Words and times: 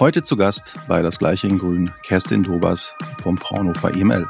Heute 0.00 0.22
zu 0.22 0.36
Gast 0.36 0.78
bei 0.86 1.02
Das 1.02 1.18
Gleiche 1.18 1.48
in 1.48 1.58
Grün 1.58 1.90
Kerstin 2.04 2.44
Dobers 2.44 2.94
vom 3.20 3.36
Fraunhofer 3.36 3.92
EML. 3.92 4.28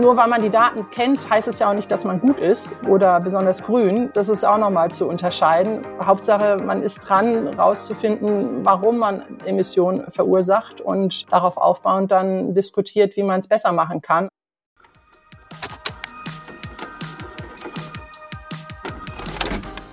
Nur 0.00 0.16
weil 0.16 0.28
man 0.28 0.42
die 0.42 0.48
Daten 0.48 0.88
kennt, 0.90 1.28
heißt 1.28 1.48
es 1.48 1.58
ja 1.58 1.68
auch 1.68 1.74
nicht, 1.74 1.90
dass 1.90 2.04
man 2.04 2.20
gut 2.20 2.38
ist 2.38 2.70
oder 2.86 3.18
besonders 3.18 3.64
grün. 3.64 4.10
Das 4.14 4.28
ist 4.28 4.44
auch 4.44 4.58
nochmal 4.58 4.92
zu 4.92 5.08
unterscheiden. 5.08 5.84
Hauptsache, 6.00 6.56
man 6.64 6.84
ist 6.84 7.00
dran, 7.00 7.48
rauszufinden, 7.48 8.64
warum 8.64 8.98
man 8.98 9.40
Emissionen 9.44 10.08
verursacht 10.12 10.80
und 10.80 11.26
darauf 11.32 11.56
aufbauend 11.56 12.12
dann 12.12 12.54
diskutiert, 12.54 13.16
wie 13.16 13.24
man 13.24 13.40
es 13.40 13.48
besser 13.48 13.72
machen 13.72 14.02
kann. 14.02 14.28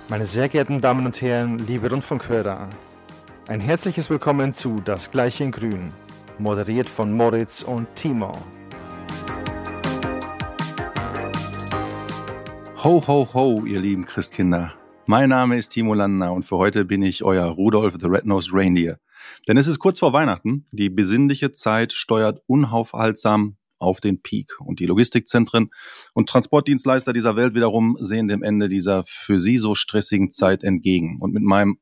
Meine 0.08 0.24
sehr 0.24 0.48
geehrten 0.48 0.80
Damen 0.80 1.04
und 1.04 1.20
Herren, 1.20 1.58
liebe 1.58 1.90
Rundfunkhörer, 1.90 2.68
ein 3.48 3.60
herzliches 3.60 4.10
Willkommen 4.10 4.54
zu 4.54 4.80
Das 4.84 5.10
Gleiche 5.12 5.44
in 5.44 5.52
Grün, 5.52 5.92
moderiert 6.38 6.88
von 6.88 7.12
Moritz 7.12 7.62
und 7.62 7.86
Timo. 7.94 8.32
Ho, 12.82 13.06
ho, 13.06 13.28
ho, 13.32 13.64
ihr 13.64 13.78
lieben 13.78 14.04
Christkinder. 14.04 14.74
Mein 15.06 15.28
Name 15.28 15.56
ist 15.56 15.68
Timo 15.68 15.94
Landner 15.94 16.32
und 16.32 16.44
für 16.44 16.56
heute 16.56 16.84
bin 16.84 17.02
ich 17.02 17.22
euer 17.22 17.46
Rudolf 17.46 17.94
the 18.00 18.08
Red-Nosed 18.08 18.52
Reindeer. 18.52 18.98
Denn 19.46 19.56
es 19.56 19.68
ist 19.68 19.78
kurz 19.78 20.00
vor 20.00 20.12
Weihnachten, 20.12 20.66
die 20.72 20.90
besinnliche 20.90 21.52
Zeit 21.52 21.92
steuert 21.92 22.42
unaufhaltsam 22.48 23.58
auf 23.78 24.00
den 24.00 24.22
Peak. 24.22 24.60
Und 24.60 24.80
die 24.80 24.86
Logistikzentren 24.86 25.70
und 26.14 26.28
Transportdienstleister 26.28 27.12
dieser 27.12 27.36
Welt 27.36 27.54
wiederum 27.54 27.96
sehen 28.00 28.26
dem 28.26 28.42
Ende 28.42 28.68
dieser 28.68 29.04
für 29.06 29.38
sie 29.38 29.58
so 29.58 29.76
stressigen 29.76 30.30
Zeit 30.30 30.64
entgegen. 30.64 31.18
Und 31.20 31.32
mit 31.32 31.42
meinem 31.42 31.78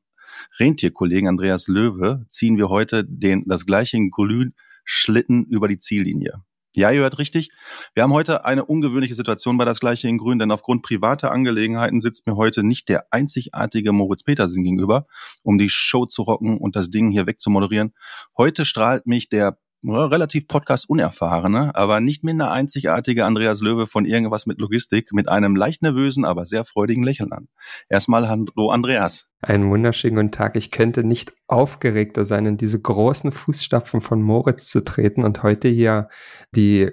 Rentierkollegen 0.59 1.27
Andreas 1.27 1.67
Löwe 1.67 2.25
ziehen 2.29 2.57
wir 2.57 2.69
heute 2.69 3.03
den, 3.05 3.43
das 3.47 3.65
gleiche 3.65 3.97
Glühschlitten 4.09 5.45
über 5.45 5.67
die 5.67 5.77
Ziellinie. 5.77 6.43
Ja, 6.75 6.91
ihr 6.91 7.01
hört 7.01 7.19
richtig. 7.19 7.51
Wir 7.93 8.03
haben 8.03 8.11
heute 8.11 8.43
eine 8.43 8.65
ungewöhnliche 8.65 9.15
Situation 9.15 9.57
bei 9.57 9.63
das 9.63 9.79
gleiche 9.79 10.09
in 10.09 10.17
Grün, 10.17 10.39
denn 10.39 10.51
aufgrund 10.51 10.81
privater 10.81 11.31
Angelegenheiten 11.31 12.01
sitzt 12.01 12.27
mir 12.27 12.35
heute 12.35 12.63
nicht 12.63 12.89
der 12.89 13.05
einzigartige 13.11 13.93
Moritz 13.93 14.23
Petersen 14.23 14.63
gegenüber, 14.63 15.07
um 15.41 15.57
die 15.57 15.69
Show 15.69 16.05
zu 16.05 16.23
rocken 16.23 16.57
und 16.57 16.75
das 16.75 16.89
Ding 16.89 17.11
hier 17.11 17.27
wegzumoderieren. 17.27 17.93
Heute 18.37 18.65
strahlt 18.65 19.07
mich 19.07 19.29
der 19.29 19.57
relativ 19.89 20.47
Podcast-unerfahrene, 20.47 21.75
aber 21.75 21.99
nicht 21.99 22.23
minder 22.23 22.51
einzigartige 22.51 23.25
Andreas 23.25 23.61
Löwe 23.61 23.87
von 23.87 24.05
irgendwas 24.05 24.45
mit 24.45 24.59
Logistik 24.59 25.11
mit 25.13 25.29
einem 25.29 25.55
leicht 25.55 25.81
nervösen, 25.81 26.25
aber 26.25 26.45
sehr 26.45 26.65
freudigen 26.65 27.03
Lächeln 27.03 27.31
an. 27.31 27.47
Erstmal 27.89 28.27
hallo 28.27 28.69
Andreas. 28.69 29.27
Einen 29.41 29.69
wunderschönen 29.69 30.15
guten 30.15 30.31
Tag. 30.31 30.55
Ich 30.57 30.71
könnte 30.71 31.03
nicht 31.03 31.33
aufgeregter 31.47 32.25
sein, 32.25 32.45
in 32.45 32.57
diese 32.57 32.81
großen 32.81 33.31
Fußstapfen 33.31 34.01
von 34.01 34.21
Moritz 34.21 34.69
zu 34.69 34.83
treten 34.83 35.23
und 35.23 35.43
heute 35.43 35.67
hier 35.67 36.09
die 36.55 36.91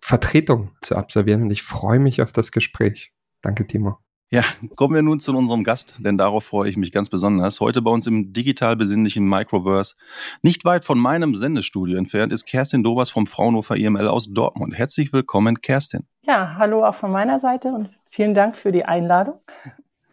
Vertretung 0.00 0.70
zu 0.80 0.96
absolvieren. 0.96 1.42
Und 1.42 1.50
ich 1.50 1.62
freue 1.62 1.98
mich 1.98 2.22
auf 2.22 2.32
das 2.32 2.52
Gespräch. 2.52 3.12
Danke, 3.42 3.66
Timo. 3.66 3.98
Ja, 4.30 4.42
kommen 4.76 4.94
wir 4.94 5.00
nun 5.00 5.20
zu 5.20 5.34
unserem 5.34 5.64
Gast, 5.64 5.94
denn 6.00 6.18
darauf 6.18 6.44
freue 6.44 6.68
ich 6.68 6.76
mich 6.76 6.92
ganz 6.92 7.08
besonders. 7.08 7.60
Heute 7.60 7.80
bei 7.80 7.90
uns 7.90 8.06
im 8.06 8.34
digital 8.34 8.76
besinnlichen 8.76 9.26
Microverse, 9.26 9.94
nicht 10.42 10.66
weit 10.66 10.84
von 10.84 10.98
meinem 10.98 11.34
Sendestudio 11.34 11.96
entfernt, 11.96 12.30
ist 12.30 12.44
Kerstin 12.44 12.82
Dobers 12.82 13.08
vom 13.08 13.26
Fraunhofer 13.26 13.76
IML 13.76 14.06
aus 14.06 14.30
Dortmund. 14.30 14.76
Herzlich 14.76 15.14
willkommen, 15.14 15.62
Kerstin. 15.62 16.06
Ja, 16.26 16.56
hallo 16.58 16.84
auch 16.84 16.94
von 16.94 17.10
meiner 17.10 17.40
Seite 17.40 17.68
und 17.68 17.88
vielen 18.04 18.34
Dank 18.34 18.54
für 18.54 18.70
die 18.70 18.84
Einladung. 18.84 19.40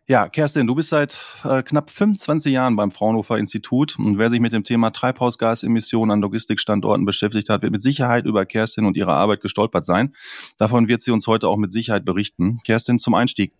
Ja, 0.08 0.30
Kerstin, 0.30 0.68
du 0.68 0.76
bist 0.76 0.90
seit 0.90 1.18
äh, 1.44 1.64
knapp 1.64 1.90
25 1.90 2.54
Jahren 2.54 2.76
beim 2.76 2.92
Fraunhofer 2.92 3.40
Institut 3.40 3.98
und 3.98 4.20
wer 4.20 4.30
sich 4.30 4.40
mit 4.40 4.54
dem 4.54 4.64
Thema 4.64 4.92
Treibhausgasemissionen 4.92 6.12
an 6.12 6.22
Logistikstandorten 6.22 7.06
beschäftigt 7.06 7.50
hat, 7.50 7.64
wird 7.64 7.72
mit 7.72 7.82
Sicherheit 7.82 8.26
über 8.28 8.46
Kerstin 8.46 8.86
und 8.86 8.98
ihre 8.98 9.14
Arbeit 9.14 9.42
gestolpert 9.42 9.84
sein. 9.84 10.14
Davon 10.60 10.88
wird 10.88 11.02
sie 11.02 11.10
uns 11.10 11.26
heute 11.26 11.48
auch 11.48 11.58
mit 11.58 11.72
Sicherheit 11.72 12.06
berichten. 12.06 12.58
Kerstin, 12.64 13.00
zum 13.00 13.16
Einstieg, 13.16 13.56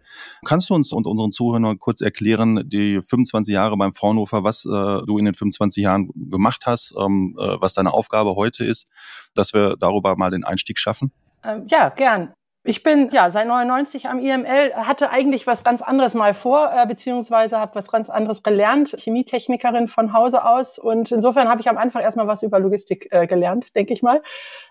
kannst 0.46 0.70
du 0.70 0.76
uns 0.76 0.94
und 0.94 1.08
unseren 1.08 1.32
Zuhörern 1.32 1.80
kurz 1.80 2.02
erklären, 2.02 2.70
die 2.70 3.02
25 3.02 3.52
Jahre 3.52 3.76
beim 3.76 3.94
Fraunhofer, 3.94 4.44
was 4.44 4.66
äh, 4.66 4.70
du 4.70 5.18
in 5.18 5.26
den 5.26 5.34
25 5.34 5.84
Jahren 5.84 6.12
gemacht 6.14 6.68
hast, 6.68 6.94
ähm, 7.00 7.36
äh, 7.40 7.60
was 7.60 7.74
deine 7.74 7.92
Aufgabe 7.92 8.36
heute 8.36 8.64
ist, 8.64 8.92
dass 9.34 9.56
wir 9.56 9.78
darüber 9.80 10.16
mal 10.16 10.30
den 10.30 10.44
Einstieg 10.44 10.78
schaffen? 10.78 11.12
Ähm, 11.44 11.66
ja, 11.72 11.90
gern. 11.90 12.34
Ich 12.68 12.82
bin 12.82 13.10
ja 13.12 13.30
seit 13.30 13.46
99 13.46 14.10
am 14.10 14.18
IML, 14.18 14.74
hatte 14.74 15.12
eigentlich 15.12 15.46
was 15.46 15.64
ganz 15.64 15.84
anderes 15.84 16.16
mal 16.16 16.34
vor, 16.34 16.72
äh, 16.74 16.88
beziehungsweise 16.88 17.60
habe 17.60 17.76
was 17.76 17.92
ganz 17.92 18.10
anderes 18.10 18.42
gelernt, 18.42 18.96
Chemietechnikerin 18.98 19.88
von 19.88 20.14
Hause 20.14 20.44
aus. 20.44 20.80
Und 20.80 21.12
insofern 21.12 21.48
habe 21.48 21.62
ich 21.62 21.70
am 21.70 21.78
Anfang 21.78 22.02
erstmal 22.02 22.26
was 22.26 22.42
über 22.42 22.60
Logistik 22.60 23.10
äh, 23.12 23.28
gelernt, 23.28 23.76
denke 23.76 23.94
ich 23.94 24.02
mal. 24.02 24.24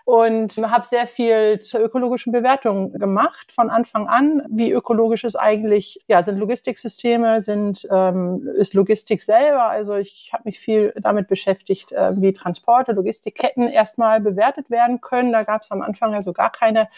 Und 0.03 0.57
habe 0.57 0.85
sehr 0.85 1.07
viel 1.07 1.61
zur 1.61 1.79
ökologischen 1.79 2.33
Bewertung 2.33 2.91
gemacht 2.91 3.53
von 3.53 3.69
Anfang 3.69 4.07
an. 4.07 4.41
Wie 4.49 4.73
ökologisch 4.73 5.23
ist 5.23 5.37
eigentlich, 5.37 6.03
ja, 6.09 6.21
sind 6.21 6.37
Logistiksysteme, 6.37 7.41
sind, 7.41 7.87
ähm, 7.89 8.45
ist 8.57 8.73
Logistik 8.73 9.23
selber. 9.23 9.67
Also 9.67 9.95
ich 9.95 10.31
habe 10.33 10.43
mich 10.43 10.59
viel 10.59 10.93
damit 11.01 11.29
beschäftigt, 11.29 11.93
äh, 11.93 12.11
wie 12.17 12.33
Transporte, 12.33 12.91
Logistikketten 12.91 13.69
erstmal 13.69 14.19
bewertet 14.19 14.69
werden 14.69 14.99
können. 14.99 15.31
Da 15.31 15.43
gab 15.43 15.61
es 15.61 15.71
am 15.71 15.81
Anfang 15.81 16.11
ja 16.11 16.21
so 16.21 16.33
gar 16.33 16.51
keine 16.51 16.89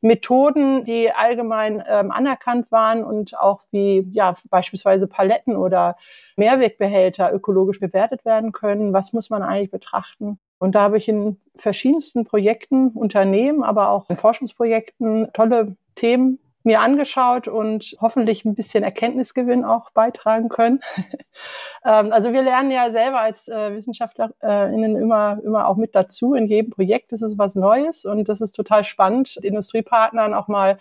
Methoden, 0.00 0.84
die 0.84 1.12
allgemein 1.12 1.82
ähm, 1.86 2.10
anerkannt 2.10 2.72
waren 2.72 3.04
und 3.04 3.38
auch 3.38 3.62
wie 3.70 4.08
ja 4.12 4.34
beispielsweise 4.48 5.06
Paletten 5.06 5.56
oder 5.56 5.96
Mehrwegbehälter 6.36 7.32
ökologisch 7.32 7.80
bewertet 7.80 8.24
werden 8.24 8.52
können. 8.52 8.92
Was 8.92 9.12
muss 9.12 9.30
man 9.30 9.42
eigentlich 9.42 9.70
betrachten? 9.70 10.38
Und 10.58 10.74
da 10.74 10.82
habe 10.82 10.98
ich 10.98 11.08
in 11.08 11.38
verschiedensten 11.56 12.24
Projekten, 12.24 12.88
Unternehmen, 12.88 13.62
aber 13.62 13.90
auch 13.90 14.08
in 14.10 14.16
Forschungsprojekten 14.16 15.28
tolle 15.32 15.76
Themen 15.94 16.38
mir 16.62 16.80
angeschaut 16.80 17.48
und 17.48 17.96
hoffentlich 18.00 18.44
ein 18.44 18.54
bisschen 18.54 18.84
Erkenntnisgewinn 18.84 19.64
auch 19.64 19.90
beitragen 19.90 20.48
können. 20.48 20.80
ähm, 21.84 22.12
also 22.12 22.32
wir 22.32 22.42
lernen 22.42 22.70
ja 22.70 22.90
selber 22.90 23.20
als 23.20 23.48
äh, 23.48 23.74
WissenschaftlerInnen 23.74 24.96
immer, 24.96 25.38
immer 25.42 25.68
auch 25.68 25.76
mit 25.76 25.94
dazu. 25.94 26.34
In 26.34 26.46
jedem 26.46 26.70
Projekt 26.70 27.12
ist 27.12 27.22
es 27.22 27.38
was 27.38 27.54
Neues 27.54 28.04
und 28.04 28.28
das 28.28 28.40
ist 28.40 28.52
total 28.52 28.84
spannend, 28.84 29.36
Industriepartnern 29.36 30.34
auch 30.34 30.48
mal 30.48 30.78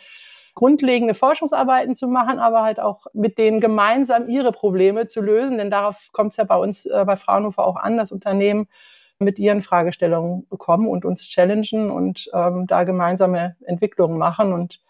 grundlegende 0.56 1.14
Forschungsarbeiten 1.14 1.96
zu 1.96 2.08
machen, 2.08 2.40
aber 2.40 2.64
halt 2.64 2.82
auch 2.82 3.06
mit 3.14 3.38
denen 3.38 3.62
gemeinsam 3.62 4.28
ihre 4.28 4.52
Probleme 4.52 5.08
zu 5.08 5.22
lösen. 5.22 5.58
Denn 5.58 5.72
darauf 5.72 6.10
kommt 6.12 6.32
es 6.32 6.38
ja 6.38 6.44
bei 6.44 6.58
uns 6.58 6.86
äh, 6.86 7.06
bei 7.06 7.16
Fraunhofer 7.16 7.66
auch 7.66 7.78
an, 7.78 7.96
dass 7.96 8.12
Unternehmen 8.12 8.68
mit 9.20 9.40
ihren 9.40 9.62
Fragestellungen 9.62 10.48
kommen 10.50 10.88
und 10.88 11.06
uns 11.06 11.28
challengen 11.28 11.92
und 11.92 12.30
ähm, 12.34 12.68
da 12.68 12.84
gemeinsame 12.84 13.56
Entwicklungen 13.66 14.18
machen. 14.18 14.52
Und 14.52 14.82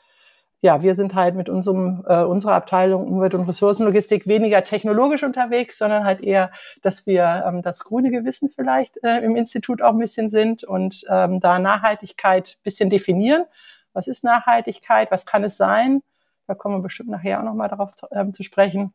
ja, 0.62 0.81
wir 0.81 0.94
sind 0.94 1.16
halt 1.16 1.36
mit 1.36 1.47
unserem, 1.47 2.03
äh, 2.06 2.24
unserer 2.24 2.53
Abteilung 2.53 3.08
Umwelt- 3.08 3.34
und 3.34 3.47
Ressourcenlogistik 3.47 4.28
weniger 4.28 4.64
technologisch 4.64 5.24
unterwegs, 5.24 5.78
sondern 5.78 6.03
halt 6.03 6.22
eher, 6.22 6.52
dass 6.81 7.06
wir 7.06 7.44
ähm, 7.47 7.62
das 7.62 7.86
grüne 7.86 8.12
Gewissen 8.12 8.50
vielleicht 8.50 9.02
äh, 9.03 9.19
im 9.19 9.38
Institut 9.38 9.81
auch 9.81 9.92
ein 9.92 10.00
bisschen 10.00 10.30
sind 10.30 10.66
und 10.66 11.06
ähm, 11.09 11.40
da 11.40 11.59
Nachhaltigkeit 11.59 12.58
bisschen 12.64 12.90
definieren. 12.90 13.46
Was 13.94 14.08
ist 14.08 14.24
Nachhaltigkeit? 14.24 15.12
Was 15.12 15.25
kann 15.25 15.44
es 15.46 15.56
sein? 15.56 16.03
Da 16.46 16.56
kommen 16.56 16.78
wir 16.78 16.84
bestimmt 16.84 17.09
nachher 17.09 17.40
auch 17.40 17.46
nochmal 17.46 17.69
darauf 17.69 17.96
zu, 17.96 18.08
ähm, 18.12 18.34
zu 18.34 18.44
sprechen. 18.44 18.94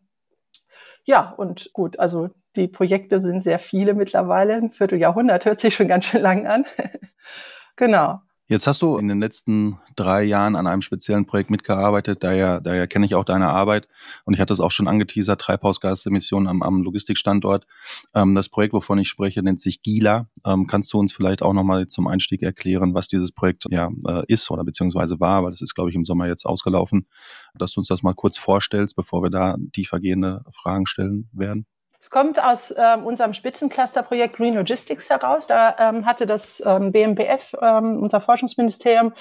Ja, 1.05 1.31
und 1.31 1.73
gut, 1.73 1.99
also 1.99 2.31
die 2.57 2.69
Projekte 2.69 3.21
sind 3.21 3.43
sehr 3.43 3.59
viele 3.59 3.95
mittlerweile. 3.95 4.55
Ein 4.55 4.71
Vierteljahrhundert 4.71 5.45
hört 5.45 5.61
sich 5.61 5.75
schon 5.75 5.89
ganz 5.89 6.05
schön 6.05 6.23
lang 6.23 6.47
an. 6.47 6.67
genau. 7.77 8.21
Jetzt 8.47 8.67
hast 8.67 8.83
du 8.83 8.99
in 8.99 9.09
den 9.09 9.21
letzten 9.21 9.79
drei 9.97 10.23
Jahren 10.23 10.55
an 10.55 10.67
einem 10.67 10.83
speziellen 10.83 11.25
Projekt 11.25 11.49
mitgearbeitet, 11.49 12.23
daher, 12.23 12.61
daher 12.61 12.87
kenne 12.87 13.07
ich 13.07 13.15
auch 13.15 13.25
deine 13.25 13.49
Arbeit 13.49 13.89
und 14.27 14.35
ich 14.35 14.41
hatte 14.41 14.53
es 14.53 14.61
auch 14.61 14.71
schon 14.71 14.87
angeteasert, 14.87 15.41
Treibhausgasemissionen 15.41 16.47
am, 16.47 16.63
am 16.63 16.83
Logistikstandort. 16.83 17.67
Ähm, 18.15 18.35
das 18.35 18.51
Projekt, 18.51 18.75
wovon 18.75 18.99
ich 18.99 19.09
spreche, 19.09 19.43
nennt 19.43 19.61
sich 19.61 19.81
GILA. 19.81 20.29
Ähm, 20.45 20.67
kannst 20.67 20.93
du 20.93 20.99
uns 20.99 21.15
vielleicht 21.15 21.41
auch 21.41 21.55
nochmal 21.55 21.87
zum 21.87 22.07
Einstieg 22.07 22.43
erklären, 22.43 22.93
was 22.93 23.09
dieses 23.09 23.33
Projekt 23.33 23.65
ja 23.71 23.91
äh, 24.07 24.25
ist 24.29 24.51
oder 24.51 24.63
beziehungsweise 24.63 25.21
war, 25.21 25.43
weil 25.43 25.51
das 25.51 25.63
ist, 25.63 25.75
glaube 25.75 25.89
ich, 25.89 25.97
im 25.97 26.05
Sommer 26.05 26.27
jetzt 26.27 26.45
ausgelaufen, 26.45 27.07
dass 27.55 27.73
du 27.73 27.81
uns 27.81 27.89
das 27.89 28.03
mal 28.03 28.15
kurz 28.15 28.37
vorstellst, 28.37 28.95
bevor 28.95 29.23
wir 29.23 29.31
da 29.31 29.57
tiefergehende 29.73 30.45
Fragen 30.51 30.85
stellen 30.85 31.31
werden? 31.33 31.65
Es 32.05 32.11
kommt 32.11 32.39
aus 32.39 32.71
äh, 32.71 32.99
unserem 33.03 33.33
Spitzencluster-Projekt 33.33 34.37
Green 34.37 34.55
Logistics 34.57 35.09
heraus. 35.09 35.47
Da 35.47 35.75
ähm, 35.79 36.05
hatte 36.05 36.27
das 36.27 36.63
ähm, 36.67 36.93
BMBF, 36.93 37.55
ähm, 37.63 38.03
unser 38.03 38.21
Forschungsministerium, 38.21 39.15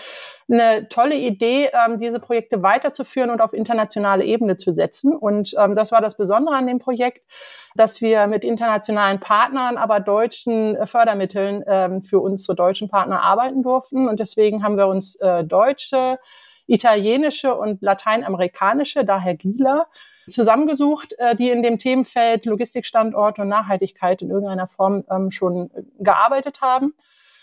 eine 0.51 0.89
tolle 0.89 1.15
Idee, 1.15 1.69
ähm, 1.71 1.97
diese 1.97 2.19
Projekte 2.19 2.61
weiterzuführen 2.61 3.29
und 3.29 3.39
auf 3.39 3.53
internationale 3.53 4.25
Ebene 4.25 4.57
zu 4.57 4.73
setzen. 4.73 5.15
Und 5.15 5.55
ähm, 5.57 5.75
das 5.75 5.93
war 5.93 6.01
das 6.01 6.17
Besondere 6.17 6.57
an 6.57 6.67
dem 6.67 6.79
Projekt, 6.79 7.25
dass 7.73 8.01
wir 8.01 8.27
mit 8.27 8.43
internationalen 8.43 9.21
Partnern, 9.21 9.77
aber 9.77 10.01
deutschen 10.01 10.75
Fördermitteln 10.85 11.63
ähm, 11.65 12.03
für 12.03 12.19
unsere 12.19 12.53
deutschen 12.53 12.89
Partner 12.89 13.23
arbeiten 13.23 13.63
durften. 13.63 14.09
Und 14.09 14.19
deswegen 14.19 14.61
haben 14.61 14.75
wir 14.75 14.87
uns 14.87 15.15
äh, 15.21 15.45
deutsche, 15.45 16.19
italienische 16.67 17.55
und 17.55 17.81
lateinamerikanische, 17.81 19.05
daher 19.05 19.35
GILA, 19.35 19.87
zusammengesucht, 20.27 21.13
äh, 21.17 21.35
die 21.35 21.49
in 21.49 21.63
dem 21.63 21.79
Themenfeld 21.79 22.45
Logistikstandort 22.45 23.39
und 23.39 23.47
Nachhaltigkeit 23.47 24.21
in 24.21 24.29
irgendeiner 24.29 24.67
Form 24.67 25.03
ähm, 25.09 25.31
schon 25.31 25.69
gearbeitet 25.99 26.61
haben 26.61 26.93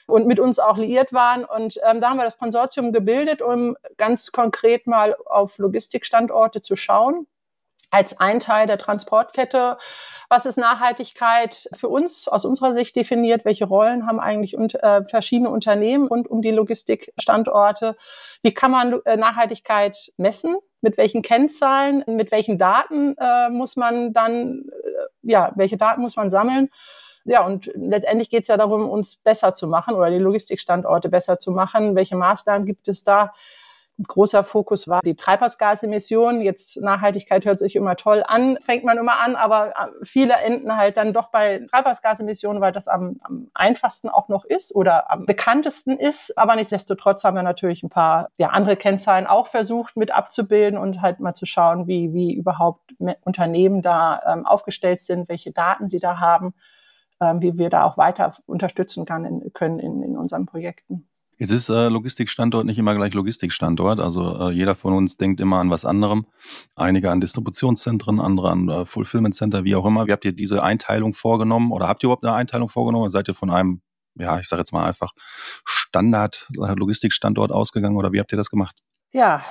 und 0.07 0.27
mit 0.27 0.41
uns 0.41 0.59
auch 0.59 0.77
liiert 0.77 1.13
waren. 1.13 1.45
Und 1.45 1.79
ähm, 1.89 2.01
da 2.01 2.11
haben 2.11 2.17
wir 2.17 2.25
das 2.25 2.39
Konsortium 2.39 2.93
gebildet, 2.93 3.43
um 3.43 3.77
ganz 3.97 4.33
konkret 4.33 4.87
mal 4.87 5.17
auf 5.27 5.59
Logistikstandorte 5.59 6.63
zu 6.63 6.77
schauen 6.77 7.27
als 7.91 8.19
ein 8.21 8.41
Teil 8.41 8.67
der 8.67 8.79
Transportkette. 8.79 9.79
Was 10.29 10.47
ist 10.47 10.57
Nachhaltigkeit 10.57 11.69
für 11.75 11.89
uns 11.89 12.29
aus 12.29 12.45
unserer 12.45 12.73
Sicht 12.73 12.95
definiert? 12.95 13.45
Welche 13.45 13.65
Rollen 13.65 14.07
haben 14.07 14.21
eigentlich 14.21 14.57
und, 14.57 14.75
äh, 14.83 15.05
verschiedene 15.05 15.51
Unternehmen 15.51 16.07
rund 16.07 16.29
um 16.29 16.41
die 16.41 16.53
Logistikstandorte? 16.53 17.97
Wie 18.43 18.55
kann 18.55 18.71
man 18.71 19.01
äh, 19.05 19.17
Nachhaltigkeit 19.17 20.13
messen? 20.17 20.57
Mit 20.83 20.97
welchen 20.97 21.23
Kennzahlen, 21.23 22.05
mit 22.07 22.33
welchen 22.33 22.59
Daten 22.59 23.15
äh, 23.19 23.51
muss 23.51 23.77
man 23.77 24.13
dann, 24.13 24.65
äh, 24.71 25.31
ja, 25.31 25.53
welche 25.57 25.77
Daten 25.77 26.01
muss 26.01 26.17
man 26.17 26.31
sammeln? 26.31 26.71
Ja, 27.25 27.45
und 27.45 27.71
letztendlich 27.75 28.31
geht 28.31 28.43
es 28.43 28.49
ja 28.49 28.57
darum, 28.57 28.89
uns 28.89 29.17
besser 29.17 29.55
zu 29.55 29.67
machen 29.69 29.95
oder 29.95 30.11
die 30.11 30.19
Logistikstandorte 30.19 31.11
besser 31.11 31.39
zu 31.39 31.51
machen. 31.53 31.95
Welche 31.97 32.17
Maßnahmen 32.17 32.67
gibt 32.67 32.89
es 32.89 33.05
da? 33.05 33.35
Großer 34.07 34.45
Fokus 34.45 34.89
war 34.89 35.01
die 35.03 35.15
Treibhausgasemissionen. 35.15 36.41
Jetzt 36.41 36.81
Nachhaltigkeit 36.81 37.45
hört 37.45 37.59
sich 37.59 37.77
immer 37.77 37.97
toll 37.97 38.23
an, 38.27 38.59
fängt 38.63 38.85
man 38.85 38.99
immer 38.99 39.21
an, 39.21 39.37
aber 39.37 39.71
äh, 39.71 40.05
viele 40.05 40.35
enden 40.35 40.77
halt 40.77 40.97
dann 40.97 41.13
doch 41.13 41.31
bei 41.31 41.65
Treibhausgasemissionen, 41.71 42.61
weil 42.61 42.73
das 42.73 42.89
am, 42.89 43.21
am 43.23 43.49
einfachsten 43.55 44.09
auch 44.09 44.29
noch 44.29 44.45
ist 44.45 44.75
oder 44.75 45.11
am 45.11 45.27
bekanntesten 45.27 45.99
ist. 45.99 46.37
Aber 46.39 46.57
nichtsdestotrotz 46.57 47.25
haben 47.25 47.37
wir 47.37 47.43
natürlich 47.43 47.83
ein 47.83 47.91
paar 47.91 48.29
ja, 48.39 48.49
andere 48.49 48.77
Kennzahlen 48.77 49.27
auch 49.27 49.47
versucht 49.47 49.97
mit 49.97 50.13
abzubilden 50.13 50.79
und 50.79 51.03
halt 51.03 51.21
mal 51.21 51.35
zu 51.35 51.47
schauen, 51.47 51.87
wie, 51.87 52.13
wie 52.13 52.35
überhaupt 52.35 52.95
Unternehmen 53.25 53.83
da 53.83 54.21
ähm, 54.27 54.47
aufgestellt 54.47 55.01
sind, 55.01 55.29
welche 55.29 55.53
Daten 55.53 55.89
sie 55.89 55.99
da 55.99 56.21
haben, 56.21 56.55
ähm, 57.21 57.43
wie 57.43 57.59
wir 57.59 57.71
da 57.71 57.85
auch 57.85 57.99
weiter 57.99 58.35
unterstützen 58.47 59.05
kann 59.05 59.25
in, 59.25 59.53
können 59.53 59.79
in, 59.79 60.03
in 60.03 60.17
unseren 60.17 60.47
Projekten. 60.47 61.10
Jetzt 61.41 61.53
ist 61.53 61.71
äh, 61.71 61.89
Logistikstandort 61.89 62.67
nicht 62.67 62.79
immer 62.79 62.95
gleich 62.95 63.15
Logistikstandort. 63.15 63.99
Also 63.99 64.51
äh, 64.51 64.53
jeder 64.53 64.75
von 64.75 64.93
uns 64.93 65.17
denkt 65.17 65.41
immer 65.41 65.57
an 65.59 65.71
was 65.71 65.87
anderem. 65.87 66.27
Einige 66.77 67.11
an 67.11 67.23
Distributionszentren, 67.23 68.21
andere 68.21 68.51
an 68.51 68.69
äh, 68.69 68.85
Fulfillment 68.85 69.35
Center, 69.35 69.65
wie 69.65 69.75
auch 69.75 69.87
immer. 69.87 70.07
Wie 70.07 70.13
habt 70.13 70.27
ihr 70.27 70.33
diese 70.33 70.63
Einteilung 70.63 71.15
vorgenommen 71.15 71.73
oder 71.73 71.89
habt 71.89 72.05
ihr 72.05 72.09
überhaupt 72.09 72.27
eine 72.27 72.35
Einteilung 72.35 72.69
vorgenommen? 72.69 73.09
Seid 73.09 73.27
ihr 73.27 73.35
von 73.35 73.49
einem, 73.49 73.81
ja, 74.17 74.39
ich 74.39 74.49
sage 74.49 74.61
jetzt 74.61 74.75
mal 74.75 74.85
einfach 74.85 75.13
Standard-Logistikstandort 75.65 77.53
ausgegangen 77.53 77.97
oder 77.97 78.13
wie 78.13 78.21
habt 78.21 78.33
ihr 78.35 78.39
das 78.39 78.51
gemacht? 78.51 78.77
Ja, 79.13 79.43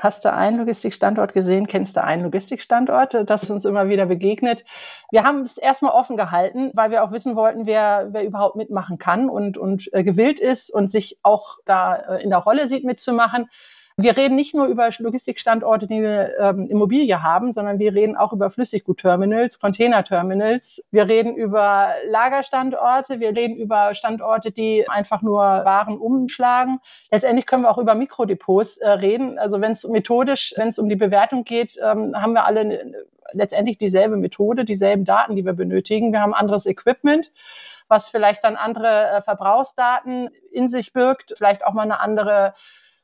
hast 0.00 0.24
du 0.24 0.32
einen 0.32 0.56
Logistikstandort 0.56 1.34
gesehen, 1.34 1.66
kennst 1.66 1.96
du 1.96 2.02
einen 2.02 2.22
Logistikstandort? 2.22 3.28
Das 3.28 3.42
ist 3.42 3.50
uns 3.50 3.66
immer 3.66 3.90
wieder 3.90 4.06
begegnet. 4.06 4.64
Wir 5.10 5.22
haben 5.22 5.42
es 5.42 5.58
erstmal 5.58 5.92
offen 5.92 6.16
gehalten, 6.16 6.70
weil 6.72 6.90
wir 6.90 7.04
auch 7.04 7.12
wissen 7.12 7.36
wollten, 7.36 7.66
wer, 7.66 8.08
wer 8.12 8.24
überhaupt 8.24 8.56
mitmachen 8.56 8.96
kann 8.96 9.28
und, 9.28 9.58
und 9.58 9.92
äh, 9.92 10.02
gewillt 10.02 10.40
ist 10.40 10.70
und 10.70 10.90
sich 10.90 11.18
auch 11.22 11.58
da 11.66 11.96
äh, 11.96 12.22
in 12.22 12.30
der 12.30 12.38
Rolle 12.38 12.66
sieht 12.68 12.84
mitzumachen. 12.84 13.50
Wir 13.96 14.16
reden 14.16 14.36
nicht 14.36 14.54
nur 14.54 14.66
über 14.66 14.90
Logistikstandorte, 14.96 15.86
die 15.86 15.96
eine 15.96 16.32
ähm, 16.38 16.68
Immobilie 16.68 17.22
haben, 17.22 17.52
sondern 17.52 17.78
wir 17.78 17.94
reden 17.94 18.16
auch 18.16 18.32
über 18.32 18.50
Flüssiggutterminals, 18.50 19.60
Containerterminals. 19.60 20.82
Wir 20.90 21.08
reden 21.08 21.36
über 21.36 21.90
Lagerstandorte, 22.06 23.20
wir 23.20 23.36
reden 23.36 23.56
über 23.56 23.94
Standorte, 23.94 24.50
die 24.50 24.88
einfach 24.88 25.22
nur 25.22 25.40
Waren 25.40 25.98
umschlagen. 25.98 26.80
Letztendlich 27.10 27.46
können 27.46 27.62
wir 27.64 27.70
auch 27.70 27.78
über 27.78 27.94
Mikrodepots 27.94 28.78
äh, 28.78 28.88
reden. 28.88 29.38
Also 29.38 29.60
wenn 29.60 29.72
es 29.72 29.84
methodisch, 29.84 30.54
wenn 30.56 30.68
es 30.68 30.78
um 30.78 30.88
die 30.88 30.96
Bewertung 30.96 31.44
geht, 31.44 31.76
ähm, 31.82 32.14
haben 32.14 32.32
wir 32.32 32.46
alle 32.46 32.92
letztendlich 33.32 33.78
dieselbe 33.78 34.16
Methode, 34.16 34.64
dieselben 34.64 35.04
Daten, 35.04 35.36
die 35.36 35.44
wir 35.44 35.54
benötigen. 35.54 36.12
Wir 36.12 36.20
haben 36.20 36.34
anderes 36.34 36.66
Equipment 36.66 37.30
was 37.88 38.08
vielleicht 38.08 38.42
dann 38.42 38.56
andere 38.56 39.10
äh, 39.10 39.20
Verbrauchsdaten 39.20 40.30
in 40.50 40.70
sich 40.70 40.94
birgt, 40.94 41.34
vielleicht 41.36 41.62
auch 41.62 41.74
mal 41.74 41.82
eine 41.82 42.00
andere 42.00 42.54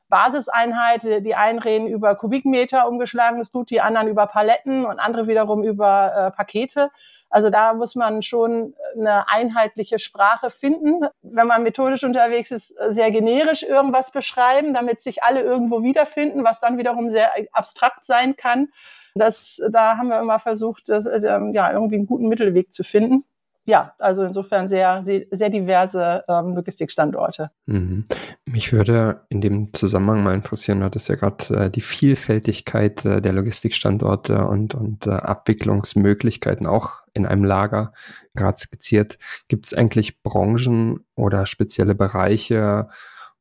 Basiseinheit. 0.09 1.03
Die 1.03 1.35
einen 1.35 1.59
reden 1.59 1.87
über 1.87 2.15
Kubikmeter 2.15 2.87
umgeschlagenes 2.87 3.51
Gut, 3.51 3.69
die 3.69 3.81
anderen 3.81 4.07
über 4.07 4.27
Paletten 4.27 4.85
und 4.85 4.99
andere 4.99 5.27
wiederum 5.27 5.63
über 5.63 6.13
äh, 6.15 6.31
Pakete. 6.31 6.91
Also 7.29 7.49
da 7.49 7.73
muss 7.73 7.95
man 7.95 8.23
schon 8.23 8.73
eine 8.97 9.29
einheitliche 9.29 9.99
Sprache 9.99 10.49
finden. 10.49 11.05
Wenn 11.21 11.47
man 11.47 11.63
methodisch 11.63 12.03
unterwegs 12.03 12.51
ist, 12.51 12.75
sehr 12.89 13.11
generisch 13.11 13.63
irgendwas 13.63 14.11
beschreiben, 14.11 14.73
damit 14.73 14.99
sich 14.99 15.23
alle 15.23 15.41
irgendwo 15.41 15.83
wiederfinden, 15.83 16.43
was 16.43 16.59
dann 16.59 16.77
wiederum 16.77 17.11
sehr 17.11 17.31
abstrakt 17.51 18.03
sein 18.03 18.35
kann. 18.35 18.69
Das, 19.15 19.61
da 19.71 19.97
haben 19.97 20.09
wir 20.09 20.19
immer 20.19 20.39
versucht, 20.39 20.89
das, 20.89 21.05
äh, 21.05 21.19
ja, 21.51 21.71
irgendwie 21.71 21.95
einen 21.95 22.07
guten 22.07 22.27
Mittelweg 22.27 22.73
zu 22.73 22.83
finden 22.83 23.25
ja, 23.69 23.93
also 23.99 24.23
insofern 24.23 24.67
sehr, 24.67 25.03
sehr 25.03 25.49
diverse 25.49 26.23
ähm, 26.27 26.55
Logistikstandorte. 26.55 27.51
Mhm. 27.67 28.05
Mich 28.45 28.73
würde 28.73 29.21
in 29.29 29.41
dem 29.41 29.73
Zusammenhang 29.73 30.23
mal 30.23 30.33
interessieren, 30.33 30.79
du 30.79 30.85
hattest 30.85 31.07
ja 31.07 31.15
gerade 31.15 31.55
äh, 31.55 31.69
die 31.69 31.81
Vielfältigkeit 31.81 33.05
äh, 33.05 33.21
der 33.21 33.31
Logistikstandorte 33.31 34.45
und, 34.45 34.75
und 34.75 35.05
äh, 35.07 35.11
Abwicklungsmöglichkeiten 35.11 36.67
auch 36.67 37.03
in 37.13 37.25
einem 37.25 37.43
Lager 37.43 37.93
gerade 38.33 38.57
skizziert. 38.57 39.19
Gibt 39.47 39.67
es 39.67 39.73
eigentlich 39.73 40.21
Branchen 40.23 41.05
oder 41.15 41.45
spezielle 41.45 41.95
Bereiche, 41.95 42.89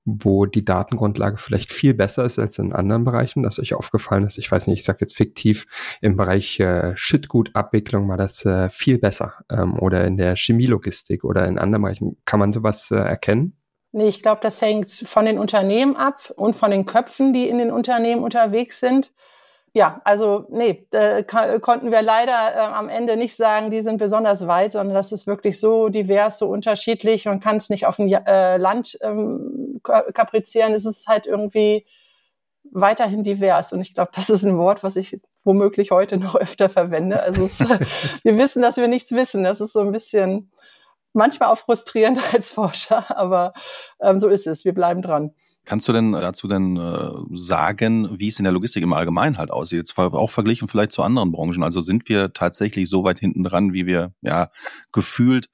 wo 0.08 0.46
die 0.46 0.64
Datengrundlage 0.64 1.36
vielleicht 1.36 1.72
viel 1.72 1.94
besser 1.94 2.24
ist 2.24 2.38
als 2.38 2.58
in 2.58 2.72
anderen 2.72 3.04
Bereichen, 3.04 3.42
dass 3.42 3.58
euch 3.58 3.74
aufgefallen 3.74 4.24
ist, 4.24 4.38
ich 4.38 4.50
weiß 4.50 4.66
nicht, 4.66 4.80
ich 4.80 4.84
sage 4.84 4.98
jetzt 5.00 5.16
fiktiv, 5.16 5.66
im 6.00 6.16
Bereich 6.16 6.58
äh, 6.60 6.96
Schüttgutabwicklung 6.96 8.08
war 8.08 8.16
das 8.16 8.44
äh, 8.44 8.70
viel 8.70 8.98
besser 8.98 9.34
ähm, 9.50 9.78
oder 9.78 10.06
in 10.06 10.16
der 10.16 10.36
Chemielogistik 10.36 11.24
oder 11.24 11.46
in 11.46 11.58
anderen 11.58 11.82
Bereichen. 11.82 12.16
Kann 12.24 12.40
man 12.40 12.52
sowas 12.52 12.90
äh, 12.90 12.96
erkennen? 12.96 13.56
Nee, 13.92 14.08
ich 14.08 14.22
glaube, 14.22 14.40
das 14.42 14.60
hängt 14.60 14.90
von 14.90 15.24
den 15.24 15.38
Unternehmen 15.38 15.96
ab 15.96 16.32
und 16.36 16.54
von 16.54 16.70
den 16.70 16.86
Köpfen, 16.86 17.32
die 17.32 17.48
in 17.48 17.58
den 17.58 17.70
Unternehmen 17.70 18.22
unterwegs 18.22 18.80
sind 18.80 19.12
ja, 19.74 20.00
also 20.04 20.46
nee, 20.50 20.86
da 20.90 21.22
konnten 21.22 21.90
wir 21.90 22.02
leider 22.02 22.54
äh, 22.54 22.58
am 22.58 22.88
Ende 22.88 23.16
nicht 23.16 23.36
sagen, 23.36 23.70
die 23.70 23.82
sind 23.82 23.98
besonders 23.98 24.46
weit, 24.46 24.72
sondern 24.72 24.94
das 24.94 25.12
ist 25.12 25.26
wirklich 25.26 25.60
so 25.60 25.88
divers, 25.88 26.38
so 26.38 26.48
unterschiedlich. 26.48 27.26
Man 27.26 27.40
kann 27.40 27.56
es 27.56 27.70
nicht 27.70 27.86
auf 27.86 27.98
ein 27.98 28.10
äh, 28.10 28.56
Land 28.56 28.98
ähm, 29.02 29.80
kaprizieren. 29.82 30.74
Es 30.74 30.86
ist 30.86 31.06
halt 31.06 31.26
irgendwie 31.26 31.86
weiterhin 32.70 33.24
divers. 33.24 33.72
Und 33.72 33.80
ich 33.80 33.94
glaube, 33.94 34.10
das 34.14 34.30
ist 34.30 34.44
ein 34.44 34.58
Wort, 34.58 34.82
was 34.82 34.96
ich 34.96 35.20
womöglich 35.44 35.90
heute 35.90 36.16
noch 36.16 36.34
öfter 36.34 36.68
verwende. 36.68 37.22
Also 37.22 37.44
es, 37.44 37.58
wir 38.22 38.36
wissen, 38.36 38.62
dass 38.62 38.76
wir 38.76 38.88
nichts 38.88 39.12
wissen. 39.12 39.44
Das 39.44 39.60
ist 39.60 39.72
so 39.72 39.80
ein 39.80 39.92
bisschen 39.92 40.50
manchmal 41.12 41.50
auch 41.50 41.58
frustrierend 41.58 42.20
als 42.32 42.50
Forscher, 42.52 43.16
aber 43.16 43.52
ähm, 44.00 44.18
so 44.18 44.28
ist 44.28 44.46
es. 44.46 44.64
Wir 44.64 44.74
bleiben 44.74 45.02
dran. 45.02 45.34
Kannst 45.68 45.86
du 45.86 45.92
denn 45.92 46.12
dazu 46.12 46.48
denn 46.48 46.78
äh, 46.78 47.10
sagen, 47.34 48.18
wie 48.18 48.28
es 48.28 48.38
in 48.38 48.44
der 48.44 48.54
Logistik 48.54 48.82
im 48.82 48.94
Allgemeinen 48.94 49.36
halt 49.36 49.50
aussieht? 49.50 49.76
Jetzt 49.76 49.98
auch 49.98 50.30
verglichen 50.30 50.66
vielleicht 50.66 50.92
zu 50.92 51.02
anderen 51.02 51.30
Branchen. 51.30 51.62
Also 51.62 51.82
sind 51.82 52.08
wir 52.08 52.32
tatsächlich 52.32 52.88
so 52.88 53.04
weit 53.04 53.18
hinten 53.18 53.44
dran, 53.44 53.74
wie 53.74 53.84
wir 53.84 54.14
ja 54.22 54.50
gefühlt 54.92 55.50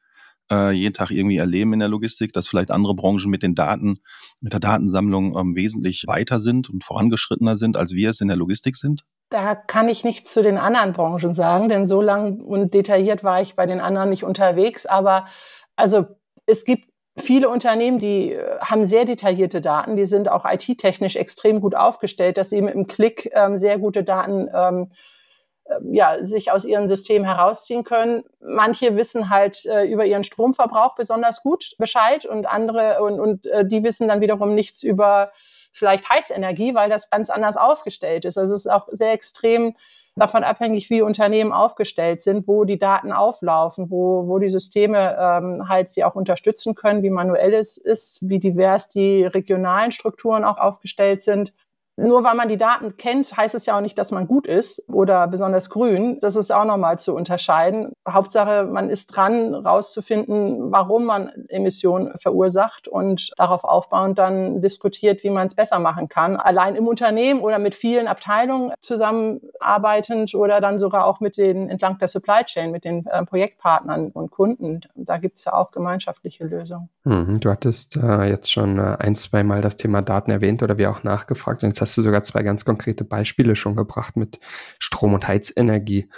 äh, 0.53 0.71
jeden 0.71 0.95
Tag 0.95 1.11
irgendwie 1.11 1.39
erleben 1.39 1.73
in 1.73 1.81
der 1.81 1.89
Logistik, 1.89 2.33
dass 2.33 2.47
vielleicht 2.47 2.71
andere 2.71 2.95
Branchen 2.95 3.29
mit 3.29 3.43
den 3.43 3.57
Daten, 3.57 3.99
mit 4.41 4.53
der 4.53 4.61
Datensammlung 4.61 5.37
ähm, 5.37 5.57
wesentlich 5.57 6.05
weiter 6.07 6.39
sind 6.39 6.71
und 6.71 6.85
vorangeschrittener 6.85 7.57
sind, 7.57 7.77
als 7.77 7.93
wir 7.95 8.11
es 8.11 8.21
in 8.21 8.29
der 8.29 8.37
Logistik 8.37 8.77
sind? 8.77 9.03
Da 9.31 9.57
kann 9.57 9.89
ich 9.89 10.05
nichts 10.05 10.33
zu 10.33 10.45
den 10.45 10.59
anderen 10.59 10.93
Branchen 10.93 11.35
sagen, 11.35 11.69
denn 11.69 11.89
so 11.89 12.01
lang 12.01 12.39
und 12.39 12.73
detailliert 12.73 13.25
war 13.25 13.43
ich 13.43 13.57
bei 13.57 13.67
den 13.67 13.81
anderen 13.81 14.11
nicht 14.11 14.23
unterwegs. 14.23 14.87
Aber 14.87 15.27
also 15.75 16.07
es 16.47 16.65
gibt 16.65 16.94
viele 17.17 17.49
Unternehmen, 17.49 17.99
die 17.99 18.33
äh, 18.33 18.59
haben 18.61 18.87
sehr 18.87 19.05
detaillierte 19.05 19.61
Daten, 19.61 19.97
die 19.97 20.07
sind 20.07 20.29
auch 20.29 20.45
IT-technisch 20.45 21.17
extrem 21.17 21.61
gut 21.61 21.75
aufgestellt, 21.75 22.39
dass 22.39 22.51
sie 22.51 22.61
mit 22.61 22.75
einem 22.75 22.87
Klick 22.87 23.31
ähm, 23.35 23.57
sehr 23.57 23.79
gute 23.79 24.05
Daten 24.05 24.49
ähm, 24.53 24.91
äh, 25.65 25.75
ja, 25.93 26.25
sich 26.25 26.51
aus 26.51 26.65
ihrem 26.65 26.89
System 26.89 27.25
herausziehen 27.25 27.85
können. 27.85 28.25
Manche 28.41 28.97
wissen 28.97 29.31
halt 29.31 29.65
äh, 29.65 29.85
über 29.85 30.05
ihren 30.05 30.25
Stromverbrauch 30.25 30.95
besonders 30.95 31.43
gut 31.43 31.75
Bescheid 31.79 32.27
und 32.27 32.47
andere 32.47 33.03
und, 33.03 33.21
und 33.21 33.47
äh, 33.47 33.67
die 33.67 33.83
wissen 33.83 34.09
dann 34.09 34.21
wiederum 34.21 34.55
nichts 34.55 34.83
über 34.83 35.33
vielleicht 35.73 36.09
Heizenergie, 36.09 36.75
weil 36.75 36.89
das 36.89 37.11
ganz 37.11 37.31
anders 37.31 37.57
aufgestellt 37.57 38.25
ist. 38.25 38.39
Also 38.39 38.55
es 38.55 38.67
ist 38.67 38.71
auch 38.71 38.89
sehr 38.93 39.13
extrem 39.13 39.77
davon 40.17 40.45
abhängig, 40.45 40.91
wie 40.91 41.03
Unternehmen 41.03 41.53
aufgestellt 41.53 42.21
sind, 42.21 42.47
wo 42.47 42.65
die 42.65 42.79
Daten 42.79 43.13
auflaufen, 43.13 43.91
wo, 43.91 44.29
wo 44.29 44.39
die 44.39 44.51
Systeme 44.51 45.17
ähm, 45.19 45.69
halt 45.69 45.91
sie 45.91 46.05
auch 46.05 46.15
unterstützen 46.15 46.75
können, 46.75 47.03
wie 47.03 47.11
manuell 47.11 47.55
es 47.55 47.77
ist, 47.77 48.19
wie 48.23 48.39
divers 48.39 48.89
die 48.89 49.25
regionalen 49.25 49.91
Strukturen 49.91 50.45
auch 50.45 50.59
aufgestellt 50.59 51.23
sind. 51.23 51.53
Nur 51.97 52.25
weil 52.25 52.35
man 52.35 52.49
die 52.49 52.57
Daten 52.57 52.97
kennt, 52.97 53.37
heißt 53.37 53.55
es 53.55 53.67
ja 53.67 53.77
auch 53.77 53.81
nicht, 53.81 53.97
dass 53.97 54.11
man 54.11 54.27
gut 54.27 54.47
ist 54.47 54.83
oder 54.89 55.29
besonders 55.29 55.71
grün. 55.71 56.19
Das 56.21 56.35
ist 56.35 56.51
auch 56.51 56.65
nochmal 56.65 56.99
zu 56.99 57.15
unterscheiden. 57.15 57.93
Hauptsache, 58.09 58.65
man 58.65 58.91
ist 58.91 59.07
dran, 59.09 59.55
rauszufinden, 59.55 60.73
warum 60.73 61.05
man 61.05 61.31
Emissionen 61.49 62.13
verursacht 62.19 62.89
und 62.89 63.31
darauf 63.37 63.65
aufbauend 63.65 64.19
dann 64.19 64.61
diskutiert, 64.61 65.23
wie 65.23 65.31
man 65.31 65.47
es 65.47 65.55
besser 65.55 65.79
machen 65.79 66.09
kann. 66.09 66.37
Allein 66.37 66.75
im 66.75 66.89
Unternehmen 66.89 67.41
oder 67.41 67.59
mit 67.59 67.75
vielen 67.75 68.09
Abteilungen 68.09 68.73
zusammenarbeitend 68.81 70.35
oder 70.35 70.61
dann 70.61 70.79
sogar 70.79 71.07
auch 71.07 71.21
mit 71.21 71.37
den 71.37 71.71
entlang 71.71 71.99
der 71.99 72.09
Supply 72.09 72.45
Chain, 72.45 72.73
mit 72.73 72.85
den 72.85 73.07
äh, 73.07 73.25
Projektpartnern 73.25 74.09
und 74.09 74.31
Kunden. 74.31 74.81
Da 74.97 75.19
gibt 75.19 75.39
es 75.39 75.45
ja 75.45 75.53
auch 75.53 75.71
gemeinschaftliche 75.71 76.45
Lösungen. 76.45 76.89
Mhm, 77.05 77.39
du 77.39 77.51
hattest 77.51 77.97
äh, 77.97 78.25
jetzt 78.25 78.51
schon 78.51 78.79
äh, 78.79 78.97
ein, 78.99 79.15
zwei 79.15 79.45
Mal 79.45 79.61
das 79.61 79.77
Thema 79.77 80.03
Daten 80.03 80.31
erwähnt 80.31 80.63
oder 80.63 80.79
wir 80.79 80.91
auch 80.91 81.05
nachgefragt. 81.05 81.63
Jetzt 81.63 81.84
hast 81.85 81.97
du 81.99 82.03
sogar 82.03 82.25
zwei 82.25 82.43
ganz 82.43 82.65
konkrete 82.65 83.05
Beispiele 83.05 83.57
schon 83.57 83.77
gebracht 83.77 84.17
mit 84.17 84.41
Strom- 84.79 85.15
und 85.15 85.29
Heizenergie. 85.29 86.09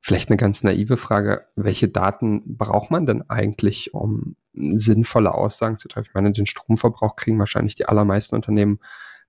Vielleicht 0.00 0.30
eine 0.30 0.36
ganz 0.36 0.64
naive 0.64 0.96
Frage. 0.96 1.46
Welche 1.54 1.88
Daten 1.88 2.56
braucht 2.58 2.90
man 2.90 3.06
denn 3.06 3.30
eigentlich, 3.30 3.94
um 3.94 4.34
sinnvolle 4.52 5.32
Aussagen 5.32 5.78
zu 5.78 5.86
treffen? 5.86 6.08
Ich 6.08 6.14
meine, 6.14 6.32
den 6.32 6.46
Stromverbrauch 6.46 7.14
kriegen 7.14 7.38
wahrscheinlich 7.38 7.76
die 7.76 7.86
allermeisten 7.86 8.34
Unternehmen 8.34 8.80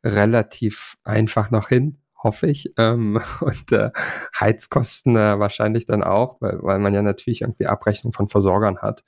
relativ 0.03 0.97
einfach 1.03 1.51
noch 1.51 1.69
hin, 1.69 2.00
hoffe 2.17 2.47
ich. 2.47 2.73
Ähm, 2.77 3.21
und 3.41 3.71
äh, 3.71 3.91
Heizkosten 4.39 5.15
äh, 5.15 5.38
wahrscheinlich 5.38 5.85
dann 5.85 6.03
auch, 6.03 6.41
weil, 6.41 6.57
weil 6.63 6.79
man 6.79 6.95
ja 6.95 7.03
natürlich 7.03 7.41
irgendwie 7.41 7.67
Abrechnung 7.67 8.13
von 8.13 8.27
Versorgern 8.27 8.79
hat. 8.79 9.03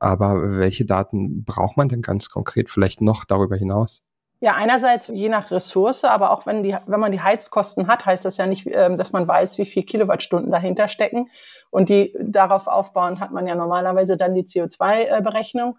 Aber 0.00 0.58
welche 0.58 0.84
Daten 0.84 1.44
braucht 1.44 1.76
man 1.76 1.88
denn 1.88 2.02
ganz 2.02 2.28
konkret 2.28 2.70
vielleicht 2.70 3.00
noch 3.00 3.24
darüber 3.24 3.56
hinaus? 3.56 4.02
Ja, 4.40 4.54
einerseits 4.54 5.06
je 5.08 5.28
nach 5.28 5.50
Ressource, 5.50 6.04
aber 6.04 6.30
auch 6.30 6.44
wenn, 6.44 6.62
die, 6.62 6.76
wenn 6.86 7.00
man 7.00 7.12
die 7.12 7.22
Heizkosten 7.22 7.86
hat, 7.86 8.04
heißt 8.04 8.24
das 8.24 8.36
ja 8.36 8.46
nicht, 8.46 8.66
ähm, 8.66 8.96
dass 8.96 9.12
man 9.12 9.26
weiß, 9.26 9.58
wie 9.58 9.64
viel 9.64 9.84
Kilowattstunden 9.84 10.50
dahinter 10.50 10.88
stecken. 10.88 11.30
Und 11.70 11.88
die 11.88 12.14
darauf 12.20 12.66
aufbauen 12.66 13.20
hat 13.20 13.30
man 13.30 13.46
ja 13.46 13.54
normalerweise 13.54 14.16
dann 14.16 14.34
die 14.34 14.44
CO2-Berechnung. 14.44 15.78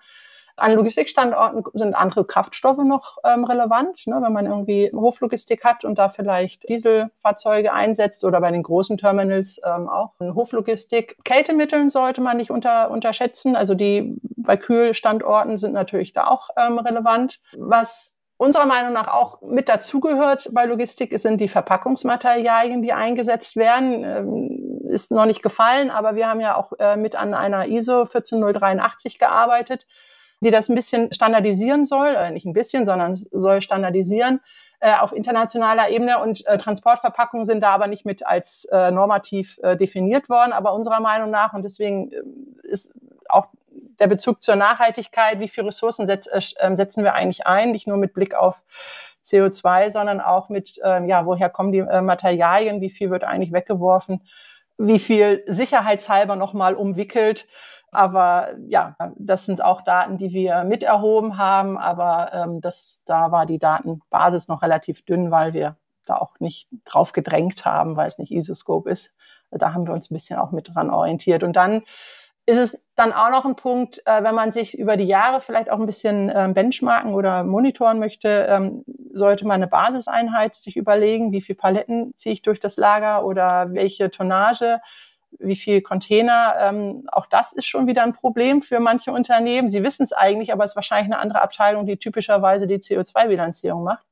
An 0.57 0.74
Logistikstandorten 0.74 1.63
sind 1.74 1.95
andere 1.95 2.25
Kraftstoffe 2.25 2.83
noch 2.83 3.17
ähm, 3.25 3.43
relevant, 3.43 4.07
ne, 4.07 4.19
wenn 4.21 4.31
man 4.31 4.45
irgendwie 4.45 4.89
Hoflogistik 4.93 5.65
hat 5.65 5.83
und 5.83 6.00
da 6.00 6.07
vielleicht 6.07 6.69
Dieselfahrzeuge 6.69 7.74
einsetzt 7.74 8.24
oder 8.24 8.39
bei 8.39 8.51
den 8.51 8.63
großen 8.63 8.97
Terminals 8.97 9.59
ähm, 9.65 9.89
auch 9.89 10.13
Hoflogistik. 10.19 11.17
Kältemitteln 11.25 11.89
sollte 11.89 12.21
man 12.21 12.38
nicht 12.38 12.51
unter, 12.51 12.89
unterschätzen. 12.89 13.57
Also 13.57 13.75
die 13.75 14.15
bei 14.38 14.55
Kühlstandorten 14.55 15.57
sind 15.57 15.74
natürlich 15.74 16.13
da 16.13 16.27
auch 16.27 16.50
ähm, 16.55 16.79
relevant. 16.79 17.41
Was 17.57 18.14
unserer 18.38 18.65
Meinung 18.65 18.94
nach 18.94 19.08
auch 19.08 19.42
mit 19.42 19.70
dazugehört 19.70 20.50
bei 20.51 20.65
Logistik 20.65 21.18
sind 21.20 21.39
die 21.39 21.48
Verpackungsmaterialien, 21.48 22.82
die 22.82 22.94
eingesetzt 22.94 23.56
werden. 23.56 24.04
Ähm, 24.04 24.89
ist 24.89 25.12
noch 25.12 25.25
nicht 25.25 25.42
gefallen, 25.42 25.89
aber 25.89 26.15
wir 26.15 26.27
haben 26.27 26.39
ja 26.39 26.56
auch 26.56 26.74
äh, 26.80 26.96
mit 26.96 27.15
an 27.15 27.34
einer 27.34 27.68
ISO 27.68 28.06
14083 28.06 29.20
gearbeitet, 29.20 29.88
die 30.42 30.51
das 30.51 30.70
ein 30.70 30.75
bisschen 30.75 31.12
standardisieren 31.12 31.86
soll, 31.86 32.10
äh, 32.10 32.32
nicht 32.32 32.46
ein 32.46 32.54
bisschen, 32.54 32.86
sondern 32.86 33.15
soll 33.15 33.62
standardisieren 33.62 34.42
äh, 34.80 34.94
auf 34.94 35.13
internationaler 35.13 35.89
Ebene 35.89 36.20
und 36.22 36.46
Transportverpackungen 36.46 37.46
sind 37.46 37.62
da 37.62 37.72
aber 37.72 37.88
nicht 37.88 38.06
mit 38.06 38.25
als 38.25 38.68
normativ 38.72 39.58
definiert 39.80 40.30
worden, 40.30 40.51
aber 40.51 40.74
unserer 40.74 41.00
Meinung 41.00 41.32
nach 41.32 41.54
und 41.54 41.63
deswegen 41.63 42.12
äh, 42.12 42.22
ist 42.63 42.94
auch 43.30 43.48
der 43.99 44.07
Bezug 44.07 44.43
zur 44.43 44.55
Nachhaltigkeit, 44.55 45.39
wie 45.39 45.47
viele 45.47 45.67
Ressourcen 45.67 46.07
setz, 46.07 46.27
äh, 46.27 46.41
ähm, 46.59 46.75
setzen 46.75 47.03
wir 47.03 47.13
eigentlich 47.13 47.47
ein, 47.47 47.71
nicht 47.71 47.87
nur 47.87 47.97
mit 47.97 48.13
Blick 48.13 48.35
auf 48.35 48.63
CO2, 49.23 49.91
sondern 49.91 50.21
auch 50.21 50.49
mit, 50.49 50.79
äh, 50.83 51.05
ja, 51.05 51.25
woher 51.25 51.49
kommen 51.49 51.71
die 51.71 51.79
äh, 51.79 52.01
Materialien, 52.01 52.81
wie 52.81 52.89
viel 52.89 53.09
wird 53.09 53.23
eigentlich 53.23 53.51
weggeworfen, 53.51 54.21
wie 54.77 54.99
viel 54.99 55.43
sicherheitshalber 55.47 56.35
nochmal 56.35 56.75
umwickelt. 56.75 57.47
Aber 57.91 58.49
ja, 58.67 58.95
das 59.15 59.45
sind 59.45 59.63
auch 59.63 59.81
Daten, 59.81 60.17
die 60.17 60.31
wir 60.31 60.65
miterhoben 60.65 61.37
haben, 61.37 61.77
aber 61.77 62.31
ähm, 62.33 62.59
das, 62.59 63.01
da 63.05 63.31
war 63.31 63.45
die 63.45 63.57
Datenbasis 63.57 64.49
noch 64.49 64.61
relativ 64.61 65.05
dünn, 65.05 65.31
weil 65.31 65.53
wir 65.53 65.77
da 66.05 66.17
auch 66.17 66.39
nicht 66.39 66.67
drauf 66.83 67.13
gedrängt 67.13 67.65
haben, 67.65 67.95
weil 67.95 68.07
es 68.07 68.17
nicht 68.17 68.31
ISO-Scope 68.31 68.89
ist. 68.89 69.15
Da 69.51 69.73
haben 69.73 69.87
wir 69.87 69.93
uns 69.93 70.11
ein 70.11 70.13
bisschen 70.13 70.37
auch 70.37 70.51
mit 70.51 70.75
dran 70.75 70.89
orientiert. 70.89 71.43
Und 71.43 71.53
dann 71.55 71.83
ist 72.45 72.57
es 72.57 72.81
dann 72.95 73.11
auch 73.11 73.29
noch 73.29 73.45
ein 73.45 73.55
Punkt, 73.55 74.01
äh, 74.05 74.23
wenn 74.23 74.35
man 74.35 74.51
sich 74.51 74.77
über 74.77 74.97
die 74.97 75.05
Jahre 75.05 75.41
vielleicht 75.41 75.69
auch 75.69 75.79
ein 75.79 75.85
bisschen 75.85 76.31
ähm, 76.33 76.53
benchmarken 76.53 77.13
oder 77.13 77.43
monitoren 77.43 77.99
möchte, 77.99 78.47
ähm, 78.49 78.83
sollte 79.13 79.47
man 79.47 79.55
eine 79.55 79.67
Basiseinheit 79.67 80.55
sich 80.55 80.77
überlegen, 80.77 81.31
wie 81.31 81.41
viel 81.41 81.55
Paletten 81.55 82.13
ziehe 82.15 82.33
ich 82.33 82.41
durch 82.43 82.59
das 82.59 82.77
Lager 82.77 83.25
oder 83.25 83.73
welche 83.73 84.11
Tonnage, 84.11 84.79
wie 85.39 85.55
viel 85.55 85.81
Container. 85.81 86.55
Ähm, 86.59 87.07
auch 87.11 87.25
das 87.25 87.51
ist 87.51 87.65
schon 87.65 87.87
wieder 87.87 88.03
ein 88.03 88.13
Problem 88.13 88.61
für 88.61 88.79
manche 88.79 89.11
Unternehmen. 89.11 89.67
Sie 89.67 89.83
wissen 89.83 90.03
es 90.03 90.13
eigentlich, 90.13 90.53
aber 90.53 90.63
es 90.63 90.71
ist 90.71 90.75
wahrscheinlich 90.75 91.11
eine 91.11 91.21
andere 91.21 91.41
Abteilung, 91.41 91.87
die 91.87 91.97
typischerweise 91.97 92.67
die 92.67 92.77
CO2-Bilanzierung 92.77 93.83
macht. 93.83 94.05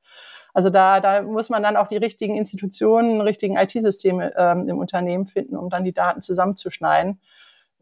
Also 0.55 0.69
da, 0.69 0.99
da 0.99 1.21
muss 1.21 1.49
man 1.49 1.63
dann 1.63 1.77
auch 1.77 1.87
die 1.87 1.97
richtigen 1.97 2.35
Institutionen, 2.35 3.21
richtigen 3.21 3.57
IT-Systeme 3.57 4.33
ähm, 4.35 4.69
im 4.69 4.79
Unternehmen 4.79 5.27
finden, 5.27 5.55
um 5.55 5.69
dann 5.69 5.83
die 5.83 5.93
Daten 5.93 6.21
zusammenzuschneiden 6.21 7.19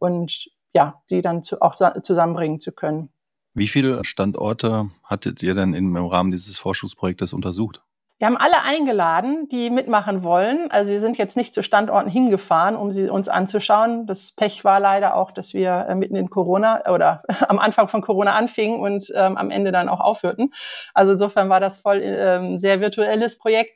und 0.01 0.49
ja, 0.73 1.01
die 1.09 1.21
dann 1.21 1.43
zu, 1.43 1.61
auch 1.61 1.75
zusammenbringen 2.01 2.59
zu 2.59 2.71
können. 2.71 3.09
Wie 3.53 3.67
viele 3.67 4.03
Standorte 4.03 4.89
hattet 5.03 5.43
ihr 5.43 5.53
denn 5.53 5.73
im 5.73 5.95
Rahmen 5.95 6.31
dieses 6.31 6.57
Forschungsprojektes 6.57 7.33
untersucht? 7.33 7.81
Wir 8.17 8.27
haben 8.27 8.37
alle 8.37 8.61
eingeladen, 8.61 9.49
die 9.49 9.71
mitmachen 9.71 10.23
wollen. 10.23 10.69
Also 10.69 10.91
wir 10.91 10.99
sind 10.99 11.17
jetzt 11.17 11.35
nicht 11.35 11.55
zu 11.55 11.63
Standorten 11.63 12.09
hingefahren, 12.09 12.75
um 12.75 12.91
sie 12.91 13.09
uns 13.09 13.27
anzuschauen. 13.27 14.05
Das 14.05 14.33
Pech 14.33 14.63
war 14.63 14.79
leider 14.79 15.15
auch, 15.15 15.31
dass 15.31 15.55
wir 15.55 15.87
äh, 15.89 15.95
mitten 15.95 16.15
in 16.15 16.29
Corona 16.29 16.87
oder 16.87 17.23
am 17.49 17.57
Anfang 17.57 17.87
von 17.87 18.01
Corona 18.01 18.35
anfingen 18.35 18.79
und 18.79 19.11
ähm, 19.15 19.37
am 19.37 19.49
Ende 19.49 19.71
dann 19.71 19.89
auch 19.89 19.99
aufhörten. 19.99 20.53
Also 20.93 21.13
insofern 21.13 21.49
war 21.49 21.59
das 21.59 21.79
voll 21.79 21.99
ähm, 22.03 22.59
sehr 22.59 22.79
virtuelles 22.79 23.39
Projekt. 23.39 23.73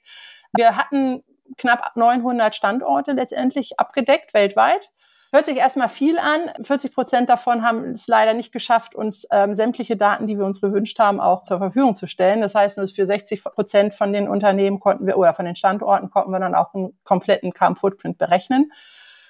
Wir 0.55 0.77
hatten 0.77 1.24
knapp 1.58 1.96
900 1.96 2.55
Standorte 2.55 3.13
letztendlich 3.13 3.79
abgedeckt 3.79 4.36
weltweit. 4.36 4.91
Hört 5.32 5.46
sich 5.46 5.58
erstmal 5.58 5.89
viel 5.89 6.17
an. 6.17 6.51
40 6.63 6.94
Prozent 6.94 7.29
davon 7.29 7.63
haben 7.63 7.91
es 7.91 8.08
leider 8.08 8.34
nicht 8.34 8.51
geschafft, 8.51 8.96
uns 8.96 9.27
ähm, 9.32 9.55
sämtliche 9.55 9.98
Daten, 9.98 10.27
die 10.27 10.38
wir 10.38 10.46
uns 10.46 10.62
gewünscht 10.62 11.00
haben, 11.00 11.20
auch 11.20 11.44
zur 11.44 11.58
Verfügung 11.58 11.96
zu 11.96 12.08
stellen. 12.08 12.41
Das 12.41 12.55
heißt, 12.55 12.77
nur 12.77 12.88
für 12.88 13.05
60 13.05 13.44
Prozent 13.44 13.96
von 13.96 14.13
den 14.13 14.29
Unternehmen 14.29 14.79
konnten 14.79 15.05
wir 15.08 15.17
oder 15.17 15.34
von 15.34 15.46
den 15.46 15.55
Standorten 15.55 16.10
konnten 16.10 16.32
wir 16.32 16.39
dann 16.39 16.55
auch 16.55 16.74
einen 16.74 16.98
kompletten 17.03 17.51
Carbon 17.53 17.75
Footprint 17.75 18.17
berechnen. 18.17 18.72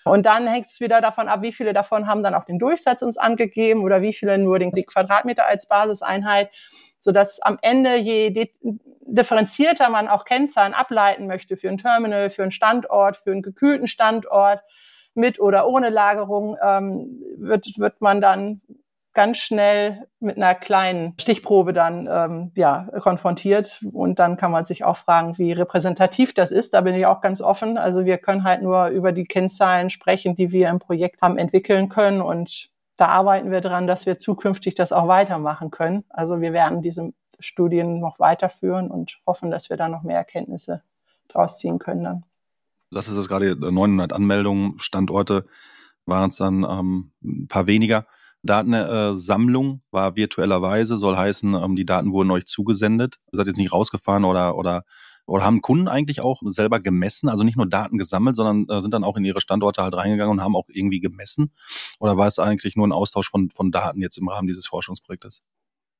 Und 0.05 0.27
dann 0.27 0.47
hängt 0.47 0.67
es 0.67 0.79
wieder 0.79 1.01
davon 1.01 1.27
ab, 1.27 1.41
wie 1.41 1.51
viele 1.51 1.73
davon 1.73 2.05
haben 2.05 2.21
dann 2.21 2.35
auch 2.35 2.45
den 2.45 2.59
Durchsatz 2.59 3.01
uns 3.01 3.17
angegeben 3.17 3.81
oder 3.83 4.03
wie 4.03 4.13
viele 4.13 4.37
nur 4.37 4.59
den 4.59 4.71
Quadratmeter 4.71 5.47
als 5.47 5.67
Basiseinheit, 5.67 6.51
sodass 6.99 7.41
am 7.41 7.57
Ende 7.63 7.95
je 7.95 8.51
differenzierter 9.01 9.89
man 9.89 10.07
auch 10.07 10.25
Kennzahlen 10.25 10.75
ableiten 10.75 11.25
möchte 11.25 11.57
für 11.57 11.69
ein 11.69 11.79
Terminal, 11.79 12.29
für 12.29 12.43
einen 12.43 12.51
Standort, 12.51 13.17
für 13.17 13.31
einen 13.31 13.41
gekühlten 13.41 13.87
Standort, 13.87 14.61
mit 15.15 15.39
oder 15.39 15.67
ohne 15.67 15.89
Lagerung, 15.89 16.57
ähm, 16.61 17.21
wird, 17.37 17.77
wird 17.77 18.01
man 18.01 18.21
dann 18.21 18.61
ganz 19.15 19.37
schnell 19.37 20.07
mit 20.19 20.35
einer 20.35 20.53
kleinen 20.53 21.15
Stichprobe 21.19 21.73
dann 21.73 22.07
ähm, 22.11 22.51
ja, 22.55 22.89
konfrontiert. 22.99 23.79
Und 23.91 24.19
dann 24.19 24.37
kann 24.37 24.51
man 24.51 24.65
sich 24.65 24.83
auch 24.83 24.97
fragen, 24.97 25.37
wie 25.37 25.53
repräsentativ 25.53 26.33
das 26.33 26.51
ist. 26.51 26.73
Da 26.73 26.81
bin 26.81 26.93
ich 26.93 27.05
auch 27.05 27.21
ganz 27.21 27.41
offen. 27.41 27.77
Also 27.77 28.05
wir 28.05 28.17
können 28.17 28.43
halt 28.43 28.61
nur 28.61 28.87
über 28.87 29.13
die 29.13 29.25
Kennzahlen 29.25 29.89
sprechen, 29.89 30.35
die 30.35 30.51
wir 30.51 30.69
im 30.69 30.79
Projekt 30.79 31.21
haben 31.21 31.37
entwickeln 31.37 31.89
können. 31.89 32.21
Und 32.21 32.69
da 32.97 33.07
arbeiten 33.07 33.51
wir 33.51 33.61
dran, 33.61 33.87
dass 33.87 34.05
wir 34.05 34.17
zukünftig 34.17 34.75
das 34.75 34.91
auch 34.91 35.07
weitermachen 35.07 35.71
können. 35.71 36.03
Also 36.09 36.41
wir 36.41 36.51
werden 36.51 36.81
diese 36.81 37.13
Studien 37.39 37.99
noch 37.99 38.19
weiterführen 38.19 38.91
und 38.91 39.19
hoffen, 39.25 39.49
dass 39.49 39.69
wir 39.69 39.77
da 39.77 39.87
noch 39.87 40.03
mehr 40.03 40.17
Erkenntnisse 40.17 40.81
draus 41.29 41.57
ziehen 41.57 41.79
können 41.79 42.03
dann 42.03 42.23
sagtest 42.91 43.17
es 43.17 43.27
gerade, 43.27 43.55
900 43.55 44.13
Anmeldungen, 44.13 44.79
Standorte 44.79 45.45
waren 46.05 46.29
es 46.29 46.37
dann 46.37 46.63
ähm, 46.63 47.11
ein 47.23 47.47
paar 47.47 47.67
weniger. 47.67 48.07
Datensammlung 48.43 49.81
äh, 49.81 49.91
war 49.91 50.15
virtuellerweise, 50.15 50.97
soll 50.97 51.17
heißen, 51.17 51.55
ähm, 51.55 51.75
die 51.75 51.85
Daten 51.85 52.11
wurden 52.11 52.31
euch 52.31 52.45
zugesendet. 52.45 53.17
Ihr 53.31 53.37
seid 53.37 53.47
jetzt 53.47 53.57
nicht 53.57 53.73
rausgefahren 53.73 54.23
oder, 54.23 54.55
oder, 54.55 54.83
oder 55.25 55.43
haben 55.43 55.61
Kunden 55.61 55.87
eigentlich 55.87 56.21
auch 56.21 56.41
selber 56.45 56.79
gemessen, 56.79 57.27
also 57.27 57.43
nicht 57.43 57.57
nur 57.57 57.67
Daten 57.67 57.97
gesammelt, 57.97 58.35
sondern 58.35 58.67
äh, 58.69 58.81
sind 58.81 58.93
dann 58.93 59.03
auch 59.03 59.17
in 59.17 59.25
ihre 59.25 59.41
Standorte 59.41 59.81
halt 59.81 59.95
reingegangen 59.95 60.37
und 60.37 60.43
haben 60.43 60.55
auch 60.55 60.67
irgendwie 60.69 60.99
gemessen? 60.99 61.51
Oder 61.99 62.17
war 62.17 62.27
es 62.27 62.37
eigentlich 62.37 62.75
nur 62.75 62.87
ein 62.87 62.91
Austausch 62.91 63.29
von, 63.29 63.49
von 63.49 63.71
Daten 63.71 64.01
jetzt 64.01 64.17
im 64.17 64.27
Rahmen 64.27 64.47
dieses 64.47 64.67
Forschungsprojektes? 64.67 65.41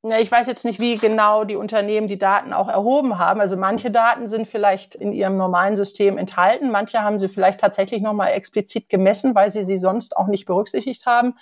Ja, 0.08 0.20
ich 0.20 0.32
weiß 0.32 0.46
jetzt 0.46 0.66
nicht, 0.66 0.80
wie 0.80 0.98
genau 0.98 1.46
die 1.46 1.56
Unternehmen 1.56 2.08
die 2.08 2.20
Daten 2.20 2.54
auch 2.54 2.70
erhoben 2.70 3.18
haben. 3.18 3.42
Also 3.42 3.58
manche 3.58 3.90
Daten 3.90 4.28
sind 4.28 4.48
vielleicht 4.48 4.94
in 4.94 5.12
ihrem 5.12 5.36
normalen 5.36 5.76
System 5.76 6.20
enthalten, 6.20 6.70
manche 6.70 7.02
haben 7.02 7.20
sie 7.20 7.28
vielleicht 7.28 7.60
tatsächlich 7.60 8.04
nochmal 8.04 8.34
explizit 8.34 8.88
gemessen, 8.88 9.34
weil 9.34 9.50
sie 9.50 9.64
sie 9.64 9.80
sonst 9.80 10.16
auch 10.16 10.28
nicht 10.28 10.46
berücksichtigt 10.46 11.08
haben. 11.08 11.34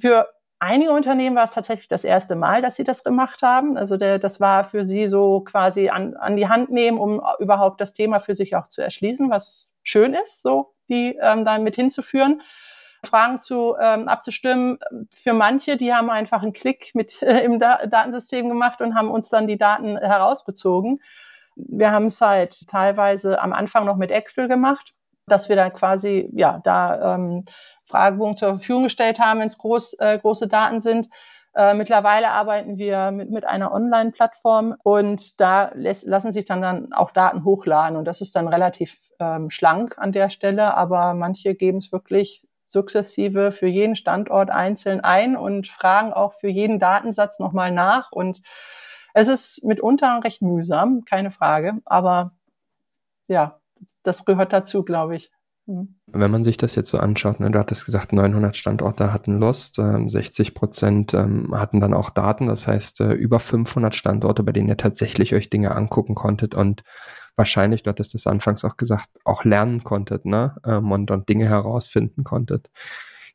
Für 0.00 0.28
einige 0.60 0.92
Unternehmen 0.92 1.34
war 1.34 1.42
es 1.42 1.50
tatsächlich 1.50 1.88
das 1.88 2.04
erste 2.04 2.36
Mal, 2.36 2.62
dass 2.62 2.76
sie 2.76 2.84
das 2.84 3.02
gemacht 3.02 3.42
haben. 3.42 3.76
Also 3.76 3.96
der, 3.96 4.20
das 4.20 4.38
war 4.38 4.62
für 4.62 4.84
sie 4.84 5.08
so 5.08 5.40
quasi 5.40 5.88
an, 5.88 6.14
an 6.14 6.36
die 6.36 6.46
Hand 6.46 6.70
nehmen, 6.70 6.96
um 6.96 7.20
überhaupt 7.40 7.80
das 7.80 7.92
Thema 7.92 8.20
für 8.20 8.36
sich 8.36 8.54
auch 8.54 8.68
zu 8.68 8.82
erschließen, 8.82 9.30
was 9.30 9.72
schön 9.82 10.14
ist, 10.14 10.42
so 10.42 10.74
die 10.88 11.18
ähm, 11.20 11.44
da 11.44 11.58
mit 11.58 11.74
hinzuführen. 11.74 12.40
Fragen 13.04 13.40
zu 13.40 13.76
ähm, 13.80 14.08
abzustimmen. 14.08 14.78
Für 15.14 15.32
manche, 15.32 15.76
die 15.76 15.92
haben 15.92 16.10
einfach 16.10 16.42
einen 16.42 16.52
Klick 16.52 16.90
mit 16.94 17.22
äh, 17.22 17.40
im 17.40 17.58
da 17.58 17.86
Datensystem 17.86 18.48
gemacht 18.48 18.80
und 18.80 18.94
haben 18.94 19.10
uns 19.10 19.28
dann 19.28 19.46
die 19.46 19.58
Daten 19.58 19.96
herausgezogen. 19.98 21.00
Wir 21.56 21.90
haben 21.90 22.06
es 22.06 22.20
halt 22.20 22.68
teilweise 22.68 23.40
am 23.40 23.52
Anfang 23.52 23.84
noch 23.84 23.96
mit 23.96 24.10
Excel 24.10 24.48
gemacht, 24.48 24.94
dass 25.26 25.48
wir 25.48 25.56
dann 25.56 25.72
quasi 25.72 26.28
ja 26.32 26.60
da 26.64 27.14
ähm, 27.14 27.44
Fragebogen 27.84 28.36
zur 28.36 28.50
Verfügung 28.50 28.84
gestellt 28.84 29.18
haben, 29.18 29.40
wenn 29.40 29.48
es 29.48 29.58
groß, 29.58 29.94
äh, 29.94 30.18
große 30.18 30.48
Daten 30.48 30.80
sind. 30.80 31.08
Äh, 31.54 31.74
mittlerweile 31.74 32.30
arbeiten 32.30 32.78
wir 32.78 33.10
mit, 33.10 33.30
mit 33.30 33.44
einer 33.44 33.72
Online-Plattform 33.72 34.76
und 34.84 35.40
da 35.40 35.72
lässt, 35.74 36.06
lassen 36.06 36.30
sich 36.30 36.44
dann, 36.44 36.62
dann 36.62 36.92
auch 36.92 37.10
Daten 37.10 37.44
hochladen 37.44 37.96
und 37.96 38.04
das 38.04 38.20
ist 38.20 38.36
dann 38.36 38.46
relativ 38.46 39.00
ähm, 39.18 39.50
schlank 39.50 39.98
an 39.98 40.12
der 40.12 40.30
Stelle, 40.30 40.74
aber 40.74 41.14
manche 41.14 41.56
geben 41.56 41.78
es 41.78 41.90
wirklich 41.90 42.46
sukzessive 42.70 43.52
für 43.52 43.66
jeden 43.66 43.96
Standort 43.96 44.50
einzeln 44.50 45.00
ein 45.00 45.36
und 45.36 45.68
fragen 45.68 46.12
auch 46.12 46.32
für 46.32 46.48
jeden 46.48 46.78
Datensatz 46.78 47.38
nochmal 47.38 47.72
nach 47.72 48.12
und 48.12 48.42
es 49.12 49.28
ist 49.28 49.64
mitunter 49.64 50.22
recht 50.22 50.40
mühsam, 50.40 51.04
keine 51.04 51.30
Frage, 51.30 51.74
aber 51.84 52.32
ja, 53.28 53.60
das 54.02 54.24
gehört 54.24 54.52
dazu, 54.52 54.84
glaube 54.84 55.16
ich. 55.16 55.32
Mhm. 55.70 55.94
Wenn 56.06 56.30
man 56.30 56.42
sich 56.42 56.56
das 56.56 56.74
jetzt 56.74 56.88
so 56.88 56.98
anschaut, 56.98 57.38
ne, 57.38 57.50
du 57.50 57.58
hattest 57.58 57.86
gesagt, 57.86 58.12
900 58.12 58.56
Standorte 58.56 59.12
hatten 59.12 59.38
Lost, 59.38 59.78
äh, 59.78 60.08
60 60.08 60.54
Prozent 60.54 61.14
ähm, 61.14 61.54
hatten 61.54 61.80
dann 61.80 61.94
auch 61.94 62.10
Daten, 62.10 62.48
das 62.48 62.66
heißt 62.66 63.00
äh, 63.00 63.12
über 63.12 63.38
500 63.38 63.94
Standorte, 63.94 64.42
bei 64.42 64.52
denen 64.52 64.68
ihr 64.68 64.76
tatsächlich 64.76 65.34
euch 65.34 65.48
Dinge 65.48 65.74
angucken 65.74 66.14
konntet 66.16 66.54
und 66.54 66.82
wahrscheinlich, 67.36 67.84
du 67.84 67.90
hattest 67.90 68.14
das 68.14 68.26
anfangs 68.26 68.64
auch 68.64 68.76
gesagt, 68.76 69.08
auch 69.24 69.44
lernen 69.44 69.84
konntet 69.84 70.24
ne, 70.24 70.56
ähm, 70.64 70.90
und, 70.90 71.10
und 71.10 71.28
Dinge 71.28 71.48
herausfinden 71.48 72.24
konntet. 72.24 72.70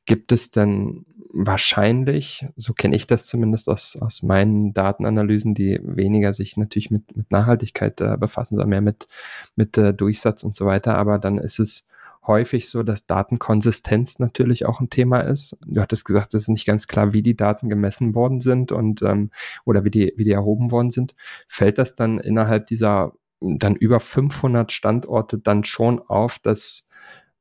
Gibt 0.06 0.32
es 0.32 0.52
denn 0.52 1.06
wahrscheinlich, 1.34 2.46
so 2.56 2.74
kenne 2.74 2.96
ich 2.96 3.08
das 3.08 3.26
zumindest 3.28 3.70
aus, 3.70 3.98
aus 4.00 4.24
meinen 4.24 4.74
Datenanalysen, 4.74 5.54
die 5.56 5.80
weniger 5.84 6.34
sich 6.34 6.58
natürlich 6.58 6.92
mit, 6.92 7.16
mit 7.16 7.32
Nachhaltigkeit 7.32 8.00
äh, 8.02 8.18
befassen, 8.18 8.56
sondern 8.56 8.70
mehr 8.70 8.82
mit, 8.82 9.08
mit 9.56 9.78
äh, 9.78 9.94
Durchsatz 9.94 10.44
und 10.44 10.56
so 10.56 10.66
weiter, 10.66 10.96
aber 10.98 11.18
dann 11.18 11.38
ist 11.38 11.60
es 11.60 11.88
häufig 12.28 12.70
so, 12.70 12.84
dass 12.84 13.06
Datenkonsistenz 13.06 14.20
natürlich 14.20 14.66
auch 14.66 14.80
ein 14.80 14.90
Thema 14.90 15.22
ist. 15.22 15.58
Du 15.66 15.82
hattest 15.82 16.06
gesagt, 16.06 16.34
es 16.34 16.44
ist 16.44 16.50
nicht 16.50 16.66
ganz 16.66 16.88
klar, 16.88 17.14
wie 17.14 17.22
die 17.22 17.36
Daten 17.36 17.70
gemessen 17.70 18.16
worden 18.16 18.42
sind 18.42 18.72
und 18.72 19.02
ähm, 19.02 19.32
oder 19.66 19.84
wie 19.84 19.92
die, 19.92 20.14
wie 20.18 20.24
die 20.24 20.32
erhoben 20.32 20.72
worden 20.72 20.92
sind. 20.92 21.16
Fällt 21.48 21.78
das 21.78 21.96
dann 21.96 22.20
innerhalb 22.20 22.68
dieser 22.68 23.14
dann 23.42 23.76
über 23.76 24.00
500 24.00 24.72
Standorte 24.72 25.38
dann 25.38 25.64
schon 25.66 26.00
auf, 26.00 26.40
dass 26.40 26.86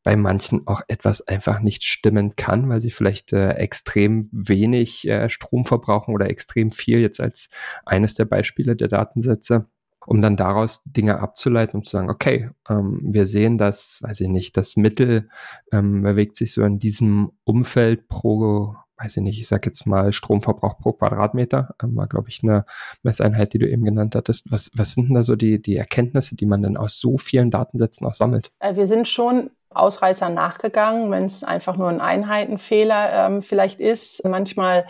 bei 0.02 0.16
manchen 0.16 0.66
auch 0.66 0.82
etwas 0.86 1.26
einfach 1.26 1.60
nicht 1.60 1.82
stimmen 1.82 2.36
kann, 2.36 2.68
weil 2.68 2.82
sie 2.82 2.90
vielleicht 2.90 3.32
äh, 3.32 3.52
extrem 3.52 4.28
wenig 4.32 5.08
äh, 5.08 5.30
Strom 5.30 5.64
verbrauchen 5.64 6.14
oder 6.14 6.28
extrem 6.28 6.70
viel, 6.70 6.98
jetzt 6.98 7.20
als 7.20 7.48
eines 7.86 8.14
der 8.14 8.26
Beispiele 8.26 8.76
der 8.76 8.88
Datensätze 8.88 9.66
um 10.06 10.22
dann 10.22 10.36
daraus 10.36 10.82
Dinge 10.84 11.20
abzuleiten 11.20 11.80
und 11.80 11.84
zu 11.84 11.92
sagen, 11.92 12.10
okay, 12.10 12.50
ähm, 12.68 13.00
wir 13.02 13.26
sehen, 13.26 13.58
dass, 13.58 14.02
weiß 14.02 14.20
ich 14.20 14.28
nicht, 14.28 14.56
das 14.56 14.76
Mittel 14.76 15.28
ähm, 15.72 16.02
bewegt 16.02 16.36
sich 16.36 16.52
so 16.52 16.62
in 16.62 16.78
diesem 16.78 17.32
Umfeld 17.44 18.08
pro, 18.08 18.76
weiß 18.98 19.16
ich 19.16 19.22
nicht, 19.22 19.40
ich 19.40 19.48
sag 19.48 19.66
jetzt 19.66 19.86
mal 19.86 20.12
Stromverbrauch 20.12 20.78
pro 20.78 20.92
Quadratmeter, 20.92 21.74
ähm, 21.82 21.96
war, 21.96 22.06
glaube 22.06 22.28
ich, 22.28 22.42
eine 22.42 22.64
Messeinheit, 23.02 23.52
die 23.52 23.58
du 23.58 23.68
eben 23.68 23.84
genannt 23.84 24.14
hattest. 24.14 24.50
Was, 24.50 24.70
was 24.76 24.92
sind 24.92 25.08
denn 25.08 25.14
da 25.14 25.22
so 25.22 25.36
die, 25.36 25.60
die 25.60 25.76
Erkenntnisse, 25.76 26.36
die 26.36 26.46
man 26.46 26.62
dann 26.62 26.76
aus 26.76 26.98
so 26.98 27.18
vielen 27.18 27.50
Datensätzen 27.50 28.06
auch 28.06 28.14
sammelt? 28.14 28.50
Äh, 28.60 28.76
wir 28.76 28.86
sind 28.86 29.08
schon 29.08 29.50
Ausreißer 29.70 30.28
nachgegangen, 30.28 31.10
wenn 31.10 31.24
es 31.24 31.42
einfach 31.42 31.76
nur 31.76 31.88
ein 31.88 32.00
Einheitenfehler 32.00 33.26
ähm, 33.26 33.42
vielleicht 33.42 33.80
ist. 33.80 34.24
Manchmal 34.24 34.86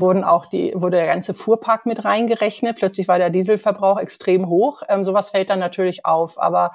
wurden 0.00 0.24
auch 0.24 0.46
die, 0.46 0.72
wurde 0.74 0.98
der 0.98 1.06
ganze 1.06 1.34
Fuhrpark 1.34 1.86
mit 1.86 2.04
reingerechnet. 2.04 2.76
Plötzlich 2.76 3.08
war 3.08 3.18
der 3.18 3.30
Dieselverbrauch 3.30 3.98
extrem 3.98 4.48
hoch. 4.48 4.82
Ähm, 4.88 5.04
sowas 5.04 5.30
fällt 5.30 5.50
dann 5.50 5.58
natürlich 5.58 6.04
auf. 6.04 6.40
Aber 6.40 6.72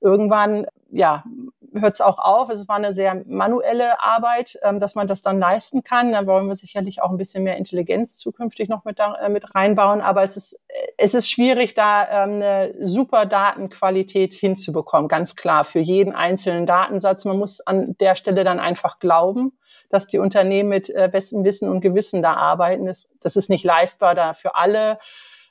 irgendwann, 0.00 0.66
ja, 0.90 1.24
hört 1.72 1.94
es 1.94 2.00
auch 2.00 2.18
auf. 2.18 2.48
Es 2.50 2.68
war 2.68 2.76
eine 2.76 2.94
sehr 2.94 3.22
manuelle 3.26 4.02
Arbeit, 4.02 4.58
ähm, 4.62 4.80
dass 4.80 4.94
man 4.94 5.06
das 5.06 5.22
dann 5.22 5.38
leisten 5.38 5.82
kann. 5.82 6.12
Da 6.12 6.26
wollen 6.26 6.46
wir 6.46 6.56
sicherlich 6.56 7.02
auch 7.02 7.10
ein 7.10 7.16
bisschen 7.16 7.44
mehr 7.44 7.56
Intelligenz 7.56 8.16
zukünftig 8.16 8.68
noch 8.68 8.84
mit, 8.84 8.98
da, 8.98 9.14
äh, 9.16 9.28
mit 9.28 9.54
reinbauen. 9.54 10.00
Aber 10.00 10.22
es 10.22 10.36
ist, 10.36 10.60
es 10.96 11.14
ist 11.14 11.30
schwierig, 11.30 11.74
da 11.74 12.24
ähm, 12.24 12.34
eine 12.34 12.74
super 12.80 13.26
Datenqualität 13.26 14.34
hinzubekommen. 14.34 15.08
Ganz 15.08 15.36
klar, 15.36 15.64
für 15.64 15.80
jeden 15.80 16.14
einzelnen 16.14 16.66
Datensatz. 16.66 17.24
Man 17.24 17.38
muss 17.38 17.60
an 17.60 17.96
der 17.98 18.16
Stelle 18.16 18.44
dann 18.44 18.60
einfach 18.60 18.98
glauben 18.98 19.57
dass 19.88 20.06
die 20.06 20.18
Unternehmen 20.18 20.68
mit 20.68 20.90
äh, 20.90 21.08
bestem 21.10 21.44
Wissen 21.44 21.68
und 21.68 21.80
Gewissen 21.80 22.22
da 22.22 22.34
arbeiten. 22.34 22.86
Das, 22.86 23.36
ist 23.36 23.48
nicht 23.48 23.64
leistbar 23.64 24.14
da 24.14 24.32
für 24.32 24.54
alle, 24.54 24.98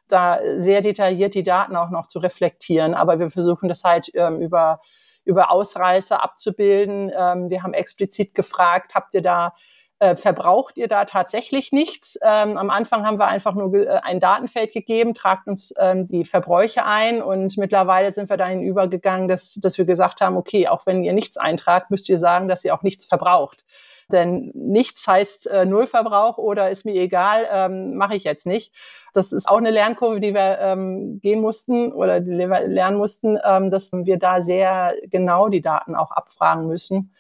da 0.10 0.40
sehr 0.58 0.82
detailliert 0.82 1.36
die 1.36 1.44
Daten 1.44 1.76
auch 1.76 1.90
noch 1.90 2.08
zu 2.08 2.20
reflektieren. 2.20 2.94
Aber 2.94 3.20
wir 3.20 3.30
versuchen 3.30 3.68
das 3.68 3.84
halt 3.84 4.10
ähm, 4.14 4.42
über, 4.42 4.82
über 5.26 5.52
Ausreißer 5.52 6.24
abzubilden. 6.24 7.12
Ähm, 7.18 7.50
wir 7.50 7.64
haben 7.64 7.74
explizit 7.74 8.34
gefragt, 8.36 8.96
habt 8.96 9.14
ihr 9.14 9.22
da 9.22 9.54
äh, 10.00 10.16
verbraucht 10.16 10.78
ihr 10.78 10.88
da 10.88 11.06
tatsächlich 11.06 11.72
nichts? 11.72 12.20
Ähm, 12.22 12.58
am 12.58 12.70
Anfang 12.70 13.06
haben 13.06 13.18
wir 13.18 13.28
einfach 13.28 13.56
nur 13.56 13.74
äh, 13.74 14.00
ein 14.04 14.20
Datenfeld 14.20 14.72
gegeben, 14.72 15.16
tragt 15.16 15.48
uns 15.48 15.74
ähm, 15.80 16.08
die 16.08 16.24
Verbräuche 16.24 16.86
ein 16.86 17.22
und 17.22 17.58
mittlerweile 17.58 18.12
sind 18.12 18.30
wir 18.30 18.38
dahin 18.38 18.62
übergegangen, 18.62 19.28
dass, 19.28 19.56
dass 19.56 19.78
wir 19.80 19.86
gesagt 19.86 20.22
haben, 20.22 20.38
okay, 20.38 20.68
auch 20.68 20.86
wenn 20.86 21.04
ihr 21.04 21.14
nichts 21.14 21.38
eintragt, 21.38 21.90
müsst 21.90 22.10
ihr 22.10 22.20
sagen, 22.20 22.48
dass 22.48 22.64
ihr 22.64 22.76
auch 22.76 22.84
nichts 22.84 23.06
verbraucht. 23.06 23.64
Denn 24.12 24.52
nichts 24.54 25.06
heißt 25.06 25.48
äh, 25.48 25.66
Nullverbrauch 25.66 26.38
oder 26.38 26.70
ist 26.70 26.86
mir 26.86 26.96
egal, 26.96 27.48
ähm, 27.52 27.96
mache 27.96 28.16
ich 28.16 28.24
jetzt 28.24 28.46
nicht. 28.46 28.74
Das 29.14 29.34
ist 29.34 29.50
auch 29.50 29.58
eine 29.58 29.72
Lernkurve, 29.72 30.22
die 30.22 30.34
wir 30.34 30.60
ähm, 30.60 31.20
gehen 31.20 31.42
mussten 31.42 31.92
oder 31.92 32.22
die 32.22 32.32
wir 32.32 32.68
lernen 32.68 32.98
mussten, 32.98 33.38
ähm, 33.44 33.70
dass 33.70 33.92
wir 33.92 34.18
da 34.18 34.42
sehr 34.42 34.96
genau 35.08 35.50
die 35.50 35.62
Daten 35.62 35.96
auch 35.96 36.12
abfragen 36.12 36.68
müssen. 36.68 37.14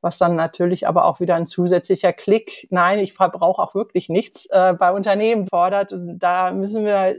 Was 0.00 0.18
dann 0.18 0.36
natürlich 0.36 0.86
aber 0.86 1.06
auch 1.06 1.18
wieder 1.18 1.34
ein 1.34 1.48
zusätzlicher 1.48 2.12
Klick, 2.12 2.68
nein, 2.70 3.00
ich 3.00 3.14
verbrauche 3.14 3.60
auch 3.60 3.74
wirklich 3.74 4.08
nichts, 4.08 4.46
äh, 4.46 4.74
bei 4.74 4.92
Unternehmen 4.92 5.48
fordert. 5.48 5.92
Und 5.92 6.20
da 6.20 6.52
müssen 6.52 6.84
wir 6.84 7.16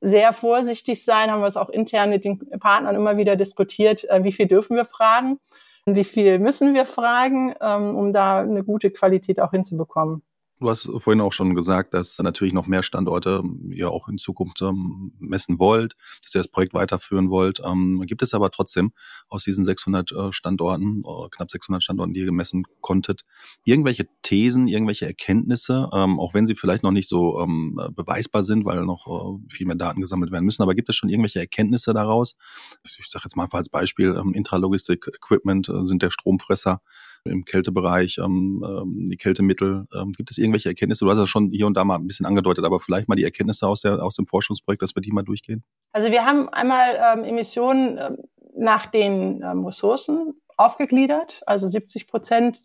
sehr 0.00 0.32
vorsichtig 0.32 1.04
sein, 1.04 1.32
haben 1.32 1.40
wir 1.40 1.46
es 1.46 1.56
auch 1.56 1.68
intern 1.68 2.10
mit 2.10 2.24
den 2.24 2.38
Partnern 2.60 2.94
immer 2.94 3.16
wieder 3.16 3.34
diskutiert, 3.34 4.08
äh, 4.08 4.22
wie 4.22 4.32
viel 4.32 4.46
dürfen 4.46 4.76
wir 4.76 4.84
fragen 4.84 5.40
wie 5.86 6.04
viel 6.04 6.38
müssen 6.38 6.74
wir 6.74 6.86
fragen, 6.86 7.54
ähm, 7.60 7.96
um 7.96 8.12
da 8.12 8.40
eine 8.40 8.64
gute 8.64 8.90
Qualität 8.90 9.40
auch 9.40 9.50
hinzubekommen? 9.50 10.22
Du 10.62 10.70
hast 10.70 10.88
vorhin 10.98 11.20
auch 11.20 11.32
schon 11.32 11.56
gesagt, 11.56 11.92
dass 11.92 12.20
natürlich 12.20 12.54
noch 12.54 12.68
mehr 12.68 12.84
Standorte 12.84 13.42
ihr 13.70 13.90
auch 13.90 14.08
in 14.08 14.16
Zukunft 14.16 14.62
ähm, 14.62 15.12
messen 15.18 15.58
wollt, 15.58 15.96
dass 16.22 16.36
ihr 16.36 16.38
das 16.38 16.46
Projekt 16.46 16.72
weiterführen 16.72 17.30
wollt. 17.30 17.60
Ähm, 17.64 18.04
gibt 18.06 18.22
es 18.22 18.32
aber 18.32 18.48
trotzdem 18.52 18.92
aus 19.28 19.42
diesen 19.42 19.64
600 19.64 20.12
äh, 20.12 20.32
Standorten, 20.32 21.02
äh, 21.04 21.28
knapp 21.30 21.50
600 21.50 21.82
Standorten, 21.82 22.14
die 22.14 22.20
ihr 22.20 22.26
gemessen 22.26 22.62
konntet, 22.80 23.22
irgendwelche 23.64 24.06
Thesen, 24.22 24.68
irgendwelche 24.68 25.04
Erkenntnisse, 25.04 25.90
ähm, 25.92 26.20
auch 26.20 26.32
wenn 26.32 26.46
sie 26.46 26.54
vielleicht 26.54 26.84
noch 26.84 26.92
nicht 26.92 27.08
so 27.08 27.44
beweisbar 27.90 28.44
sind, 28.44 28.64
weil 28.64 28.84
noch 28.84 29.08
äh, 29.08 29.52
viel 29.52 29.66
mehr 29.66 29.74
Daten 29.74 30.00
gesammelt 30.00 30.30
werden 30.30 30.44
müssen. 30.44 30.62
Aber 30.62 30.76
gibt 30.76 30.88
es 30.88 30.94
schon 30.94 31.08
irgendwelche 31.08 31.40
Erkenntnisse 31.40 31.92
daraus? 31.92 32.36
Ich 32.84 33.08
sage 33.08 33.24
jetzt 33.24 33.36
mal 33.36 33.48
als 33.50 33.68
Beispiel, 33.68 34.14
Intralogistik 34.32 35.08
Equipment 35.08 35.68
äh, 35.68 35.84
sind 35.84 36.02
der 36.02 36.10
Stromfresser 36.10 36.82
im 37.24 37.44
Kältebereich, 37.44 38.18
ähm, 38.18 38.64
ähm, 38.66 39.08
die 39.08 39.16
Kältemittel. 39.16 39.86
Ähm, 39.94 40.12
gibt 40.12 40.30
es 40.30 40.38
irgendwelche 40.38 40.68
Erkenntnisse? 40.68 41.04
Du 41.04 41.10
hast 41.10 41.18
ja 41.18 41.26
schon 41.26 41.50
hier 41.50 41.66
und 41.66 41.76
da 41.76 41.84
mal 41.84 41.96
ein 41.96 42.06
bisschen 42.06 42.26
angedeutet, 42.26 42.64
aber 42.64 42.80
vielleicht 42.80 43.08
mal 43.08 43.14
die 43.14 43.24
Erkenntnisse 43.24 43.66
aus, 43.66 43.82
der, 43.82 44.02
aus 44.02 44.16
dem 44.16 44.26
Forschungsprojekt, 44.26 44.82
dass 44.82 44.94
wir 44.94 45.02
die 45.02 45.12
mal 45.12 45.22
durchgehen. 45.22 45.62
Also 45.92 46.10
wir 46.10 46.24
haben 46.24 46.48
einmal 46.48 46.98
ähm, 47.12 47.24
Emissionen 47.24 47.98
ähm, 47.98 48.16
nach 48.56 48.86
den 48.86 49.42
ähm, 49.42 49.64
Ressourcen 49.64 50.34
aufgegliedert, 50.56 51.42
also 51.46 51.68
70 51.68 52.06
Prozent 52.06 52.60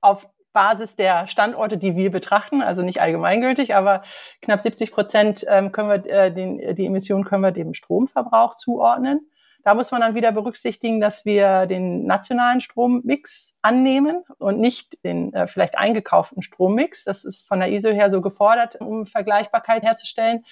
auf 0.00 0.28
Basis 0.52 0.96
der 0.96 1.26
Standorte, 1.26 1.76
die 1.76 1.96
wir 1.96 2.10
betrachten, 2.10 2.62
also 2.62 2.80
nicht 2.80 3.00
allgemeingültig, 3.00 3.74
aber 3.74 4.02
knapp 4.40 4.62
70 4.62 4.90
Prozent 4.90 5.44
ähm, 5.48 5.70
können 5.70 5.90
wir 5.90 6.06
äh, 6.06 6.32
den, 6.32 6.76
die 6.76 6.86
Emissionen 6.86 7.24
können 7.24 7.42
wir 7.42 7.50
dem 7.52 7.74
Stromverbrauch 7.74 8.56
zuordnen. 8.56 9.28
Da 9.66 9.74
muss 9.74 9.90
man 9.90 10.00
dann 10.00 10.14
wieder 10.14 10.30
berücksichtigen, 10.30 11.00
dass 11.00 11.24
wir 11.24 11.66
den 11.66 12.06
nationalen 12.06 12.60
Strommix 12.60 13.56
annehmen 13.62 14.22
und 14.38 14.60
nicht 14.60 15.02
den 15.02 15.34
äh, 15.34 15.48
vielleicht 15.48 15.76
eingekauften 15.76 16.44
Strommix. 16.44 17.02
Das 17.02 17.24
ist 17.24 17.48
von 17.48 17.58
der 17.58 17.72
ISO 17.72 17.88
her 17.88 18.08
so 18.12 18.20
gefordert, 18.20 18.76
um 18.80 19.06
Vergleichbarkeit 19.06 19.82
herzustellen. 19.82 20.44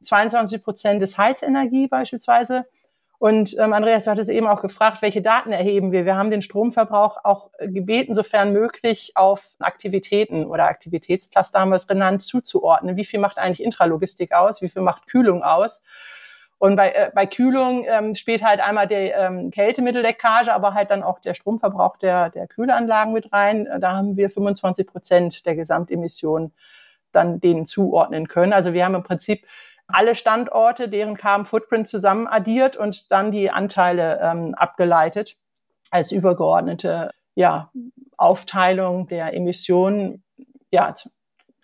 22 0.00 0.62
Prozent 0.62 1.02
ist 1.02 1.18
Heizenergie 1.18 1.88
beispielsweise 1.88 2.64
Und 3.18 3.54
ähm, 3.58 3.74
Andreas, 3.74 4.04
du 4.04 4.10
hattest 4.10 4.30
eben 4.30 4.46
auch 4.46 4.62
gefragt, 4.62 5.02
welche 5.02 5.20
Daten 5.20 5.52
erheben 5.52 5.92
wir? 5.92 6.06
Wir 6.06 6.16
haben 6.16 6.30
den 6.30 6.40
Stromverbrauch 6.40 7.18
auch 7.22 7.50
gebeten, 7.60 8.14
sofern 8.14 8.54
möglich, 8.54 9.12
auf 9.14 9.56
Aktivitäten 9.58 10.46
oder 10.46 10.68
Aktivitätscluster 10.68 11.60
haben 11.60 11.68
wir 11.68 11.76
es 11.76 11.86
genannt, 11.86 12.22
zuzuordnen. 12.22 12.96
Wie 12.96 13.04
viel 13.04 13.20
macht 13.20 13.36
eigentlich 13.36 13.62
Intralogistik 13.62 14.32
aus? 14.32 14.62
Wie 14.62 14.70
viel 14.70 14.80
macht 14.80 15.06
Kühlung 15.06 15.42
aus? 15.42 15.82
Und 16.58 16.76
bei, 16.76 16.92
äh, 16.92 17.10
bei 17.14 17.26
Kühlung 17.26 17.84
ähm, 17.86 18.14
spielt 18.14 18.42
halt 18.42 18.60
einmal 18.60 18.86
die 18.86 18.94
ähm, 18.94 19.50
Kältemittelleckage, 19.50 20.48
aber 20.52 20.74
halt 20.74 20.90
dann 20.90 21.02
auch 21.02 21.18
der 21.18 21.34
Stromverbrauch 21.34 21.96
der, 21.96 22.30
der 22.30 22.46
Kühlanlagen 22.46 23.12
mit 23.12 23.32
rein. 23.32 23.68
Da 23.80 23.96
haben 23.96 24.16
wir 24.16 24.30
25 24.30 24.86
Prozent 24.86 25.46
der 25.46 25.56
Gesamtemissionen 25.56 26.52
dann 27.12 27.40
denen 27.40 27.66
zuordnen 27.66 28.28
können. 28.28 28.52
Also 28.52 28.72
wir 28.72 28.84
haben 28.84 28.94
im 28.94 29.02
Prinzip 29.02 29.46
alle 29.86 30.14
Standorte, 30.14 30.88
deren 30.88 31.16
Carbon 31.16 31.46
Footprint 31.46 31.88
zusammen 31.88 32.26
addiert 32.26 32.76
und 32.76 33.12
dann 33.12 33.30
die 33.30 33.50
Anteile 33.50 34.20
ähm, 34.22 34.54
abgeleitet 34.54 35.36
als 35.90 36.10
übergeordnete 36.10 37.10
ja, 37.34 37.70
Aufteilung 38.16 39.06
der 39.06 39.34
Emissionen. 39.34 40.24
Ja, 40.70 40.94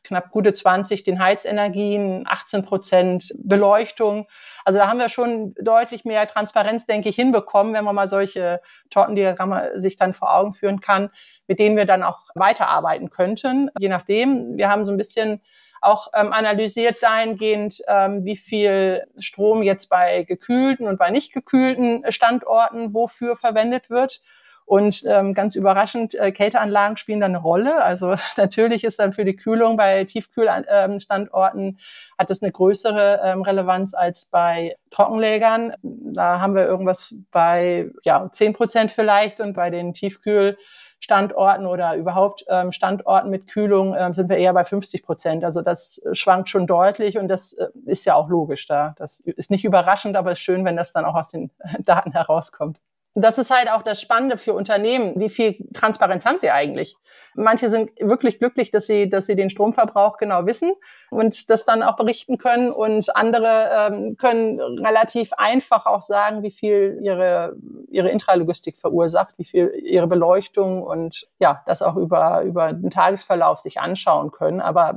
knapp 0.04 0.30
gute 0.30 0.52
20 0.52 1.04
den 1.04 1.22
Heizenergien, 1.22 2.24
18 2.26 2.62
Prozent 2.62 3.32
Beleuchtung. 3.38 4.26
Also 4.64 4.78
da 4.78 4.88
haben 4.88 4.98
wir 4.98 5.08
schon 5.08 5.54
deutlich 5.60 6.04
mehr 6.04 6.26
Transparenz, 6.26 6.86
denke 6.86 7.08
ich, 7.08 7.16
hinbekommen, 7.16 7.74
wenn 7.74 7.84
man 7.84 7.94
mal 7.94 8.08
solche 8.08 8.60
Tortendiagramme 8.90 9.80
sich 9.80 9.96
dann 9.96 10.14
vor 10.14 10.34
Augen 10.34 10.52
führen 10.52 10.80
kann, 10.80 11.10
mit 11.46 11.58
denen 11.58 11.76
wir 11.76 11.86
dann 11.86 12.02
auch 12.02 12.28
weiterarbeiten 12.34 13.10
könnten. 13.10 13.70
Je 13.78 13.88
nachdem, 13.88 14.56
wir 14.56 14.68
haben 14.68 14.84
so 14.84 14.92
ein 14.92 14.98
bisschen 14.98 15.40
auch 15.80 16.08
ähm, 16.14 16.32
analysiert 16.32 17.02
dahingehend, 17.02 17.82
ähm, 17.88 18.24
wie 18.24 18.36
viel 18.36 19.06
Strom 19.18 19.62
jetzt 19.62 19.88
bei 19.88 20.24
gekühlten 20.24 20.86
und 20.86 20.98
bei 20.98 21.10
nicht 21.10 21.32
gekühlten 21.32 22.04
Standorten 22.10 22.92
wofür 22.92 23.36
verwendet 23.36 23.88
wird. 23.88 24.20
Und 24.70 25.02
ähm, 25.04 25.34
ganz 25.34 25.56
überraschend, 25.56 26.14
äh, 26.14 26.30
Kälteanlagen 26.30 26.96
spielen 26.96 27.18
da 27.18 27.26
eine 27.26 27.38
Rolle. 27.38 27.82
Also 27.82 28.14
natürlich 28.36 28.84
ist 28.84 29.00
dann 29.00 29.12
für 29.12 29.24
die 29.24 29.34
Kühlung 29.34 29.76
bei 29.76 30.04
Tiefkühlstandorten 30.04 31.80
hat 32.16 32.30
es 32.30 32.40
eine 32.40 32.52
größere 32.52 33.20
ähm, 33.24 33.42
Relevanz 33.42 33.94
als 33.94 34.26
bei 34.26 34.76
Trockenlägern. 34.90 35.72
Da 35.82 36.40
haben 36.40 36.54
wir 36.54 36.66
irgendwas 36.66 37.12
bei 37.32 37.90
ja, 38.04 38.30
zehn 38.30 38.52
Prozent 38.52 38.92
vielleicht 38.92 39.40
und 39.40 39.54
bei 39.54 39.70
den 39.70 39.92
Tiefkühlstandorten 39.92 41.66
oder 41.66 41.96
überhaupt 41.96 42.44
ähm, 42.48 42.70
Standorten 42.70 43.28
mit 43.28 43.48
Kühlung 43.48 43.96
ähm, 43.98 44.14
sind 44.14 44.28
wir 44.28 44.36
eher 44.36 44.54
bei 44.54 44.64
50 44.64 45.02
Prozent. 45.02 45.42
Also 45.42 45.62
das 45.62 46.00
schwankt 46.12 46.48
schon 46.48 46.68
deutlich 46.68 47.18
und 47.18 47.26
das 47.26 47.54
äh, 47.54 47.66
ist 47.86 48.04
ja 48.04 48.14
auch 48.14 48.28
logisch 48.28 48.68
da. 48.68 48.94
Das 48.98 49.18
ist 49.18 49.50
nicht 49.50 49.64
überraschend, 49.64 50.14
aber 50.14 50.30
es 50.30 50.38
ist 50.38 50.44
schön, 50.44 50.64
wenn 50.64 50.76
das 50.76 50.92
dann 50.92 51.04
auch 51.04 51.16
aus 51.16 51.30
den 51.30 51.50
Daten 51.84 52.12
herauskommt 52.12 52.78
das 53.14 53.38
ist 53.38 53.50
halt 53.50 53.68
auch 53.70 53.82
das 53.82 54.00
Spannende 54.00 54.38
für 54.38 54.54
Unternehmen. 54.54 55.18
Wie 55.18 55.30
viel 55.30 55.56
Transparenz 55.74 56.24
haben 56.24 56.38
sie 56.38 56.50
eigentlich? 56.50 56.96
Manche 57.34 57.68
sind 57.68 57.90
wirklich 58.00 58.38
glücklich, 58.38 58.70
dass 58.70 58.86
sie, 58.86 59.08
dass 59.08 59.26
sie 59.26 59.34
den 59.34 59.50
Stromverbrauch 59.50 60.16
genau 60.16 60.46
wissen 60.46 60.72
und 61.10 61.50
das 61.50 61.64
dann 61.64 61.82
auch 61.82 61.96
berichten 61.96 62.38
können. 62.38 62.70
Und 62.70 63.14
andere 63.16 63.70
ähm, 63.76 64.16
können 64.16 64.60
relativ 64.60 65.32
einfach 65.32 65.86
auch 65.86 66.02
sagen, 66.02 66.42
wie 66.42 66.52
viel 66.52 66.98
ihre, 67.02 67.56
ihre 67.88 68.10
Intralogistik 68.10 68.78
verursacht, 68.78 69.34
wie 69.38 69.44
viel 69.44 69.72
ihre 69.82 70.06
Beleuchtung 70.06 70.82
und 70.82 71.26
ja, 71.40 71.62
das 71.66 71.82
auch 71.82 71.96
über, 71.96 72.42
über 72.42 72.72
den 72.72 72.90
Tagesverlauf 72.90 73.58
sich 73.58 73.80
anschauen 73.80 74.30
können. 74.30 74.60
Aber 74.60 74.94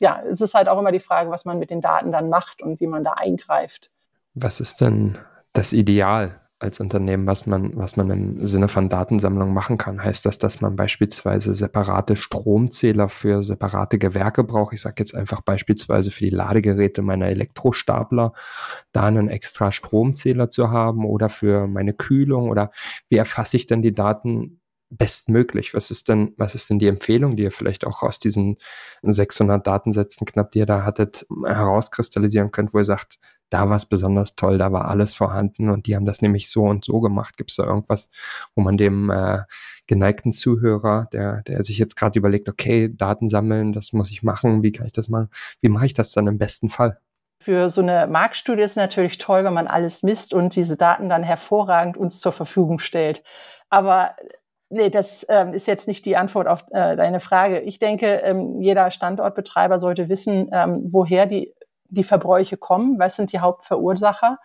ja, 0.00 0.22
es 0.28 0.42
ist 0.42 0.54
halt 0.54 0.68
auch 0.68 0.78
immer 0.78 0.92
die 0.92 1.00
Frage, 1.00 1.30
was 1.30 1.46
man 1.46 1.58
mit 1.58 1.70
den 1.70 1.80
Daten 1.80 2.12
dann 2.12 2.28
macht 2.28 2.60
und 2.60 2.80
wie 2.80 2.86
man 2.86 3.04
da 3.04 3.12
eingreift. 3.12 3.90
Was 4.34 4.60
ist 4.60 4.80
denn 4.80 5.16
das 5.52 5.72
Ideal? 5.72 6.43
Als 6.64 6.80
Unternehmen, 6.80 7.26
was 7.26 7.46
man, 7.46 7.76
was 7.76 7.96
man 7.96 8.10
im 8.10 8.46
Sinne 8.46 8.68
von 8.68 8.88
Datensammlung 8.88 9.52
machen 9.52 9.76
kann. 9.76 10.02
Heißt 10.02 10.24
das, 10.24 10.38
dass 10.38 10.62
man 10.62 10.76
beispielsweise 10.76 11.54
separate 11.54 12.16
Stromzähler 12.16 13.10
für 13.10 13.42
separate 13.42 13.98
Gewerke 13.98 14.42
braucht? 14.44 14.72
Ich 14.72 14.80
sage 14.80 14.96
jetzt 14.98 15.14
einfach 15.14 15.42
beispielsweise 15.42 16.10
für 16.10 16.24
die 16.24 16.30
Ladegeräte 16.30 17.02
meiner 17.02 17.26
Elektrostapler, 17.26 18.32
da 18.92 19.04
einen 19.04 19.28
extra 19.28 19.72
Stromzähler 19.72 20.50
zu 20.50 20.70
haben 20.70 21.04
oder 21.04 21.28
für 21.28 21.66
meine 21.66 21.92
Kühlung 21.92 22.48
oder 22.48 22.70
wie 23.08 23.16
erfasse 23.16 23.58
ich 23.58 23.66
denn 23.66 23.82
die 23.82 23.94
Daten 23.94 24.60
bestmöglich? 24.90 25.74
Was 25.74 25.90
ist 25.90 26.08
denn, 26.08 26.32
was 26.36 26.54
ist 26.54 26.70
denn 26.70 26.78
die 26.78 26.88
Empfehlung, 26.88 27.36
die 27.36 27.42
ihr 27.44 27.52
vielleicht 27.52 27.86
auch 27.86 28.02
aus 28.02 28.18
diesen 28.18 28.56
600 29.02 29.66
Datensätzen 29.66 30.26
knapp, 30.26 30.52
die 30.52 30.60
ihr 30.60 30.66
da 30.66 30.84
hattet, 30.84 31.26
herauskristallisieren 31.44 32.50
könnt, 32.50 32.72
wo 32.72 32.78
ihr 32.78 32.84
sagt, 32.84 33.18
da 33.50 33.68
war 33.68 33.76
es 33.76 33.86
besonders 33.86 34.36
toll, 34.36 34.58
da 34.58 34.72
war 34.72 34.88
alles 34.88 35.14
vorhanden 35.14 35.70
und 35.70 35.86
die 35.86 35.96
haben 35.96 36.06
das 36.06 36.22
nämlich 36.22 36.48
so 36.50 36.62
und 36.62 36.84
so 36.84 37.00
gemacht. 37.00 37.36
Gibt 37.36 37.50
es 37.50 37.56
da 37.56 37.64
irgendwas, 37.64 38.10
wo 38.54 38.62
man 38.62 38.76
dem 38.76 39.10
äh, 39.10 39.42
geneigten 39.86 40.32
Zuhörer, 40.32 41.08
der, 41.12 41.42
der 41.42 41.62
sich 41.62 41.78
jetzt 41.78 41.96
gerade 41.96 42.18
überlegt, 42.18 42.48
okay, 42.48 42.90
Daten 42.94 43.28
sammeln, 43.28 43.72
das 43.72 43.92
muss 43.92 44.10
ich 44.10 44.22
machen, 44.22 44.62
wie 44.62 44.72
kann 44.72 44.86
ich 44.86 44.92
das 44.92 45.08
machen? 45.08 45.30
Wie 45.60 45.68
mache 45.68 45.86
ich 45.86 45.94
das 45.94 46.12
dann 46.12 46.26
im 46.26 46.38
besten 46.38 46.68
Fall? 46.68 46.98
Für 47.40 47.68
so 47.68 47.82
eine 47.82 48.06
Marktstudie 48.06 48.62
ist 48.62 48.72
es 48.72 48.76
natürlich 48.76 49.18
toll, 49.18 49.44
wenn 49.44 49.52
man 49.52 49.66
alles 49.66 50.02
misst 50.02 50.32
und 50.32 50.56
diese 50.56 50.76
Daten 50.76 51.08
dann 51.08 51.22
hervorragend 51.22 51.96
uns 51.96 52.20
zur 52.20 52.32
Verfügung 52.32 52.78
stellt. 52.78 53.22
Aber 53.68 54.16
Nee, 54.70 54.90
das 54.90 55.24
ähm, 55.28 55.52
ist 55.52 55.68
jetzt 55.68 55.86
nicht 55.86 56.04
die 56.04 56.16
Antwort 56.16 56.48
auf 56.48 56.64
äh, 56.72 56.96
deine 56.96 57.20
Frage. 57.20 57.60
Ich 57.60 57.78
denke, 57.78 58.06
ähm, 58.24 58.60
jeder 58.60 58.90
Standortbetreiber 58.90 59.78
sollte 59.78 60.08
wissen, 60.08 60.48
ähm, 60.52 60.80
woher 60.86 61.26
die 61.26 61.54
die 61.88 62.04
Verbräuche 62.04 62.56
kommen, 62.56 62.98
was 62.98 63.16
sind 63.16 63.32
die 63.32 63.40
Hauptverursacher. 63.40 64.38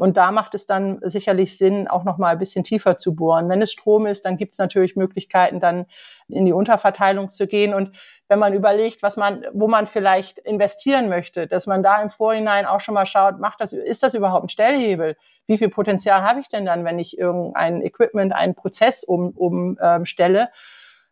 Und 0.00 0.16
da 0.16 0.32
macht 0.32 0.54
es 0.54 0.64
dann 0.64 0.98
sicherlich 1.02 1.58
Sinn, 1.58 1.86
auch 1.86 2.04
noch 2.04 2.16
mal 2.16 2.28
ein 2.28 2.38
bisschen 2.38 2.64
tiefer 2.64 2.96
zu 2.96 3.14
bohren. 3.14 3.50
Wenn 3.50 3.60
es 3.60 3.70
Strom 3.70 4.06
ist, 4.06 4.24
dann 4.24 4.38
gibt 4.38 4.54
es 4.54 4.58
natürlich 4.58 4.96
Möglichkeiten, 4.96 5.60
dann 5.60 5.84
in 6.26 6.46
die 6.46 6.54
Unterverteilung 6.54 7.30
zu 7.30 7.46
gehen. 7.46 7.74
Und 7.74 7.94
wenn 8.26 8.38
man 8.38 8.54
überlegt, 8.54 9.02
was 9.02 9.18
man, 9.18 9.44
wo 9.52 9.68
man 9.68 9.86
vielleicht 9.86 10.38
investieren 10.38 11.10
möchte, 11.10 11.46
dass 11.46 11.66
man 11.66 11.82
da 11.82 12.00
im 12.00 12.08
Vorhinein 12.08 12.64
auch 12.64 12.80
schon 12.80 12.94
mal 12.94 13.04
schaut, 13.04 13.40
macht 13.40 13.60
das, 13.60 13.74
ist 13.74 14.02
das 14.02 14.14
überhaupt 14.14 14.46
ein 14.46 14.48
Stellhebel? 14.48 15.18
Wie 15.46 15.58
viel 15.58 15.68
Potenzial 15.68 16.22
habe 16.22 16.40
ich 16.40 16.48
denn 16.48 16.64
dann, 16.64 16.84
wenn 16.86 16.98
ich 16.98 17.18
irgendein 17.18 17.82
Equipment, 17.82 18.32
einen 18.32 18.54
Prozess 18.54 19.04
umstelle, 19.04 19.34
um, 19.36 19.76
ähm, 19.82 20.48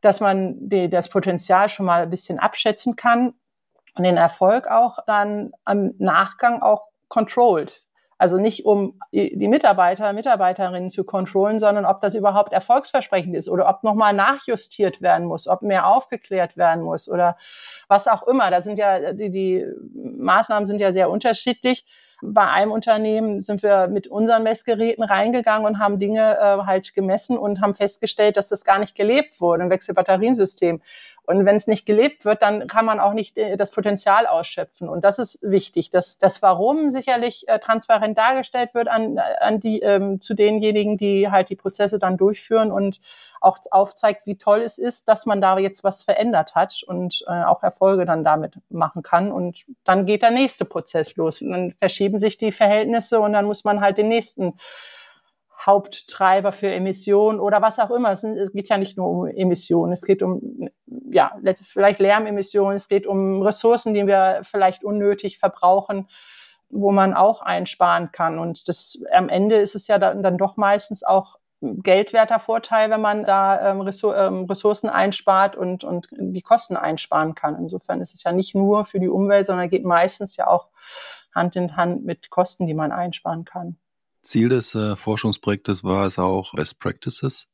dass 0.01 0.21
man 0.21 0.55
die, 0.66 0.88
das 0.88 1.11
Potenzial 1.11 1.68
schon 1.68 1.85
mal 1.85 2.05
ein 2.05 2.11
bisschen 2.11 2.38
abschätzen 2.38 2.97
kann 2.97 3.35
und 3.98 4.04
den 4.04 4.16
Erfolg 4.16 4.68
auch 4.70 4.98
dann 5.06 5.52
am 5.64 5.94
Nachgang 5.98 6.62
auch 6.62 6.87
controlled. 7.08 7.82
Also 8.20 8.37
nicht 8.37 8.64
um 8.64 8.98
die 9.12 9.46
Mitarbeiter, 9.46 10.12
Mitarbeiterinnen 10.12 10.90
zu 10.90 11.04
kontrollieren, 11.04 11.61
sondern 11.61 11.84
ob 11.84 12.00
das 12.00 12.16
überhaupt 12.16 12.52
erfolgsversprechend 12.52 13.37
ist 13.37 13.48
oder 13.48 13.68
ob 13.68 13.84
nochmal 13.84 14.12
nachjustiert 14.12 15.00
werden 15.00 15.28
muss, 15.28 15.46
ob 15.46 15.62
mehr 15.62 15.87
aufgeklärt 15.87 16.56
werden 16.56 16.82
muss 16.82 17.08
oder 17.08 17.37
was 17.87 18.08
auch 18.08 18.26
immer. 18.26 18.50
Da 18.50 18.61
sind 18.61 18.76
ja, 18.76 19.12
die, 19.12 19.30
die 19.30 19.64
Maßnahmen 19.94 20.66
sind 20.66 20.80
ja 20.80 20.92
sehr 20.92 21.11
unterschiedlich. 21.11 21.87
Bei 22.20 22.48
einem 22.48 22.72
Unternehmen 22.72 23.40
sind 23.40 23.62
wir 23.62 23.87
mit 23.87 24.08
unseren 24.08 24.42
Messgeräten 24.42 25.04
reingegangen 25.04 25.64
und 25.64 25.78
haben 25.78 26.00
Dinge 26.00 26.37
äh, 26.37 26.66
halt 26.66 26.94
gemessen 26.94 27.38
und 27.38 27.61
haben 27.61 27.74
festgestellt, 27.74 28.37
dass 28.37 28.48
das 28.48 28.64
gar 28.64 28.80
nicht 28.80 28.96
gelebt 28.96 29.40
wurde, 29.40 29.62
ein 29.62 29.70
Wechselbatteriensystem. 29.70 30.82
Und 31.29 31.45
wenn 31.45 31.57
es 31.57 31.67
nicht 31.67 31.85
gelebt 31.85 32.25
wird, 32.25 32.41
dann 32.41 32.69
kann 32.69 32.87
man 32.87 33.01
auch 33.01 33.12
nicht 33.12 33.37
äh, 33.37 33.59
das 33.59 33.71
Potenzial 33.71 34.27
ausschöpfen. 34.27 34.88
Und 34.88 35.05
das 35.05 35.19
ist 35.19 35.38
wichtig, 35.43 35.91
dass 35.91 36.17
das 36.17 36.41
Warum 36.41 36.91
sicherlich 36.91 37.47
äh, 37.49 37.59
transparent 37.59 38.17
dargestellt 38.17 38.73
wird 38.73 38.88
an, 38.88 39.19
an 39.19 39.61
die, 39.61 39.81
ähm, 39.81 40.23
zu 40.23 40.33
denjenigen, 40.33 40.97
die 40.97 41.31
halt 41.31 41.51
die 41.51 41.55
Prozesse 41.55 41.99
dann 41.99 42.17
durchführen 42.17 42.73
und 42.73 43.03
auch 43.43 43.59
aufzeigt, 43.71 44.23
wie 44.25 44.38
toll 44.38 44.62
es 44.62 44.79
ist, 44.79 45.07
dass 45.07 45.27
man 45.27 45.43
da 45.43 45.59
jetzt 45.59 45.85
was 45.85 46.03
verändert 46.03 46.55
hat 46.55 46.83
und 46.87 47.23
äh, 47.29 47.45
auch 47.45 47.62
Erfolge 47.62 48.07
dann 48.07 48.25
damit 48.25 48.55
machen 48.71 49.03
kann. 49.03 49.31
Und 49.31 49.67
dann 49.85 50.07
geht 50.07 50.23
der 50.23 50.31
nächste 50.31 50.64
Prozess 50.64 51.14
los. 51.17 51.43
Und 51.43 51.51
dann 51.51 51.75
verschieben 51.79 52.19
sich 52.19 52.38
die 52.38 52.53
Verhältnisse 52.53 53.21
und 53.21 53.35
dann 53.35 53.45
muss 53.45 53.64
man 53.64 53.83
halt 53.83 53.99
den 53.99 54.09
nächsten 54.09 54.55
Haupttreiber 55.59 56.53
für 56.53 56.71
Emissionen 56.71 57.40
oder 57.40 57.61
was 57.61 57.79
auch 57.79 57.90
immer. 57.90 58.11
Es, 58.11 58.23
geht 58.53 58.68
ja 58.68 58.79
nicht 58.79 58.97
nur 58.97 59.09
um 59.09 59.27
Emissionen, 59.27 59.92
es 59.92 60.03
geht 60.03 60.23
um 60.23 60.68
ja 61.11 61.33
vielleicht 61.62 61.99
Lärmemissionen, 61.99 62.77
es 62.77 62.88
geht 62.88 63.07
um 63.07 63.42
Ressourcen, 63.42 63.92
die 63.92 64.07
wir 64.07 64.40
vielleicht 64.44 64.85
unnötig 64.85 65.38
verbrauchen, 65.38 66.09
wo 66.71 66.92
man 66.92 67.14
auch 67.14 67.42
einsparen 67.42 68.12
kann. 68.12 68.38
Und 68.38 68.68
das 68.68 69.03
am 69.12 69.29
Ende 69.29 69.57
ist 69.57 69.75
es 69.75 69.88
ja 69.88 69.99
dann, 69.99 70.23
dann 70.23 70.38
doch 70.38 70.57
meistens 70.57 71.03
auch 71.03 71.37
geldwerter 71.61 72.38
Vorteil, 72.38 72.90
wenn 72.90 73.01
man 73.01 73.25
da 73.25 73.73
ähm, 73.73 73.81
ähm, 73.81 74.44
Ressourcen 74.44 74.88
einspart 74.88 75.57
und, 75.57 75.83
und 75.83 76.07
die 76.12 76.42
Kosten 76.42 76.77
einsparen 76.77 77.35
kann. 77.35 77.57
Insofern 77.57 78.01
ist 78.01 78.14
es 78.14 78.23
ja 78.23 78.31
nicht 78.31 78.55
nur 78.55 78.85
für 78.85 79.01
die 79.01 79.09
Umwelt, 79.09 79.47
sondern 79.47 79.68
geht 79.68 79.85
meistens 79.85 80.37
ja 80.37 80.47
auch 80.47 80.68
Hand 81.35 81.57
in 81.57 81.77
Hand 81.77 82.05
mit 82.05 82.31
Kosten, 82.31 82.66
die 82.66 82.75
man 82.75 82.92
einsparen 82.92 83.44
kann. 83.44 83.77
Ziel 84.29 84.51
des 84.51 84.75
äh, 84.75 84.95
Forschungsprojektes 84.95 85.85
war 85.85 86.05
es 86.07 86.19
auch, 86.19 86.53
Best 86.53 86.79
Practices 86.79 87.49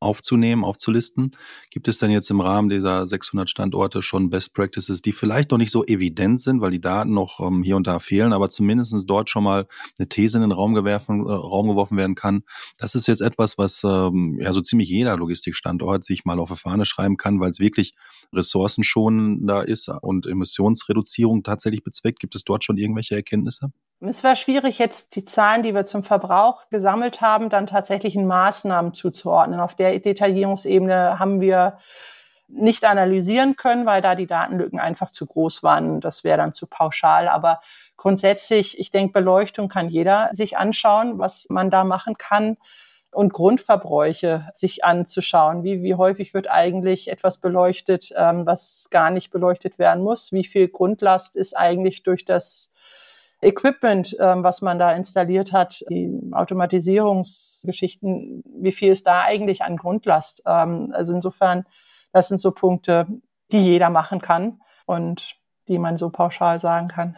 aufzunehmen, 0.00 0.64
aufzulisten. 0.64 1.32
Gibt 1.70 1.88
es 1.88 1.98
denn 1.98 2.10
jetzt 2.10 2.30
im 2.30 2.40
Rahmen 2.40 2.68
dieser 2.68 3.06
600 3.06 3.50
Standorte 3.50 4.02
schon 4.02 4.30
Best 4.30 4.54
Practices, 4.54 5.02
die 5.02 5.12
vielleicht 5.12 5.50
noch 5.50 5.58
nicht 5.58 5.70
so 5.70 5.84
evident 5.84 6.40
sind, 6.40 6.60
weil 6.60 6.70
die 6.70 6.80
Daten 6.80 7.12
noch 7.12 7.40
ähm, 7.40 7.62
hier 7.62 7.76
und 7.76 7.86
da 7.86 7.98
fehlen, 7.98 8.32
aber 8.32 8.48
zumindest 8.48 8.94
dort 9.08 9.30
schon 9.30 9.44
mal 9.44 9.66
eine 9.98 10.08
These 10.08 10.38
in 10.38 10.42
den 10.42 10.52
Raum, 10.52 10.74
gewerfen, 10.74 11.26
äh, 11.26 11.32
Raum 11.32 11.68
geworfen 11.68 11.96
werden 11.96 12.14
kann? 12.14 12.42
Das 12.78 12.94
ist 12.94 13.08
jetzt 13.08 13.20
etwas, 13.20 13.58
was 13.58 13.82
ähm, 13.84 14.38
ja 14.40 14.52
so 14.52 14.60
ziemlich 14.60 14.88
jeder 14.88 15.16
Logistikstandort 15.16 16.04
sich 16.04 16.24
mal 16.24 16.38
auf 16.38 16.50
die 16.50 16.56
Fahne 16.56 16.84
schreiben 16.84 17.16
kann, 17.16 17.40
weil 17.40 17.50
es 17.50 17.58
wirklich 17.58 17.92
ressourcenschonender 18.32 19.66
ist 19.66 19.88
und 20.02 20.26
Emissionsreduzierung 20.26 21.42
tatsächlich 21.42 21.82
bezweckt. 21.82 22.20
Gibt 22.20 22.34
es 22.34 22.44
dort 22.44 22.64
schon 22.64 22.76
irgendwelche 22.76 23.16
Erkenntnisse? 23.16 23.70
Es 24.00 24.22
war 24.22 24.36
schwierig, 24.36 24.78
jetzt 24.78 25.16
die 25.16 25.24
Zahlen, 25.24 25.64
die 25.64 25.74
wir 25.74 25.84
zum 25.84 26.04
Verbrauch 26.04 26.68
gesammelt 26.68 27.20
haben, 27.20 27.50
dann 27.50 27.66
tatsächlich 27.66 28.14
in 28.14 28.28
Maßnahmen 28.28 28.94
zuzuordnen. 28.94 29.58
Auf 29.58 29.74
der 29.74 29.87
Detaillierungsebene 29.96 31.18
haben 31.18 31.40
wir 31.40 31.78
nicht 32.48 32.84
analysieren 32.84 33.56
können, 33.56 33.84
weil 33.84 34.00
da 34.00 34.14
die 34.14 34.26
Datenlücken 34.26 34.80
einfach 34.80 35.10
zu 35.10 35.26
groß 35.26 35.62
waren. 35.62 36.00
Das 36.00 36.24
wäre 36.24 36.38
dann 36.38 36.54
zu 36.54 36.66
pauschal. 36.66 37.28
Aber 37.28 37.60
grundsätzlich, 37.96 38.78
ich 38.78 38.90
denke, 38.90 39.12
Beleuchtung 39.12 39.68
kann 39.68 39.90
jeder 39.90 40.30
sich 40.32 40.56
anschauen, 40.56 41.18
was 41.18 41.46
man 41.50 41.70
da 41.70 41.84
machen 41.84 42.16
kann. 42.16 42.56
Und 43.10 43.32
Grundverbräuche 43.32 44.48
sich 44.52 44.84
anzuschauen. 44.84 45.62
Wie, 45.64 45.82
wie 45.82 45.94
häufig 45.94 46.34
wird 46.34 46.50
eigentlich 46.50 47.08
etwas 47.08 47.38
beleuchtet, 47.38 48.12
ähm, 48.14 48.44
was 48.44 48.88
gar 48.90 49.10
nicht 49.10 49.30
beleuchtet 49.30 49.78
werden 49.78 50.02
muss? 50.04 50.32
Wie 50.32 50.44
viel 50.44 50.68
Grundlast 50.68 51.34
ist 51.34 51.56
eigentlich 51.56 52.02
durch 52.02 52.26
das 52.26 52.70
Equipment, 53.40 54.16
ähm, 54.18 54.42
was 54.42 54.62
man 54.62 54.78
da 54.78 54.92
installiert 54.92 55.52
hat, 55.52 55.84
die 55.90 56.10
Automatisierungsgeschichten, 56.32 58.42
wie 58.60 58.72
viel 58.72 58.90
ist 58.90 59.06
da 59.06 59.22
eigentlich 59.22 59.62
an 59.62 59.76
Grundlast? 59.76 60.42
Ähm, 60.44 60.90
also 60.92 61.14
insofern, 61.14 61.64
das 62.12 62.28
sind 62.28 62.40
so 62.40 62.50
Punkte, 62.50 63.06
die 63.52 63.58
jeder 63.58 63.90
machen 63.90 64.20
kann 64.20 64.60
und 64.86 65.36
die 65.68 65.78
man 65.78 65.96
so 65.96 66.10
pauschal 66.10 66.58
sagen 66.58 66.88
kann. 66.88 67.16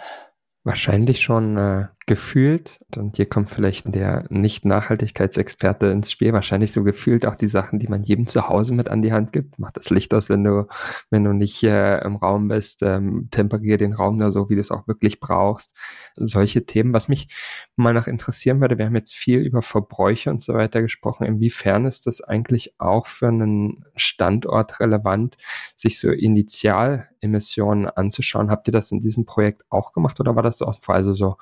Wahrscheinlich 0.62 1.20
schon 1.20 1.56
äh, 1.56 1.87
gefühlt, 2.06 2.80
und 2.96 3.16
hier 3.16 3.26
kommt 3.26 3.50
vielleicht 3.50 3.94
der 3.94 4.24
Nicht-Nachhaltigkeitsexperte 4.30 5.86
ins 5.86 6.10
Spiel, 6.10 6.32
wahrscheinlich 6.32 6.72
so 6.72 6.82
gefühlt 6.82 7.24
auch 7.24 7.36
die 7.36 7.46
Sachen, 7.46 7.78
die 7.78 7.86
man 7.88 8.02
jedem 8.02 8.26
zu 8.26 8.48
Hause 8.48 8.74
mit 8.74 8.88
an 8.88 9.00
die 9.00 9.12
Hand 9.12 9.32
gibt. 9.32 9.58
Mach 9.58 9.70
das 9.70 9.90
Licht 9.90 10.12
aus, 10.12 10.28
wenn 10.28 10.42
du, 10.42 10.66
wenn 11.10 11.24
du 11.24 11.32
nicht 11.32 11.62
äh, 11.62 11.98
im 12.00 12.16
Raum 12.16 12.48
bist, 12.48 12.82
ähm, 12.82 13.28
temperier 13.30 13.78
den 13.78 13.92
Raum 13.92 14.18
da 14.18 14.32
so, 14.32 14.50
wie 14.50 14.56
du 14.56 14.60
es 14.60 14.70
auch 14.70 14.88
wirklich 14.88 15.20
brauchst. 15.20 15.72
Solche 16.16 16.66
Themen. 16.66 16.92
Was 16.92 17.08
mich 17.08 17.28
mal 17.76 17.94
noch 17.94 18.08
interessieren 18.08 18.60
würde, 18.60 18.76
wir 18.76 18.86
haben 18.86 18.96
jetzt 18.96 19.14
viel 19.14 19.38
über 19.38 19.62
Verbräuche 19.62 20.30
und 20.30 20.42
so 20.42 20.54
weiter 20.54 20.82
gesprochen. 20.82 21.26
Inwiefern 21.26 21.86
ist 21.86 22.06
das 22.06 22.20
eigentlich 22.20 22.74
auch 22.78 23.06
für 23.06 23.28
einen 23.28 23.84
Standort 23.94 24.80
relevant, 24.80 25.36
sich 25.76 26.00
so 26.00 26.10
Initialemissionen 26.10 27.88
anzuschauen? 27.88 28.50
Habt 28.50 28.68
ihr 28.68 28.72
das 28.72 28.90
in 28.90 29.00
diesem 29.00 29.26
Projekt 29.26 29.64
auch 29.70 29.92
gemacht 29.92 30.18
oder 30.18 30.34
war 30.34 30.42
das 30.42 30.58
so 30.58 30.64
aus 30.64 30.80
also 30.88 31.12
so 31.12 31.36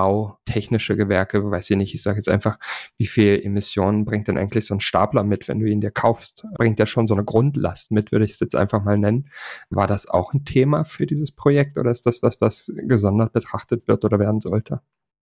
bautechnische 0.00 0.96
Gewerke, 0.96 1.50
weiß 1.50 1.68
ich 1.68 1.76
nicht, 1.76 1.94
ich 1.94 2.02
sage 2.02 2.16
jetzt 2.16 2.30
einfach, 2.30 2.58
wie 2.96 3.06
viel 3.06 3.38
Emissionen 3.44 4.06
bringt 4.06 4.28
denn 4.28 4.38
eigentlich 4.38 4.66
so 4.66 4.74
ein 4.74 4.80
Stapler 4.80 5.24
mit, 5.24 5.46
wenn 5.46 5.58
du 5.58 5.66
ihn 5.66 5.82
dir 5.82 5.90
kaufst? 5.90 6.46
Bringt 6.54 6.78
ja 6.78 6.86
schon 6.86 7.06
so 7.06 7.12
eine 7.12 7.22
Grundlast 7.22 7.90
mit, 7.90 8.10
würde 8.10 8.24
ich 8.24 8.32
es 8.32 8.40
jetzt 8.40 8.56
einfach 8.56 8.82
mal 8.82 8.96
nennen. 8.96 9.28
War 9.68 9.86
das 9.86 10.08
auch 10.08 10.32
ein 10.32 10.46
Thema 10.46 10.84
für 10.84 11.04
dieses 11.04 11.32
Projekt 11.32 11.76
oder 11.76 11.90
ist 11.90 12.06
das 12.06 12.22
was, 12.22 12.40
was 12.40 12.72
gesondert 12.74 13.34
betrachtet 13.34 13.88
wird 13.88 14.02
oder 14.06 14.18
werden 14.18 14.40
sollte? 14.40 14.80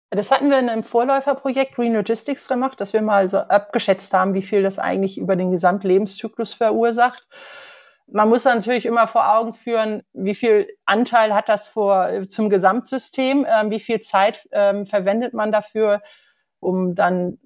Das 0.10 0.32
hatten 0.32 0.50
wir 0.50 0.58
in 0.58 0.70
einem 0.70 0.84
Vorläuferprojekt 0.84 1.76
Green 1.76 1.94
Logistics 1.94 2.48
gemacht, 2.48 2.82
dass 2.82 2.94
wir 2.94 3.04
mal 3.04 3.30
so 3.30 3.38
abgeschätzt 3.38 4.14
haben, 4.16 4.34
wie 4.34 4.42
viel 4.42 4.64
das 4.64 4.80
eigentlich 4.80 5.20
über 5.20 5.36
den 5.36 5.52
Gesamtlebenszyklus 5.52 6.56
verursacht. 6.56 7.28
Man 8.08 8.30
muss 8.30 8.46
natürlich 8.46 8.86
immer 8.86 9.08
vor 9.08 9.36
Augen 9.36 9.54
führen, 9.54 10.04
wie 10.14 10.36
viel 10.36 10.68
Anteil 10.86 11.34
hat 11.34 11.50
das 11.50 11.68
vor, 11.68 12.10
zum 12.30 12.50
Gesamtsystem, 12.50 13.46
äh, 13.46 13.70
wie 13.70 13.80
viel 13.80 14.02
Zeit 14.02 14.48
äh, 14.52 14.86
verwendet 14.86 15.34
man 15.34 15.52
dafür, 15.52 16.02
um 16.60 16.96
dann 16.96 17.40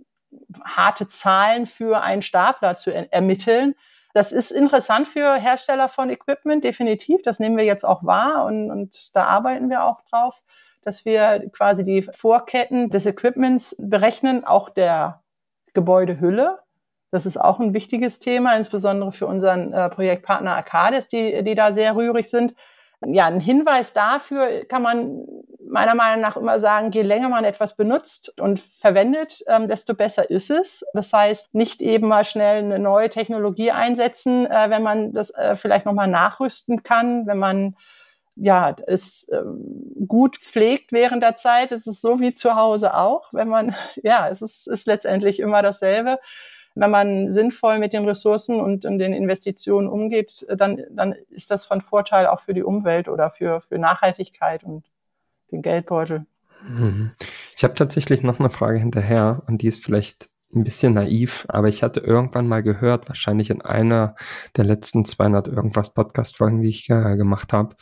harte 0.63 1.07
Zahlen 1.07 1.65
für 1.65 2.01
einen 2.01 2.21
Stapler 2.21 2.75
zu 2.75 2.91
er 2.93 3.11
ermitteln. 3.11 3.75
Das 4.13 4.31
ist 4.31 4.51
interessant 4.51 5.07
für 5.07 5.35
Hersteller 5.35 5.87
von 5.87 6.09
Equipment, 6.09 6.63
definitiv. 6.63 7.21
Das 7.23 7.39
nehmen 7.39 7.57
wir 7.57 7.65
jetzt 7.65 7.85
auch 7.85 8.03
wahr 8.03 8.45
und, 8.45 8.71
und 8.71 9.15
da 9.15 9.25
arbeiten 9.25 9.69
wir 9.69 9.83
auch 9.83 10.01
drauf, 10.09 10.43
dass 10.81 11.05
wir 11.05 11.49
quasi 11.51 11.83
die 11.83 12.01
Vorketten 12.01 12.89
des 12.89 13.05
Equipments 13.05 13.75
berechnen, 13.79 14.43
auch 14.45 14.69
der 14.69 15.21
Gebäudehülle 15.73 16.59
das 17.11 17.25
ist 17.25 17.37
auch 17.37 17.59
ein 17.59 17.73
wichtiges 17.73 18.19
Thema, 18.19 18.55
insbesondere 18.55 19.11
für 19.11 19.27
unseren 19.27 19.73
äh, 19.73 19.89
Projektpartner 19.89 20.55
Arcadis, 20.55 21.07
die, 21.07 21.43
die 21.43 21.55
da 21.55 21.73
sehr 21.73 21.95
rührig 21.95 22.29
sind. 22.29 22.55
Ja, 23.05 23.27
ein 23.27 23.39
Hinweis 23.39 23.93
dafür 23.93 24.65
kann 24.67 24.81
man 24.81 25.25
meiner 25.69 25.95
Meinung 25.95 26.21
nach 26.21 26.35
immer 26.35 26.59
sagen, 26.59 26.91
je 26.91 27.01
länger 27.01 27.29
man 27.29 27.45
etwas 27.45 27.77
benutzt 27.77 28.33
und 28.39 28.59
verwendet, 28.59 29.41
ähm, 29.47 29.67
desto 29.67 29.93
besser 29.93 30.29
ist 30.29 30.49
es. 30.49 30.83
Das 30.93 31.13
heißt, 31.13 31.53
nicht 31.53 31.81
eben 31.81 32.07
mal 32.07 32.25
schnell 32.25 32.63
eine 32.63 32.79
neue 32.79 33.09
Technologie 33.09 33.71
einsetzen, 33.71 34.47
äh, 34.47 34.69
wenn 34.69 34.83
man 34.83 35.13
das 35.13 35.29
äh, 35.29 35.55
vielleicht 35.55 35.85
nochmal 35.85 36.07
nachrüsten 36.07 36.83
kann, 36.83 37.25
wenn 37.25 37.37
man 37.37 37.75
ja, 38.35 38.75
es 38.87 39.27
äh, 39.29 39.43
gut 40.07 40.37
pflegt 40.37 40.91
während 40.91 41.23
der 41.23 41.35
Zeit. 41.35 41.71
Es 41.71 41.87
ist 41.87 42.01
so 42.01 42.19
wie 42.19 42.33
zu 42.33 42.55
Hause 42.55 42.95
auch, 42.95 43.33
wenn 43.33 43.47
man, 43.47 43.75
ja, 44.03 44.27
es 44.29 44.41
ist, 44.41 44.67
ist 44.67 44.87
letztendlich 44.87 45.39
immer 45.39 45.61
dasselbe 45.61 46.19
wenn 46.79 46.91
man 46.91 47.29
sinnvoll 47.29 47.77
mit 47.79 47.93
den 47.93 48.05
Ressourcen 48.05 48.59
und, 48.59 48.85
und 48.85 48.99
den 48.99 49.13
Investitionen 49.13 49.87
umgeht, 49.87 50.45
dann, 50.49 50.83
dann 50.91 51.13
ist 51.29 51.51
das 51.51 51.65
von 51.65 51.81
Vorteil 51.81 52.27
auch 52.27 52.39
für 52.39 52.53
die 52.53 52.63
Umwelt 52.63 53.07
oder 53.07 53.29
für, 53.29 53.61
für 53.61 53.77
Nachhaltigkeit 53.77 54.63
und 54.63 54.85
den 55.51 55.61
Geldbeutel. 55.61 56.25
Mhm. 56.67 57.11
Ich 57.55 57.63
habe 57.63 57.73
tatsächlich 57.73 58.23
noch 58.23 58.39
eine 58.39 58.49
Frage 58.49 58.79
hinterher 58.79 59.43
und 59.47 59.61
die 59.61 59.67
ist 59.67 59.83
vielleicht 59.83 60.29
ein 60.53 60.63
bisschen 60.63 60.93
naiv, 60.93 61.45
aber 61.49 61.67
ich 61.67 61.83
hatte 61.83 61.99
irgendwann 61.99 62.47
mal 62.47 62.63
gehört, 62.63 63.07
wahrscheinlich 63.07 63.49
in 63.49 63.61
einer 63.61 64.15
der 64.57 64.65
letzten 64.65 65.05
200 65.05 65.47
irgendwas 65.47 65.93
Podcast-Folgen, 65.93 66.61
die 66.61 66.69
ich 66.69 66.89
äh, 66.89 67.17
gemacht 67.17 67.53
habe. 67.53 67.75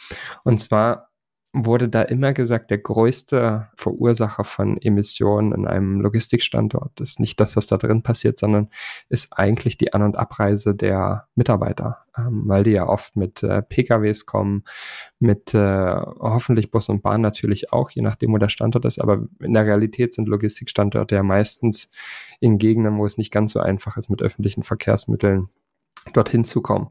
Und 0.44 0.60
zwar 0.60 1.10
wurde 1.54 1.90
da 1.90 2.02
immer 2.02 2.34
gesagt, 2.34 2.70
der 2.72 2.78
größte 2.78 3.70
Verursacher 3.76 4.44
von 4.44 4.80
Emissionen 4.82 5.54
in 5.54 5.66
einem 5.66 6.02
Logistikstandort 6.02 7.00
ist 7.00 7.20
nicht 7.20 7.40
das, 7.40 7.56
was 7.56 7.68
da 7.68 7.78
drin 7.78 8.04
passiert, 8.04 8.38
sondern 8.38 8.70
ist 9.10 9.30
eigentlich 9.32 9.78
die 9.78 9.94
An- 9.94 10.04
und 10.04 10.18
Abreise 10.18 10.76
der 10.76 11.28
Mitarbeiter, 11.36 12.06
ähm, 12.18 12.44
weil 12.46 12.64
die 12.64 12.72
ja 12.72 12.88
oft 12.88 13.16
mit 13.16 13.44
äh, 13.44 13.62
PKWs 13.62 14.26
kommen, 14.26 14.64
mit 15.20 15.54
äh, 15.54 15.96
hoffentlich 16.20 16.70
Bus 16.70 16.90
und 16.90 17.02
Bahn 17.02 17.22
natürlich 17.22 17.72
auch, 17.72 17.92
je 17.92 18.02
nachdem, 18.02 18.34
wo 18.34 18.38
der 18.38 18.50
Standort 18.50 18.86
ist. 18.86 19.00
Aber 19.00 19.28
in 19.40 19.54
der 19.54 19.66
Realität 19.66 20.14
sind 20.14 20.28
Logistikstandorte 20.28 21.16
ja 21.16 21.24
meistens 21.24 21.90
in 22.40 22.58
Gegenden, 22.58 22.98
wo 22.98 23.06
es 23.06 23.18
nicht 23.18 23.32
ganz 23.32 23.54
so 23.54 23.60
einfach 23.60 23.98
ist, 23.98 24.10
mit 24.10 24.22
öffentlichen 24.22 24.64
Verkehrsmitteln 24.64 25.50
dorthin 26.14 26.46
zu 26.46 26.62
kommen. 26.62 26.90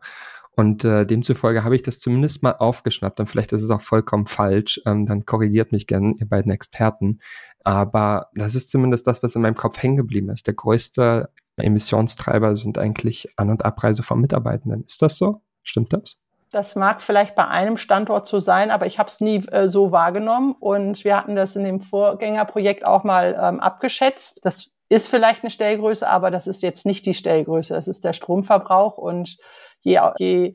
Und 0.56 0.84
äh, 0.84 1.04
demzufolge 1.04 1.64
habe 1.64 1.76
ich 1.76 1.82
das 1.82 2.00
zumindest 2.00 2.42
mal 2.42 2.52
aufgeschnappt. 2.52 3.20
Und 3.20 3.26
vielleicht 3.26 3.52
ist 3.52 3.62
es 3.62 3.70
auch 3.70 3.82
vollkommen 3.82 4.24
falsch. 4.24 4.80
Ähm, 4.86 5.06
dann 5.06 5.26
korrigiert 5.26 5.70
mich 5.70 5.86
gerne, 5.86 6.14
ihr 6.18 6.28
beiden 6.28 6.50
Experten. 6.50 7.20
Aber 7.62 8.30
das 8.34 8.54
ist 8.54 8.70
zumindest 8.70 9.06
das, 9.06 9.22
was 9.22 9.34
in 9.34 9.42
meinem 9.42 9.54
Kopf 9.54 9.82
hängen 9.82 9.98
geblieben 9.98 10.30
ist. 10.30 10.46
Der 10.46 10.54
größte 10.54 11.28
Emissionstreiber 11.56 12.56
sind 12.56 12.78
eigentlich 12.78 13.28
An- 13.36 13.50
und 13.50 13.64
Abreise 13.66 14.02
von 14.02 14.20
Mitarbeitenden. 14.20 14.84
Ist 14.84 15.02
das 15.02 15.18
so? 15.18 15.42
Stimmt 15.62 15.92
das? 15.92 16.16
Das 16.52 16.74
mag 16.74 17.02
vielleicht 17.02 17.34
bei 17.34 17.46
einem 17.46 17.76
Standort 17.76 18.26
so 18.26 18.38
sein, 18.38 18.70
aber 18.70 18.86
ich 18.86 18.98
habe 18.98 19.08
es 19.08 19.20
nie 19.20 19.46
äh, 19.48 19.68
so 19.68 19.92
wahrgenommen. 19.92 20.54
Und 20.58 21.04
wir 21.04 21.18
hatten 21.18 21.36
das 21.36 21.54
in 21.54 21.64
dem 21.64 21.82
Vorgängerprojekt 21.82 22.82
auch 22.82 23.04
mal 23.04 23.38
ähm, 23.38 23.60
abgeschätzt. 23.60 24.42
Das 24.42 24.70
ist 24.88 25.08
vielleicht 25.08 25.42
eine 25.42 25.50
Stellgröße, 25.50 26.08
aber 26.08 26.30
das 26.30 26.46
ist 26.46 26.62
jetzt 26.62 26.86
nicht 26.86 27.04
die 27.04 27.14
Stellgröße. 27.14 27.74
Das 27.74 27.88
ist 27.88 28.04
der 28.04 28.12
Stromverbrauch 28.12 28.96
und 28.96 29.36
je, 29.80 30.00
je 30.18 30.54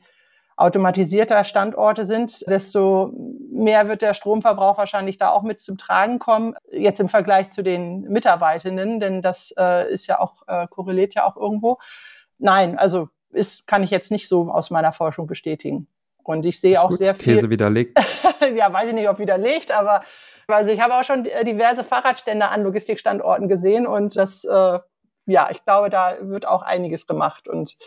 automatisierter 0.58 1.44
Standorte 1.44 2.06
sind, 2.06 2.48
desto 2.48 3.12
mehr 3.52 3.88
wird 3.88 4.02
der 4.02 4.14
Stromverbrauch 4.14 4.78
wahrscheinlich 4.78 5.18
da 5.18 5.32
auch 5.32 5.42
mit 5.42 5.62
zum 5.62 5.78
Tragen 5.78 6.20
kommen. 6.20 6.56
Jetzt 6.72 7.00
im 7.00 7.10
Vergleich 7.10 7.50
zu 7.50 7.64
den 7.64 8.02
Mitarbeitenden, 8.02 9.00
denn 9.00 9.22
das 9.22 9.54
äh, 9.58 9.92
ist 9.92 10.08
ja 10.08 10.20
auch, 10.20 10.44
äh, 10.48 10.68
korreliert 10.70 11.16
ja 11.16 11.26
auch 11.26 11.36
irgendwo. 11.36 11.80
Nein, 12.38 12.78
also 12.78 13.10
ist, 13.32 13.68
kann 13.68 13.84
ich 13.84 13.90
jetzt 13.90 14.12
nicht 14.12 14.28
so 14.28 14.52
aus 14.52 14.70
meiner 14.70 14.94
Forschung 14.94 15.26
bestätigen. 15.26 15.88
Und 16.24 16.46
ich 16.46 16.60
sehe 16.60 16.82
auch 16.82 16.90
gut. 16.90 17.00
sehr 17.00 17.16
viel. 17.16 17.36
These 17.36 17.50
widerlegt. 17.50 18.00
ja, 18.56 18.72
weiß 18.72 18.90
ich 18.90 18.94
nicht, 18.96 19.10
ob 19.10 19.20
widerlegt, 19.20 19.72
aber 19.72 20.04
also 20.48 20.72
ich 20.72 20.82
habe 20.82 20.96
auch 20.96 21.04
schon 21.04 21.24
diverse 21.24 21.84
Fahrradstände 21.84 22.50
an 22.50 22.64
Logistikstandorten 22.64 23.48
gesehen 23.48 23.88
und 23.88 24.16
das, 24.16 24.44
äh, 24.44 24.80
ja, 25.26 25.50
ich 25.50 25.64
glaube, 25.64 25.90
da 25.90 26.18
wird 26.20 26.46
auch 26.46 26.62
einiges 26.62 27.08
gemacht 27.08 27.48
und 27.48 27.78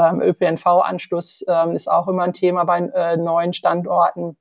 ÖPNV-Anschluss 0.00 1.44
ähm, 1.48 1.74
ist 1.74 1.90
auch 1.90 2.08
immer 2.08 2.22
ein 2.22 2.32
Thema 2.32 2.64
bei 2.64 2.78
äh, 2.80 3.16
neuen 3.16 3.52
Standorten. 3.52 4.36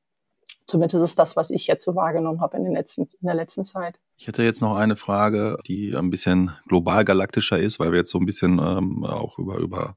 Zumindest 0.68 1.04
ist 1.04 1.20
das, 1.20 1.36
was 1.36 1.52
ich 1.52 1.68
jetzt 1.68 1.86
so 1.86 1.96
wahrgenommen 1.96 2.42
habe 2.42 2.58
in, 2.58 2.72
letzten, 2.72 3.04
in 3.04 3.26
der 3.28 3.36
letzten 3.36 3.64
Zeit. 3.64 4.00
Ich 4.18 4.28
hätte 4.28 4.44
jetzt 4.44 4.62
noch 4.62 4.76
eine 4.76 4.96
Frage, 4.96 5.58
die 5.68 5.96
ein 5.96 6.10
bisschen 6.10 6.52
global 6.68 7.06
galaktischer 7.06 7.60
ist, 7.60 7.80
weil 7.80 7.92
wir 7.92 8.00
jetzt 8.00 8.12
so 8.12 8.20
ein 8.20 8.26
bisschen 8.26 8.60
ähm, 8.60 9.06
auch 9.06 9.38
über, 9.38 9.58
über 9.58 9.96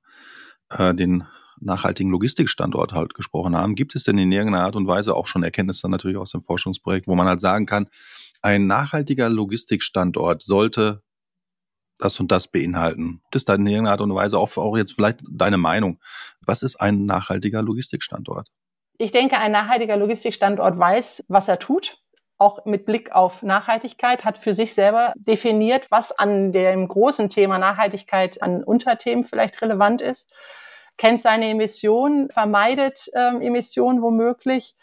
äh, 0.70 0.94
den 0.94 1.24
nachhaltigen 1.60 2.10
Logistikstandort 2.10 2.92
halt 2.92 3.14
gesprochen 3.14 3.56
haben. 3.56 3.74
Gibt 3.74 3.94
es 3.94 4.04
denn 4.04 4.18
in 4.18 4.30
irgendeiner 4.30 4.64
Art 4.64 4.76
und 4.76 4.86
Weise 4.86 5.16
auch 5.16 5.26
schon 5.26 5.42
Erkenntnisse 5.42 5.88
natürlich 5.88 6.18
aus 6.18 6.32
dem 6.32 6.42
Forschungsprojekt, 6.42 7.08
wo 7.08 7.14
man 7.14 7.26
halt 7.26 7.40
sagen 7.40 7.66
kann, 7.66 7.88
ein 8.42 8.66
nachhaltiger 8.66 9.28
Logistikstandort 9.28 10.42
sollte 10.42 11.02
das 11.98 12.18
und 12.20 12.32
das 12.32 12.48
beinhalten? 12.48 13.20
Gibt 13.24 13.36
es 13.36 13.44
da 13.44 13.54
in 13.54 13.66
irgendeiner 13.66 13.92
Art 13.92 14.00
und 14.00 14.14
Weise 14.14 14.38
auch, 14.38 14.56
auch 14.56 14.76
jetzt 14.76 14.92
vielleicht 14.92 15.20
deine 15.30 15.58
Meinung? 15.58 15.98
Was 16.40 16.62
ist 16.62 16.76
ein 16.76 17.04
nachhaltiger 17.06 17.62
Logistikstandort? 17.62 18.48
Ich 18.98 19.12
denke, 19.12 19.38
ein 19.38 19.52
nachhaltiger 19.52 19.96
Logistikstandort 19.96 20.78
weiß, 20.78 21.24
was 21.28 21.48
er 21.48 21.58
tut. 21.58 21.98
Auch 22.36 22.64
mit 22.64 22.84
Blick 22.84 23.12
auf 23.12 23.42
Nachhaltigkeit 23.42 24.24
hat 24.24 24.38
für 24.38 24.54
sich 24.54 24.74
selber 24.74 25.12
definiert, 25.16 25.90
was 25.90 26.12
an 26.12 26.52
dem 26.52 26.86
großen 26.86 27.30
Thema 27.30 27.58
Nachhaltigkeit 27.58 28.42
an 28.42 28.62
Unterthemen 28.62 29.24
vielleicht 29.24 29.60
relevant 29.60 30.02
ist, 30.02 30.30
kennt 30.96 31.20
seine 31.20 31.48
Emissionen, 31.48 32.30
vermeidet 32.30 33.10
ähm, 33.14 33.40
Emissionen 33.40 34.02
womöglich, 34.02 34.76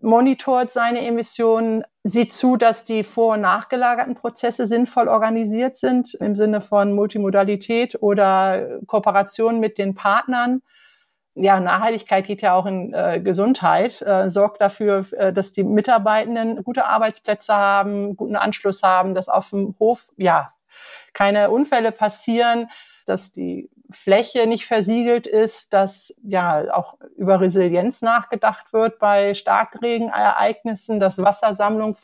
monitort 0.00 0.70
seine 0.70 1.04
Emissionen, 1.06 1.84
sieht 2.02 2.32
zu, 2.32 2.56
dass 2.56 2.84
die 2.84 3.04
vor- 3.04 3.34
und 3.34 3.42
nachgelagerten 3.42 4.14
Prozesse 4.14 4.66
sinnvoll 4.66 5.08
organisiert 5.08 5.76
sind 5.76 6.14
im 6.14 6.34
Sinne 6.34 6.60
von 6.60 6.92
Multimodalität 6.94 8.02
oder 8.02 8.80
Kooperation 8.86 9.60
mit 9.60 9.76
den 9.76 9.94
Partnern. 9.94 10.62
Ja, 11.34 11.60
Nachhaltigkeit 11.60 12.26
geht 12.26 12.42
ja 12.42 12.54
auch 12.54 12.66
in 12.66 12.92
äh, 12.92 13.20
Gesundheit, 13.22 14.02
äh, 14.02 14.28
sorgt 14.28 14.60
dafür, 14.60 15.06
äh, 15.12 15.32
dass 15.32 15.52
die 15.52 15.62
Mitarbeitenden 15.62 16.64
gute 16.64 16.86
Arbeitsplätze 16.86 17.54
haben, 17.54 18.16
guten 18.16 18.36
Anschluss 18.36 18.82
haben, 18.82 19.14
dass 19.14 19.28
auf 19.28 19.50
dem 19.50 19.76
Hof 19.78 20.10
ja 20.16 20.52
keine 21.12 21.50
Unfälle 21.50 21.92
passieren, 21.92 22.68
dass 23.06 23.32
die 23.32 23.70
Fläche 23.92 24.46
nicht 24.46 24.66
versiegelt 24.66 25.26
ist, 25.26 25.72
dass 25.72 26.14
ja 26.22 26.74
auch 26.74 26.94
über 27.16 27.40
Resilienz 27.40 28.02
nachgedacht 28.02 28.72
wird 28.72 28.98
bei 28.98 29.34
Starkregenereignissen, 29.34 31.00
dass 31.00 31.18
Wassersammlung 31.18 31.96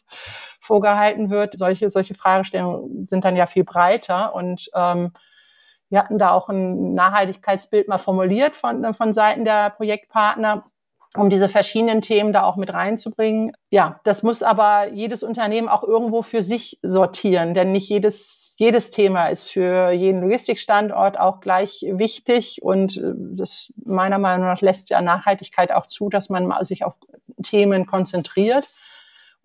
vorgehalten 0.60 1.30
wird. 1.30 1.58
Solche, 1.58 1.90
solche 1.90 2.14
Fragestellungen 2.14 3.06
sind 3.08 3.24
dann 3.24 3.36
ja 3.36 3.46
viel 3.46 3.64
breiter 3.64 4.34
und 4.34 4.70
ähm, 4.74 5.12
wir 5.88 6.00
hatten 6.00 6.18
da 6.18 6.30
auch 6.32 6.48
ein 6.48 6.94
Nachhaltigkeitsbild 6.94 7.88
mal 7.88 7.98
formuliert 7.98 8.56
von, 8.56 8.92
von 8.92 9.14
Seiten 9.14 9.44
der 9.44 9.70
Projektpartner, 9.70 10.64
um 11.16 11.30
diese 11.30 11.48
verschiedenen 11.48 12.02
Themen 12.02 12.32
da 12.32 12.44
auch 12.44 12.56
mit 12.56 12.72
reinzubringen. 12.72 13.52
Ja, 13.70 14.00
das 14.04 14.22
muss 14.22 14.42
aber 14.42 14.88
jedes 14.92 15.22
Unternehmen 15.22 15.68
auch 15.68 15.82
irgendwo 15.82 16.22
für 16.22 16.42
sich 16.42 16.78
sortieren, 16.82 17.54
denn 17.54 17.72
nicht 17.72 17.88
jedes, 17.88 18.54
jedes 18.58 18.90
Thema 18.90 19.28
ist 19.28 19.50
für 19.50 19.90
jeden 19.90 20.22
Logistikstandort 20.22 21.18
auch 21.18 21.40
gleich 21.40 21.84
wichtig 21.88 22.62
und 22.62 22.96
äh, 22.96 23.12
das 23.16 23.72
meiner 23.84 24.18
Meinung 24.18 24.46
nach 24.46 24.60
lässt 24.60 24.90
ja 24.90 25.00
Nachhaltigkeit 25.00 25.72
auch 25.72 25.86
zu, 25.86 26.08
dass 26.08 26.28
man 26.28 26.52
sich 26.64 26.84
auf 26.84 26.98
Themen 27.42 27.86
konzentriert 27.86 28.66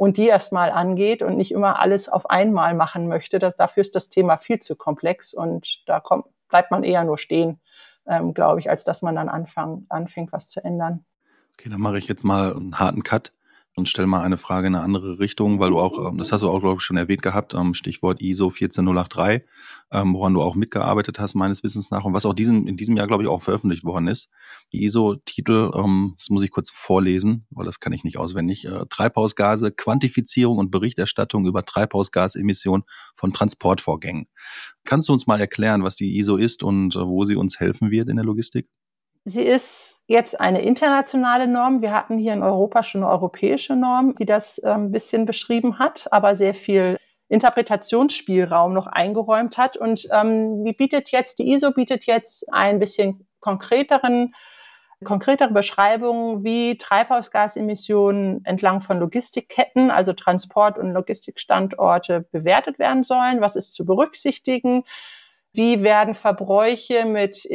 und 0.02 0.18
die 0.18 0.28
erstmal 0.28 0.72
angeht 0.72 1.22
und 1.22 1.38
nicht 1.38 1.52
immer 1.52 1.80
alles 1.80 2.10
auf 2.10 2.30
einmal 2.30 2.74
machen 2.74 3.08
möchte. 3.08 3.38
Das, 3.38 3.56
dafür 3.56 3.82
ist 3.82 3.94
das 3.94 4.10
Thema 4.10 4.38
viel 4.38 4.60
zu 4.60 4.76
komplex 4.76 5.34
und 5.34 5.88
da 5.88 6.00
kommt, 6.00 6.26
bleibt 6.50 6.72
man 6.72 6.84
eher 6.84 7.04
nur 7.04 7.20
stehen, 7.20 7.62
ähm, 8.08 8.34
glaube 8.34 8.60
ich, 8.60 8.70
als 8.70 8.84
dass 8.84 9.04
man 9.04 9.16
dann 9.16 9.30
anfang, 9.30 9.86
anfängt, 9.90 10.32
was 10.32 10.50
zu 10.50 10.64
ändern. 10.64 11.06
Okay, 11.54 11.70
dann 11.70 11.82
mache 11.82 11.98
ich 11.98 12.08
jetzt 12.08 12.24
mal 12.24 12.56
einen 12.56 12.80
harten 12.80 13.04
Cut 13.04 13.34
und 13.76 13.88
stell 13.88 14.06
mal 14.06 14.22
eine 14.22 14.38
Frage 14.38 14.68
in 14.68 14.76
eine 14.76 14.84
andere 14.84 15.20
Richtung, 15.20 15.60
weil 15.60 15.70
du 15.70 15.80
auch, 15.80 16.10
ähm, 16.10 16.18
das 16.18 16.32
hast 16.34 16.42
du 16.42 16.50
auch, 16.50 16.60
glaube 16.60 16.78
ich, 16.78 16.82
schon 16.82 16.98
erwähnt 16.98 17.22
gehabt, 17.22 17.54
ähm, 17.54 17.74
Stichwort 17.74 18.22
ISO 18.22 18.50
14083, 18.50 19.48
ähm, 19.92 20.14
woran 20.14 20.34
du 20.34 20.42
auch 20.42 20.56
mitgearbeitet 20.56 21.20
hast, 21.20 21.36
meines 21.36 21.64
Wissens 21.64 21.90
nach, 21.90 22.04
und 22.04 22.14
was 22.14 22.26
auch 22.26 22.34
diesen, 22.34 22.68
in 22.68 22.76
diesem 22.76 22.98
Jahr, 22.98 23.08
glaube 23.08 23.24
ich, 23.24 23.30
auch 23.30 23.42
veröffentlicht 23.42 23.86
worden 23.86 24.08
ist. 24.08 24.30
Die 24.74 24.84
ISO-Titel, 24.84 25.72
das 26.18 26.30
muss 26.30 26.44
ich 26.44 26.52
kurz 26.52 26.70
vorlesen, 26.70 27.46
weil 27.50 27.66
das 27.66 27.80
kann 27.80 27.94
ich 27.94 28.04
nicht 28.04 28.18
auswendig. 28.18 28.66
Äh, 28.66 28.86
Treibhausgase, 28.90 29.72
Quantifizierung 29.72 30.58
und 30.58 30.72
Berichterstattung 30.72 31.46
über 31.46 31.64
Treibhausgasemissionen 31.64 32.84
von 33.16 33.34
Transportvorgängen. 33.34 34.28
Kannst 34.84 35.08
du 35.08 35.14
uns 35.14 35.28
mal 35.28 35.40
erklären, 35.40 35.84
was 35.84 35.96
die 35.96 36.18
ISO 36.18 36.36
ist 36.36 36.64
und 36.64 36.96
äh, 36.96 37.00
wo 37.00 37.24
sie 37.24 37.36
uns 37.36 37.60
helfen 37.60 37.90
wird 37.90 38.10
in 38.10 38.18
der 38.18 38.26
Logistik? 38.26 38.68
Sie 39.24 39.44
ist 39.44 40.02
jetzt 40.08 40.40
eine 40.40 40.62
internationale 40.62 41.48
Norm. 41.48 41.82
Wir 41.82 41.94
hatten 41.94 42.18
hier 42.18 42.34
in 42.34 42.42
Europa 42.42 42.82
schon 42.82 43.04
eine 43.04 43.12
europäische 43.12 43.76
Norm, 43.76 44.16
die 44.16 44.26
das 44.26 44.58
ein 44.60 44.92
bisschen 44.92 45.26
beschrieben 45.26 45.78
hat, 45.78 46.08
aber 46.12 46.34
sehr 46.34 46.56
viel 46.56 46.98
Interpretationsspielraum 47.30 48.74
noch 48.74 48.88
eingeräumt 48.88 49.58
hat. 49.58 49.78
Und 49.78 50.08
ähm, 50.12 50.66
die 50.66 50.74
bietet 50.74 51.12
jetzt, 51.12 51.38
die 51.38 51.52
ISO 51.52 51.72
bietet 51.72 52.06
jetzt 52.06 52.52
ein 52.52 52.80
bisschen 52.80 53.28
konkreteren, 53.40 54.34
konkretere 55.04 55.52
Beschreibungen, 55.52 56.44
wie 56.44 56.80
Treibhausgasemissionen 56.80 58.44
entlang 58.44 58.82
von 58.82 59.00
Logistikketten, 59.00 59.92
also 59.92 60.14
Transport- 60.14 60.80
und 60.80 60.94
Logistikstandorte 60.94 62.26
bewertet 62.32 62.80
werden 62.80 63.04
sollen. 63.04 63.40
Was 63.40 63.56
ist 63.56 63.76
zu 63.76 63.86
berücksichtigen? 63.86 64.84
Wie 65.54 65.84
werden 65.84 66.16
Verbräuche 66.16 67.06
mit 67.06 67.48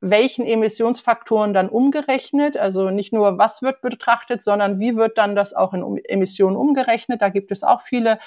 welchen 0.00 0.46
Emissionsfaktoren 0.46 1.52
dann 1.52 1.68
umgerechnet. 1.68 2.56
Also 2.56 2.90
nicht 2.90 3.12
nur, 3.12 3.38
was 3.38 3.62
wird 3.62 3.80
betrachtet, 3.80 4.42
sondern 4.42 4.78
wie 4.78 4.96
wird 4.96 5.18
dann 5.18 5.34
das 5.34 5.54
auch 5.54 5.74
in 5.74 5.98
Emissionen 6.04 6.56
umgerechnet. 6.56 7.20
Da 7.20 7.28
gibt 7.30 7.50
es 7.50 7.62
auch 7.64 7.80
viele 7.80 8.18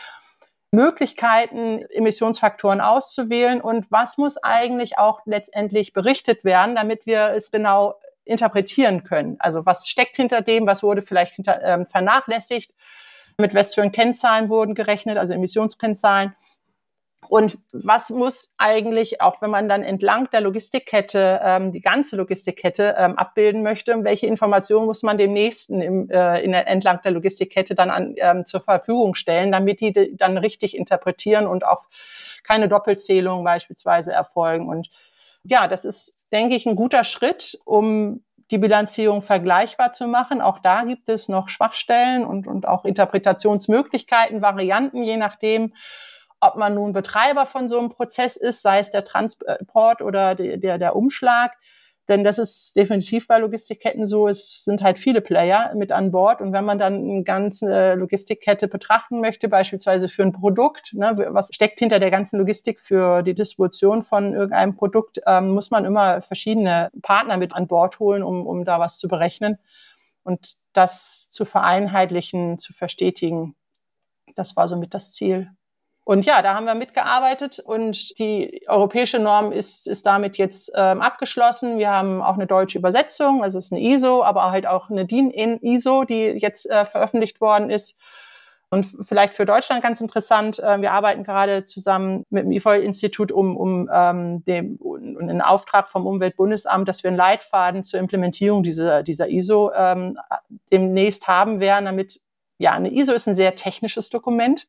Möglichkeiten, 0.71 1.85
Emissionsfaktoren 1.89 2.79
auszuwählen 2.79 3.59
und 3.61 3.91
was 3.91 4.17
muss 4.17 4.37
eigentlich 4.37 4.97
auch 4.97 5.21
letztendlich 5.25 5.91
berichtet 5.91 6.45
werden, 6.45 6.75
damit 6.75 7.05
wir 7.05 7.31
es 7.35 7.51
genau 7.51 7.95
interpretieren 8.23 9.03
können. 9.03 9.35
Also 9.39 9.65
was 9.65 9.87
steckt 9.87 10.15
hinter 10.15 10.41
dem, 10.41 10.65
was 10.67 10.83
wurde 10.83 11.01
vielleicht 11.01 11.33
hinter, 11.33 11.61
ähm, 11.61 11.85
vernachlässigt, 11.85 12.73
mit 13.37 13.53
was 13.53 13.73
für 13.73 13.89
Kennzahlen 13.89 14.49
wurden 14.49 14.75
gerechnet, 14.75 15.17
also 15.17 15.33
Emissionskennzahlen 15.33 16.35
und 17.31 17.59
was 17.71 18.09
muss 18.09 18.53
eigentlich, 18.57 19.21
auch 19.21 19.41
wenn 19.41 19.51
man 19.51 19.69
dann 19.69 19.83
entlang 19.83 20.29
der 20.31 20.41
Logistikkette, 20.41 21.39
ähm, 21.41 21.71
die 21.71 21.79
ganze 21.79 22.17
Logistikkette 22.17 22.93
ähm, 22.97 23.17
abbilden 23.17 23.63
möchte, 23.63 23.95
welche 24.03 24.27
Informationen 24.27 24.85
muss 24.85 25.01
man 25.01 25.17
dem 25.17 25.31
Nächsten 25.31 25.79
im, 25.79 26.09
äh, 26.09 26.41
in 26.41 26.51
der, 26.51 26.67
entlang 26.67 26.99
der 27.05 27.13
Logistikkette 27.13 27.73
dann 27.73 27.89
an, 27.89 28.15
ähm, 28.17 28.45
zur 28.45 28.59
Verfügung 28.59 29.15
stellen, 29.15 29.53
damit 29.53 29.79
die 29.79 30.13
dann 30.17 30.37
richtig 30.37 30.75
interpretieren 30.75 31.47
und 31.47 31.65
auch 31.65 31.87
keine 32.43 32.67
Doppelzählungen 32.67 33.45
beispielsweise 33.45 34.11
erfolgen. 34.11 34.67
Und 34.67 34.89
ja, 35.45 35.69
das 35.69 35.85
ist, 35.85 36.13
denke 36.33 36.55
ich, 36.55 36.65
ein 36.65 36.75
guter 36.75 37.05
Schritt, 37.05 37.57
um 37.63 38.25
die 38.51 38.57
Bilanzierung 38.57 39.21
vergleichbar 39.21 39.93
zu 39.93 40.05
machen. 40.05 40.41
Auch 40.41 40.59
da 40.59 40.83
gibt 40.83 41.07
es 41.07 41.29
noch 41.29 41.47
Schwachstellen 41.47 42.25
und, 42.25 42.45
und 42.45 42.67
auch 42.67 42.83
Interpretationsmöglichkeiten, 42.83 44.41
Varianten, 44.41 45.01
je 45.03 45.15
nachdem, 45.15 45.71
ob 46.41 46.55
man 46.55 46.73
nun 46.73 46.91
Betreiber 46.91 47.45
von 47.45 47.69
so 47.69 47.79
einem 47.79 47.89
Prozess 47.89 48.35
ist, 48.35 48.61
sei 48.61 48.79
es 48.79 48.91
der 48.91 49.05
Transport 49.05 50.01
oder 50.01 50.35
der, 50.35 50.77
der, 50.77 50.95
Umschlag. 50.95 51.53
Denn 52.09 52.23
das 52.23 52.39
ist 52.39 52.75
definitiv 52.75 53.27
bei 53.27 53.37
Logistikketten 53.37 54.07
so. 54.07 54.27
Es 54.27 54.63
sind 54.63 54.81
halt 54.81 54.97
viele 54.97 55.21
Player 55.21 55.73
mit 55.75 55.91
an 55.91 56.11
Bord. 56.11 56.41
Und 56.41 56.51
wenn 56.51 56.65
man 56.65 56.79
dann 56.79 56.95
eine 56.95 57.23
ganze 57.23 57.93
Logistikkette 57.93 58.67
betrachten 58.67 59.21
möchte, 59.21 59.47
beispielsweise 59.47 60.09
für 60.09 60.23
ein 60.23 60.33
Produkt, 60.33 60.93
ne, 60.93 61.15
was 61.29 61.49
steckt 61.53 61.79
hinter 61.79 61.99
der 61.99 62.11
ganzen 62.11 62.39
Logistik 62.39 62.81
für 62.81 63.21
die 63.21 63.35
Distribution 63.35 64.01
von 64.01 64.33
irgendeinem 64.33 64.75
Produkt, 64.75 65.21
ähm, 65.27 65.51
muss 65.51 65.69
man 65.69 65.85
immer 65.85 66.21
verschiedene 66.23 66.89
Partner 67.03 67.37
mit 67.37 67.53
an 67.53 67.67
Bord 67.67 67.99
holen, 67.99 68.23
um, 68.23 68.47
um 68.47 68.65
da 68.65 68.79
was 68.79 68.97
zu 68.97 69.07
berechnen. 69.07 69.59
Und 70.23 70.57
das 70.73 71.29
zu 71.29 71.45
vereinheitlichen, 71.45 72.57
zu 72.59 72.73
verstetigen, 72.73 73.55
das 74.35 74.55
war 74.55 74.67
somit 74.67 74.93
das 74.93 75.11
Ziel. 75.11 75.51
Und 76.03 76.25
ja, 76.25 76.41
da 76.41 76.55
haben 76.55 76.65
wir 76.65 76.73
mitgearbeitet 76.73 77.59
und 77.59 78.17
die 78.17 78.63
europäische 78.67 79.19
Norm 79.19 79.51
ist, 79.51 79.87
ist 79.87 80.05
damit 80.05 80.37
jetzt 80.37 80.71
ähm, 80.75 80.99
abgeschlossen. 80.99 81.77
Wir 81.77 81.91
haben 81.91 82.23
auch 82.23 82.33
eine 82.33 82.47
deutsche 82.47 82.79
Übersetzung, 82.79 83.43
also 83.43 83.59
es 83.59 83.65
ist 83.65 83.71
eine 83.71 83.81
ISO, 83.81 84.23
aber 84.23 84.51
halt 84.51 84.65
auch 84.65 84.89
eine 84.89 85.05
DIN 85.05 85.31
ISO, 85.61 86.03
die 86.03 86.39
jetzt 86.41 86.67
äh, 86.67 86.85
veröffentlicht 86.85 87.39
worden 87.39 87.69
ist. 87.69 87.95
Und 88.71 88.87
vielleicht 89.01 89.33
für 89.33 89.45
Deutschland 89.45 89.83
ganz 89.83 90.01
interessant, 90.01 90.57
äh, 90.57 90.81
wir 90.81 90.91
arbeiten 90.91 91.23
gerade 91.23 91.65
zusammen 91.65 92.25
mit 92.29 92.45
dem 92.45 92.51
IFOL-Institut 92.51 93.31
um, 93.31 93.55
um 93.55 93.89
ähm, 93.93 94.43
dem, 94.45 94.77
um, 94.77 95.17
einen 95.19 95.41
Auftrag 95.41 95.91
vom 95.91 96.07
Umweltbundesamt, 96.07 96.87
dass 96.87 97.03
wir 97.03 97.09
einen 97.09 97.17
Leitfaden 97.17 97.85
zur 97.85 97.99
Implementierung 97.99 98.63
dieser, 98.63 99.03
dieser 99.03 99.29
ISO 99.29 99.71
ähm, 99.75 100.17
demnächst 100.71 101.27
haben 101.27 101.59
werden, 101.59 101.85
damit, 101.85 102.21
ja, 102.57 102.71
eine 102.71 102.91
ISO 102.91 103.11
ist 103.11 103.27
ein 103.27 103.35
sehr 103.35 103.55
technisches 103.55 104.09
Dokument 104.09 104.67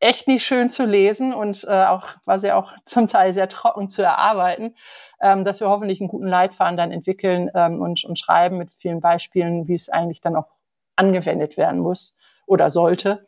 echt 0.00 0.28
nicht 0.28 0.44
schön 0.44 0.68
zu 0.68 0.84
lesen 0.84 1.32
und 1.32 1.64
äh, 1.68 1.84
auch 1.84 2.08
war 2.24 2.38
sie 2.38 2.52
auch 2.52 2.74
zum 2.84 3.06
Teil 3.06 3.32
sehr 3.32 3.48
trocken 3.48 3.88
zu 3.88 4.02
erarbeiten, 4.02 4.74
ähm, 5.20 5.44
dass 5.44 5.60
wir 5.60 5.68
hoffentlich 5.68 6.00
einen 6.00 6.08
guten 6.08 6.28
Leitfaden 6.28 6.76
dann 6.76 6.92
entwickeln 6.92 7.50
ähm, 7.54 7.80
und, 7.80 8.04
und 8.04 8.18
schreiben 8.18 8.58
mit 8.58 8.72
vielen 8.72 9.00
Beispielen, 9.00 9.68
wie 9.68 9.74
es 9.74 9.88
eigentlich 9.88 10.20
dann 10.20 10.36
auch 10.36 10.48
angewendet 10.96 11.56
werden 11.56 11.80
muss 11.80 12.16
oder 12.46 12.70
sollte, 12.70 13.26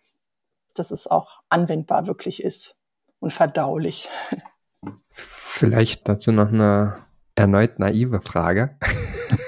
dass 0.74 0.90
es 0.90 1.06
auch 1.06 1.40
anwendbar 1.48 2.06
wirklich 2.06 2.42
ist 2.42 2.76
und 3.20 3.32
verdaulich. 3.32 4.08
Vielleicht 5.10 6.08
dazu 6.08 6.32
noch 6.32 6.48
eine 6.48 6.98
erneut 7.34 7.78
naive 7.78 8.20
Frage. 8.20 8.76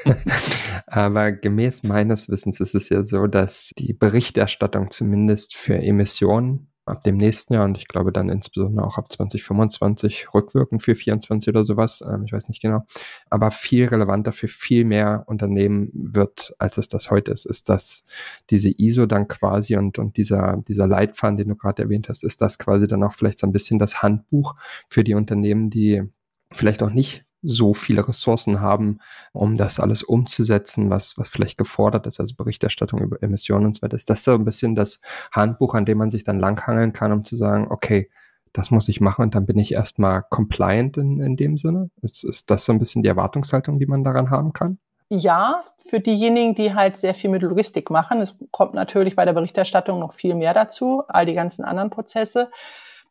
Aber 0.86 1.30
gemäß 1.32 1.84
meines 1.84 2.28
Wissens 2.28 2.58
ist 2.58 2.74
es 2.74 2.88
ja 2.88 3.04
so, 3.04 3.26
dass 3.26 3.70
die 3.78 3.92
Berichterstattung 3.92 4.90
zumindest 4.90 5.56
für 5.56 5.76
Emissionen 5.76 6.72
ab 6.90 7.02
dem 7.02 7.16
nächsten 7.16 7.54
Jahr 7.54 7.64
und 7.64 7.78
ich 7.78 7.88
glaube 7.88 8.12
dann 8.12 8.28
insbesondere 8.28 8.86
auch 8.86 8.98
ab 8.98 9.10
2025 9.10 10.34
rückwirkend 10.34 10.82
für 10.82 10.94
24 10.94 11.48
oder 11.48 11.64
sowas, 11.64 12.02
ähm, 12.06 12.24
ich 12.24 12.32
weiß 12.32 12.48
nicht 12.48 12.60
genau, 12.60 12.84
aber 13.30 13.50
viel 13.50 13.86
relevanter 13.86 14.32
für 14.32 14.48
viel 14.48 14.84
mehr 14.84 15.24
Unternehmen 15.26 15.90
wird, 15.92 16.54
als 16.58 16.78
es 16.78 16.88
das 16.88 17.10
heute 17.10 17.32
ist, 17.32 17.46
ist 17.46 17.68
das 17.68 18.04
diese 18.50 18.70
ISO 18.76 19.06
dann 19.06 19.28
quasi 19.28 19.76
und, 19.76 19.98
und 19.98 20.16
dieser, 20.16 20.58
dieser 20.68 20.86
Leitfaden, 20.86 21.36
den 21.36 21.48
du 21.48 21.56
gerade 21.56 21.82
erwähnt 21.82 22.08
hast, 22.08 22.24
ist 22.24 22.40
das 22.40 22.58
quasi 22.58 22.86
dann 22.86 23.02
auch 23.02 23.12
vielleicht 23.12 23.38
so 23.38 23.46
ein 23.46 23.52
bisschen 23.52 23.78
das 23.78 24.02
Handbuch 24.02 24.54
für 24.88 25.04
die 25.04 25.14
Unternehmen, 25.14 25.70
die 25.70 26.02
vielleicht 26.52 26.82
auch 26.82 26.90
nicht 26.90 27.24
so 27.42 27.74
viele 27.74 28.06
Ressourcen 28.06 28.60
haben, 28.60 28.98
um 29.32 29.56
das 29.56 29.80
alles 29.80 30.02
umzusetzen, 30.02 30.90
was, 30.90 31.16
was 31.18 31.28
vielleicht 31.28 31.58
gefordert 31.58 32.06
ist, 32.06 32.20
also 32.20 32.34
Berichterstattung 32.34 33.00
über 33.00 33.22
Emissionen 33.22 33.66
und 33.66 33.76
so 33.76 33.82
weiter. 33.82 33.96
Ist 33.96 34.10
das 34.10 34.24
so 34.24 34.32
ein 34.32 34.44
bisschen 34.44 34.74
das 34.74 35.00
Handbuch, 35.32 35.74
an 35.74 35.84
dem 35.84 35.98
man 35.98 36.10
sich 36.10 36.24
dann 36.24 36.38
langhangeln 36.38 36.92
kann, 36.92 37.12
um 37.12 37.24
zu 37.24 37.36
sagen, 37.36 37.68
okay, 37.70 38.10
das 38.52 38.70
muss 38.70 38.88
ich 38.88 39.00
machen 39.00 39.22
und 39.22 39.34
dann 39.34 39.46
bin 39.46 39.58
ich 39.58 39.72
erstmal 39.72 40.24
compliant 40.28 40.96
in, 40.96 41.20
in 41.20 41.36
dem 41.36 41.56
Sinne? 41.56 41.90
Ist, 42.02 42.24
ist 42.24 42.50
das 42.50 42.64
so 42.64 42.72
ein 42.72 42.78
bisschen 42.78 43.02
die 43.02 43.08
Erwartungshaltung, 43.08 43.78
die 43.78 43.86
man 43.86 44.04
daran 44.04 44.30
haben 44.30 44.52
kann? 44.52 44.78
Ja, 45.08 45.64
für 45.78 46.00
diejenigen, 46.00 46.54
die 46.54 46.74
halt 46.74 46.96
sehr 46.96 47.14
viel 47.14 47.30
mit 47.30 47.42
Logistik 47.42 47.90
machen. 47.90 48.20
Es 48.20 48.36
kommt 48.52 48.74
natürlich 48.74 49.16
bei 49.16 49.24
der 49.24 49.32
Berichterstattung 49.32 49.98
noch 49.98 50.12
viel 50.12 50.34
mehr 50.34 50.54
dazu, 50.54 51.02
all 51.08 51.26
die 51.26 51.34
ganzen 51.34 51.64
anderen 51.64 51.90
Prozesse. 51.90 52.50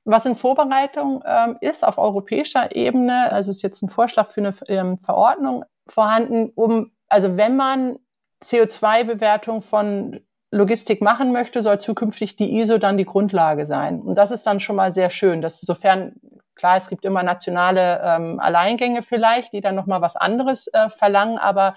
Was 0.06 0.26
in 0.26 0.36
Vorbereitung 0.36 1.24
ähm, 1.26 1.58
ist 1.62 1.86
auf 1.86 1.98
europäischer 1.98 2.76
Ebene, 2.76 3.32
also 3.32 3.52
ist 3.52 3.62
jetzt 3.62 3.82
ein 3.82 3.90
Vorschlag 3.90 4.30
für 4.30 4.42
eine 4.42 4.54
ähm, 4.68 4.98
Verordnung 4.98 5.66
vorhanden, 5.88 6.52
um, 6.56 6.92
also 7.08 7.38
wenn 7.38 7.56
man 7.56 8.00
CO2-Bewertung 8.44 9.62
von 9.62 10.20
Logistik 10.52 11.02
machen 11.02 11.32
möchte, 11.32 11.62
soll 11.62 11.80
zukünftig 11.80 12.36
die 12.36 12.58
ISO 12.60 12.78
dann 12.80 12.98
die 12.98 13.06
Grundlage 13.06 13.66
sein. 13.66 14.02
Und 14.02 14.16
das 14.16 14.32
ist 14.32 14.48
dann 14.48 14.60
schon 14.60 14.76
mal 14.76 14.92
sehr 14.92 15.12
schön, 15.12 15.42
dass 15.42 15.62
sofern 15.62 16.16
klar, 16.56 16.76
es 16.78 16.90
gibt 16.90 17.06
immer 17.06 17.24
nationale 17.24 18.02
ähm, 18.04 18.40
Alleingänge 18.40 19.04
vielleicht, 19.04 19.54
die 19.54 19.62
dann 19.62 19.76
noch 19.76 19.86
mal 19.86 20.02
was 20.02 20.16
anderes 20.16 20.68
äh, 20.68 20.90
verlangen, 20.90 21.38
aber 21.38 21.76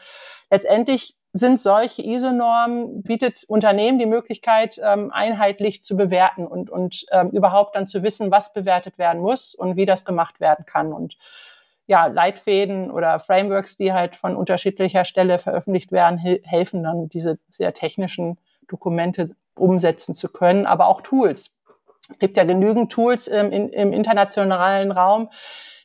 letztendlich 0.50 1.16
sind 1.32 1.60
solche 1.60 2.02
ISO-Normen, 2.02 3.02
bietet 3.02 3.44
Unternehmen 3.44 3.98
die 3.98 4.06
Möglichkeit, 4.06 4.80
ähm, 4.82 5.10
einheitlich 5.10 5.82
zu 5.82 5.96
bewerten 5.96 6.46
und, 6.46 6.68
und 6.68 7.06
ähm, 7.10 7.30
überhaupt 7.30 7.74
dann 7.74 7.86
zu 7.86 8.02
wissen, 8.02 8.30
was 8.30 8.52
bewertet 8.52 8.98
werden 8.98 9.22
muss 9.22 9.54
und 9.54 9.76
wie 9.76 9.86
das 9.86 10.04
gemacht 10.04 10.40
werden 10.40 10.66
kann. 10.66 10.92
Und 10.92 11.16
ja, 11.86 12.06
Leitfäden 12.06 12.90
oder 12.90 13.18
Frameworks, 13.18 13.76
die 13.76 13.92
halt 13.92 14.14
von 14.14 14.36
unterschiedlicher 14.36 15.04
Stelle 15.04 15.38
veröffentlicht 15.38 15.90
werden, 15.90 16.18
helfen 16.18 16.82
dann, 16.82 17.08
diese 17.08 17.38
sehr 17.48 17.72
technischen 17.72 18.38
Dokumente 18.68 19.30
umsetzen 19.54 20.14
zu 20.14 20.28
können, 20.28 20.66
aber 20.66 20.86
auch 20.86 21.00
Tools. 21.00 21.50
Es 22.10 22.18
gibt 22.18 22.36
ja 22.36 22.44
genügend 22.44 22.92
Tools 22.92 23.26
im, 23.26 23.52
im, 23.52 23.70
im 23.70 23.92
internationalen 23.92 24.92
Raum, 24.92 25.30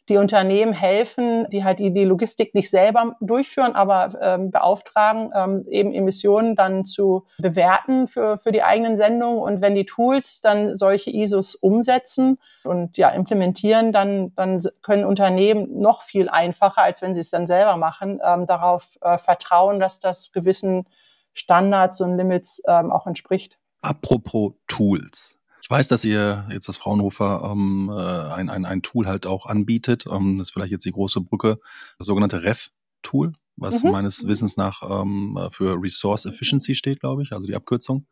die 0.10 0.18
Unternehmen 0.18 0.74
helfen, 0.74 1.47
die 1.49 1.64
halt 1.64 1.80
die, 1.80 2.05
Logistik 2.05 2.55
nicht 2.55 2.70
selber 2.70 3.16
durchführen, 3.20 3.76
aber 3.76 4.18
ähm, 4.22 4.51
beauftragen, 4.51 5.32
ähm, 5.36 5.66
eben 5.70 5.93
Emissionen 5.93 6.55
dann 6.55 6.86
zu 6.86 7.26
bewerten 7.38 8.08
für, 8.08 8.38
für 8.38 8.51
die 8.51 8.64
eigenen 8.64 8.97
Sendungen. 8.97 9.39
Und 9.39 9.62
wenn 9.62 9.76
die 9.76 9.86
Tools 9.86 10.39
dann 10.41 10.76
solche 10.78 11.12
ISOs 11.12 11.55
umsetzen 11.55 12.39
und 12.64 12.97
ja 12.97 13.10
implementieren, 13.10 13.91
dann, 13.91 14.34
dann 14.36 14.62
können 14.82 15.03
Unternehmen 15.03 15.80
noch 15.80 16.03
viel 16.03 16.30
einfacher, 16.30 16.82
als 16.82 17.01
wenn 17.01 17.14
sie 17.14 17.22
es 17.22 17.30
dann 17.30 17.47
selber 17.47 17.76
machen, 17.76 18.22
ähm, 18.24 18.45
darauf 18.45 18.97
äh, 19.01 19.18
vertrauen, 19.18 19.80
dass 19.80 19.99
das 19.99 20.32
gewissen 20.32 20.86
Standards 21.34 22.01
und 22.01 22.18
Limits 22.18 22.62
ähm, 22.68 22.91
auch 22.91 23.08
entspricht. 23.08 23.58
Apropos 23.82 24.53
Tools. 24.68 25.37
Ich 25.68 25.72
weiß, 25.72 25.89
dass 25.89 26.05
ihr 26.05 26.47
jetzt 26.49 26.70
das 26.70 26.78
Fraunhofer 26.78 27.51
ähm, 27.51 27.89
äh, 27.91 28.34
ein, 28.34 28.49
ein, 28.49 28.63
ein 28.63 28.82
Tool 28.84 29.05
halt 29.05 29.26
auch 29.28 29.45
anbietet. 29.45 30.05
Ähm, 30.09 30.38
das 30.38 30.47
ist 30.47 30.53
vielleicht 30.53 30.72
jetzt 30.72 30.86
die 30.86 30.93
große 30.93 31.20
Brücke, 31.20 31.59
das 31.97 32.07
sogenannte 32.07 32.41
REF-Tool 32.41 33.34
was 33.58 33.84
mhm. 33.84 33.91
meines 33.91 34.26
Wissens 34.26 34.55
nach 34.55 34.84
ähm, 34.84 35.38
für 35.49 35.82
Resource 35.82 36.26
Efficiency 36.26 36.76
steht, 36.76 36.99
glaube 36.99 37.24
ich, 37.24 37.34
also 37.34 37.47
die 37.47 37.55
Abkürzung, 37.55 38.05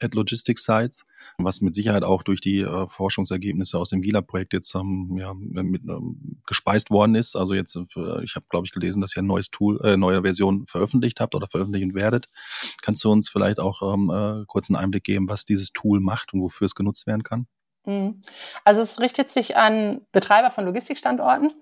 at 0.00 0.14
Logistics 0.14 0.64
Sites, 0.64 1.04
was 1.38 1.60
mit 1.60 1.74
Sicherheit 1.74 2.04
auch 2.04 2.22
durch 2.22 2.40
die 2.40 2.60
äh, 2.60 2.86
Forschungsergebnisse 2.86 3.78
aus 3.78 3.90
dem 3.90 4.00
GILA-Projekt 4.00 4.52
jetzt 4.52 4.74
ähm, 4.74 5.16
ja, 5.18 5.34
mit, 5.34 5.82
ähm, 5.82 6.40
gespeist 6.46 6.90
worden 6.90 7.16
ist. 7.16 7.36
Also 7.36 7.54
jetzt, 7.54 7.76
äh, 7.76 8.24
ich 8.24 8.36
habe, 8.36 8.46
glaube 8.48 8.66
ich, 8.66 8.72
gelesen, 8.72 9.00
dass 9.00 9.16
ihr 9.16 9.22
ein 9.22 9.26
neues 9.26 9.50
Tool, 9.50 9.80
äh, 9.84 9.96
neue 9.96 10.22
Version 10.22 10.66
veröffentlicht 10.66 11.20
habt 11.20 11.34
oder 11.34 11.48
veröffentlichen 11.48 11.94
werdet. 11.94 12.28
Kannst 12.80 13.02
du 13.04 13.10
uns 13.10 13.28
vielleicht 13.28 13.58
auch 13.58 13.82
ähm, 13.94 14.10
äh, 14.10 14.44
kurz 14.46 14.70
einen 14.70 14.76
Einblick 14.76 15.04
geben, 15.04 15.28
was 15.28 15.44
dieses 15.44 15.72
Tool 15.72 16.00
macht 16.00 16.32
und 16.32 16.40
wofür 16.42 16.66
es 16.66 16.74
genutzt 16.74 17.06
werden 17.06 17.24
kann? 17.24 17.46
Mhm. 17.84 18.20
Also 18.64 18.80
es 18.80 19.00
richtet 19.00 19.30
sich 19.30 19.56
an 19.56 20.02
Betreiber 20.12 20.50
von 20.50 20.64
Logistikstandorten 20.64 21.52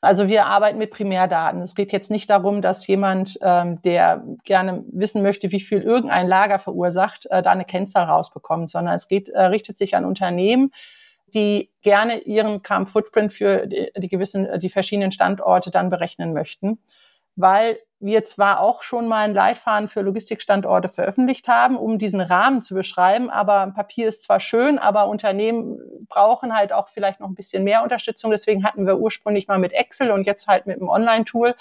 also 0.00 0.28
wir 0.28 0.46
arbeiten 0.46 0.78
mit 0.78 0.90
Primärdaten. 0.90 1.60
Es 1.60 1.74
geht 1.74 1.92
jetzt 1.92 2.10
nicht 2.10 2.30
darum, 2.30 2.62
dass 2.62 2.86
jemand, 2.86 3.38
ähm, 3.42 3.82
der 3.82 4.24
gerne 4.44 4.84
wissen 4.90 5.22
möchte, 5.22 5.52
wie 5.52 5.60
viel 5.60 5.82
irgendein 5.82 6.26
Lager 6.26 6.58
verursacht, 6.58 7.26
äh, 7.26 7.42
da 7.42 7.50
eine 7.50 7.64
Kennzahl 7.64 8.04
rausbekommt, 8.04 8.70
sondern 8.70 8.94
es 8.94 9.08
geht, 9.08 9.28
äh, 9.28 9.42
richtet 9.42 9.76
sich 9.76 9.96
an 9.96 10.04
Unternehmen, 10.04 10.72
die 11.26 11.70
gerne 11.82 12.20
ihren 12.20 12.62
Carbon 12.62 12.86
Footprint 12.86 13.32
für 13.32 13.66
die, 13.66 13.90
die 13.96 14.08
gewissen, 14.08 14.48
die 14.58 14.70
verschiedenen 14.70 15.12
Standorte 15.12 15.70
dann 15.70 15.90
berechnen 15.90 16.32
möchten 16.32 16.78
weil 17.36 17.78
wir 18.00 18.24
zwar 18.24 18.60
auch 18.60 18.82
schon 18.82 19.06
mal 19.06 19.24
ein 19.24 19.34
Leitfaden 19.34 19.86
für 19.86 20.00
Logistikstandorte 20.00 20.88
veröffentlicht 20.88 21.48
haben, 21.48 21.76
um 21.76 21.98
diesen 21.98 22.22
Rahmen 22.22 22.62
zu 22.62 22.74
beschreiben, 22.74 23.28
aber 23.28 23.72
Papier 23.74 24.08
ist 24.08 24.22
zwar 24.22 24.40
schön, 24.40 24.78
aber 24.78 25.06
Unternehmen 25.06 25.78
brauchen 26.08 26.56
halt 26.56 26.72
auch 26.72 26.88
vielleicht 26.88 27.20
noch 27.20 27.28
ein 27.28 27.34
bisschen 27.34 27.62
mehr 27.62 27.82
Unterstützung. 27.82 28.30
Deswegen 28.30 28.64
hatten 28.64 28.86
wir 28.86 28.98
ursprünglich 28.98 29.48
mal 29.48 29.58
mit 29.58 29.72
Excel 29.72 30.10
und 30.10 30.26
jetzt 30.26 30.48
halt 30.48 30.66
mit 30.66 30.78
einem 30.78 30.88
Online-Tool 30.88 31.54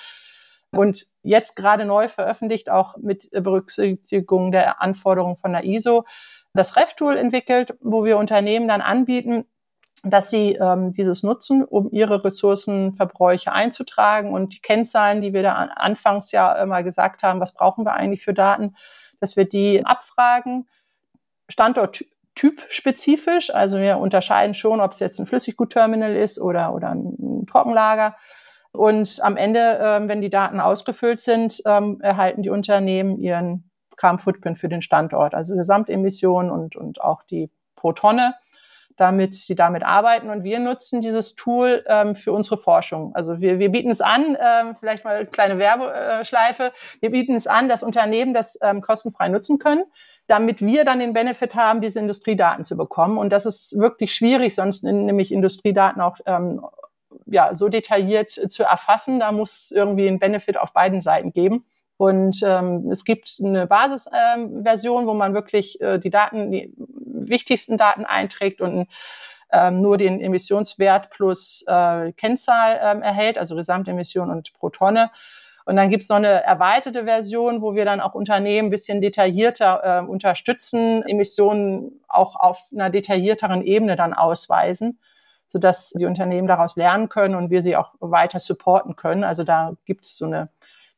und 0.71 1.07
jetzt 1.23 1.55
gerade 1.57 1.83
neu 1.83 2.07
veröffentlicht, 2.07 2.69
auch 2.69 2.95
mit 2.97 3.29
Berücksichtigung 3.31 4.51
der 4.51 4.81
Anforderungen 4.81 5.35
von 5.35 5.51
der 5.51 5.65
ISO, 5.65 6.05
das 6.53 6.77
REF-Tool 6.77 7.17
entwickelt, 7.17 7.75
wo 7.81 8.05
wir 8.05 8.17
Unternehmen 8.17 8.67
dann 8.67 8.81
anbieten, 8.81 9.45
dass 10.03 10.29
sie 10.29 10.55
ähm, 10.55 10.91
dieses 10.91 11.23
nutzen, 11.23 11.63
um 11.63 11.89
ihre 11.91 12.23
Ressourcenverbräuche 12.23 13.51
einzutragen 13.51 14.33
und 14.33 14.55
die 14.55 14.61
Kennzahlen, 14.61 15.21
die 15.21 15.33
wir 15.33 15.43
da 15.43 15.53
anfangs 15.53 16.31
ja 16.31 16.53
immer 16.53 16.83
gesagt 16.83 17.23
haben, 17.23 17.39
was 17.39 17.53
brauchen 17.53 17.85
wir 17.85 17.93
eigentlich 17.93 18.23
für 18.23 18.33
Daten, 18.33 18.75
dass 19.19 19.35
wir 19.35 19.45
die 19.45 19.85
abfragen, 19.85 20.67
Standort 21.49 22.05
typspezifisch, 22.35 23.53
also 23.53 23.79
wir 23.79 23.97
unterscheiden 23.97 24.53
schon, 24.53 24.79
ob 24.79 24.93
es 24.93 24.99
jetzt 24.99 25.19
ein 25.19 25.25
Flüssiggutterminal 25.25 26.15
ist 26.15 26.39
oder, 26.39 26.73
oder 26.73 26.91
ein 26.91 27.45
Trockenlager. 27.47 28.15
Und 28.71 29.19
am 29.21 29.35
Ende, 29.35 29.79
ähm, 29.81 30.07
wenn 30.07 30.21
die 30.21 30.29
Daten 30.29 30.61
ausgefüllt 30.61 31.21
sind, 31.21 31.61
ähm, 31.65 31.99
erhalten 32.01 32.43
die 32.43 32.49
Unternehmen 32.49 33.17
ihren 33.17 33.69
Carbon 33.97 34.19
Footprint 34.19 34.59
für 34.59 34.69
den 34.69 34.81
Standort, 34.81 35.33
also 35.33 35.55
Gesamtemissionen 35.55 36.51
und, 36.51 36.75
und 36.77 37.01
auch 37.01 37.23
die 37.23 37.51
pro 37.75 37.91
Tonne 37.91 38.35
damit 38.99 39.33
sie 39.33 39.55
damit 39.55 39.83
arbeiten. 39.83 40.29
Und 40.29 40.43
wir 40.43 40.59
nutzen 40.59 40.99
dieses 40.99 41.35
Tool 41.35 41.85
ähm, 41.87 42.15
für 42.15 42.33
unsere 42.33 42.57
Forschung. 42.57 43.15
Also 43.15 43.39
wir, 43.39 43.57
wir 43.57 43.69
bieten 43.69 43.89
es 43.89 44.01
an, 44.01 44.37
ähm, 44.39 44.75
vielleicht 44.77 45.05
mal 45.05 45.15
eine 45.15 45.25
kleine 45.25 45.57
Werbeschleife, 45.57 46.73
wir 46.99 47.11
bieten 47.11 47.33
es 47.33 47.47
an, 47.47 47.69
dass 47.69 47.81
Unternehmen 47.81 48.33
das 48.33 48.59
ähm, 48.61 48.81
kostenfrei 48.81 49.29
nutzen 49.29 49.57
können, 49.57 49.85
damit 50.27 50.61
wir 50.61 50.83
dann 50.83 50.99
den 50.99 51.13
Benefit 51.13 51.55
haben, 51.55 51.79
diese 51.79 51.99
Industriedaten 51.99 52.65
zu 52.65 52.75
bekommen. 52.75 53.17
Und 53.17 53.29
das 53.29 53.45
ist 53.45 53.79
wirklich 53.79 54.13
schwierig, 54.13 54.53
sonst 54.53 54.83
nämlich 54.83 55.31
Industriedaten 55.31 56.01
auch 56.01 56.17
ähm, 56.25 56.61
ja, 57.25 57.55
so 57.55 57.69
detailliert 57.69 58.31
zu 58.31 58.63
erfassen. 58.63 59.21
Da 59.21 59.31
muss 59.31 59.71
irgendwie 59.71 60.07
ein 60.07 60.19
Benefit 60.19 60.57
auf 60.57 60.73
beiden 60.73 61.01
Seiten 61.01 61.31
geben. 61.31 61.65
Und 61.99 62.39
ähm, 62.45 62.89
es 62.89 63.03
gibt 63.03 63.41
eine 63.43 63.67
Basisversion, 63.67 65.01
ähm, 65.01 65.07
wo 65.07 65.13
man 65.13 65.33
wirklich 65.33 65.81
äh, 65.81 65.99
die 65.99 66.09
Daten, 66.09 66.49
die 66.49 66.73
wichtigsten 66.77 67.75
Daten 67.75 68.05
einträgt 68.05 68.61
und 68.61 68.87
ähm, 69.51 69.81
nur 69.81 69.97
den 69.97 70.21
Emissionswert 70.21 71.09
plus 71.09 71.61
äh, 71.67 72.13
Kennzahl 72.13 72.79
ähm, 72.81 73.01
erhält, 73.01 73.37
also 73.37 73.53
Gesamtemission 73.53 74.29
und 74.29 74.53
pro 74.53 74.69
Tonne. 74.69 75.11
Und 75.65 75.75
dann 75.75 75.89
gibt's 75.89 76.07
noch 76.07 76.15
eine 76.15 76.41
erweiterte 76.41 77.03
Version, 77.03 77.61
wo 77.61 77.75
wir 77.75 77.83
dann 77.83 77.99
auch 77.99 78.13
Unternehmen 78.13 78.69
ein 78.69 78.71
bisschen 78.71 79.01
detaillierter 79.01 79.81
äh, 79.83 80.07
unterstützen, 80.07 81.03
Emissionen 81.05 81.99
auch 82.07 82.37
auf 82.37 82.63
einer 82.71 82.89
detaillierteren 82.89 83.61
Ebene 83.61 83.97
dann 83.97 84.13
ausweisen, 84.13 85.01
sodass 85.47 85.89
die 85.89 86.05
Unternehmen 86.05 86.47
daraus 86.47 86.77
lernen 86.77 87.09
können 87.09 87.35
und 87.35 87.49
wir 87.49 87.61
sie 87.61 87.75
auch 87.75 87.95
weiter 87.99 88.39
supporten 88.39 88.95
können. 88.95 89.25
Also 89.25 89.43
da 89.43 89.73
gibt's 89.83 90.17
so 90.17 90.27
eine 90.27 90.47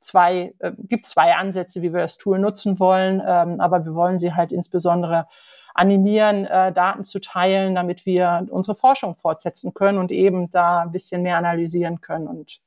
zwei, 0.02 0.54
äh, 0.60 0.72
gibt 0.78 1.06
zwei 1.06 1.36
Ansätze, 1.36 1.82
wie 1.82 1.94
wir 1.94 2.02
das 2.02 2.18
Tool 2.18 2.40
nutzen 2.40 2.80
wollen, 2.80 3.22
ähm, 3.26 3.60
aber 3.60 3.86
wir 3.86 3.96
wollen 3.96 4.20
sie 4.20 4.34
halt 4.34 4.52
insbesondere 4.52 5.28
animieren, 5.74 6.46
äh, 6.46 6.74
Daten 6.74 7.04
zu 7.04 7.20
teilen, 7.20 7.76
damit 7.76 8.06
wir 8.06 8.48
unsere 8.50 8.76
Forschung 8.76 9.16
fortsetzen 9.16 9.74
können 9.74 9.98
und 9.98 10.12
eben 10.12 10.52
da 10.52 10.82
ein 10.82 10.92
bisschen 10.92 11.22
mehr 11.22 11.38
analysieren 11.38 12.02
können 12.02 12.28
und 12.28 12.60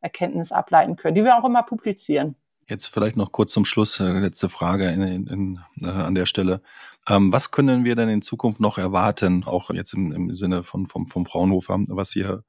Erkenntnis 0.00 0.52
ableiten 0.52 0.96
können, 0.96 1.14
die 1.14 1.24
wir 1.24 1.38
auch 1.38 1.44
immer 1.44 1.62
publizieren. 1.62 2.36
Jetzt 2.68 2.86
vielleicht 2.86 3.16
noch 3.16 3.32
kurz 3.32 3.52
zum 3.52 3.64
Schluss, 3.64 4.00
äh, 4.00 4.04
letzte 4.04 4.48
Frage 4.48 4.88
in, 4.88 5.02
in, 5.02 5.26
in, 5.26 5.60
äh, 5.82 5.90
an 5.90 6.14
der 6.14 6.26
Stelle. 6.26 6.60
Ähm, 7.08 7.32
was 7.32 7.50
können 7.50 7.84
wir 7.84 7.96
denn 7.96 8.08
in 8.08 8.22
Zukunft 8.22 8.60
noch 8.60 8.78
erwarten, 8.78 9.44
auch 9.44 9.70
jetzt 9.70 9.92
im, 9.92 10.10
im 10.12 10.34
Sinne 10.34 10.62
von, 10.62 10.86
vom, 10.86 11.06
vom 11.06 11.26
Fraunhofer, 11.26 11.78
was 11.88 12.12
hier 12.12 12.44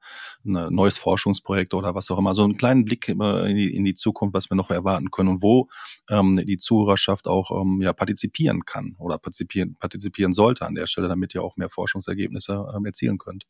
ein 0.46 0.74
neues 0.74 0.96
Forschungsprojekt 0.96 1.74
oder 1.74 1.94
was 1.94 2.10
auch 2.10 2.18
immer, 2.18 2.32
so 2.32 2.42
einen 2.42 2.56
kleinen 2.56 2.86
Blick 2.86 3.08
in 3.08 3.18
die, 3.54 3.76
in 3.76 3.84
die 3.84 3.94
Zukunft, 3.94 4.34
was 4.34 4.50
wir 4.50 4.56
noch 4.56 4.70
erwarten 4.70 5.10
können 5.10 5.28
und 5.28 5.42
wo 5.42 5.68
ähm, 6.08 6.40
die 6.46 6.56
Zuhörerschaft 6.56 7.26
auch 7.28 7.50
ähm, 7.50 7.80
ja, 7.82 7.92
partizipieren 7.92 8.64
kann 8.64 8.96
oder 8.98 9.18
partizipieren, 9.18 9.76
partizipieren 9.78 10.32
sollte 10.32 10.64
an 10.64 10.74
der 10.74 10.86
Stelle, 10.86 11.08
damit 11.08 11.34
ihr 11.34 11.42
auch 11.42 11.56
mehr 11.56 11.68
Forschungsergebnisse 11.68 12.66
ähm, 12.74 12.86
erzielen 12.86 13.18
könnt? 13.18 13.44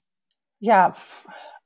Ja, 0.58 0.94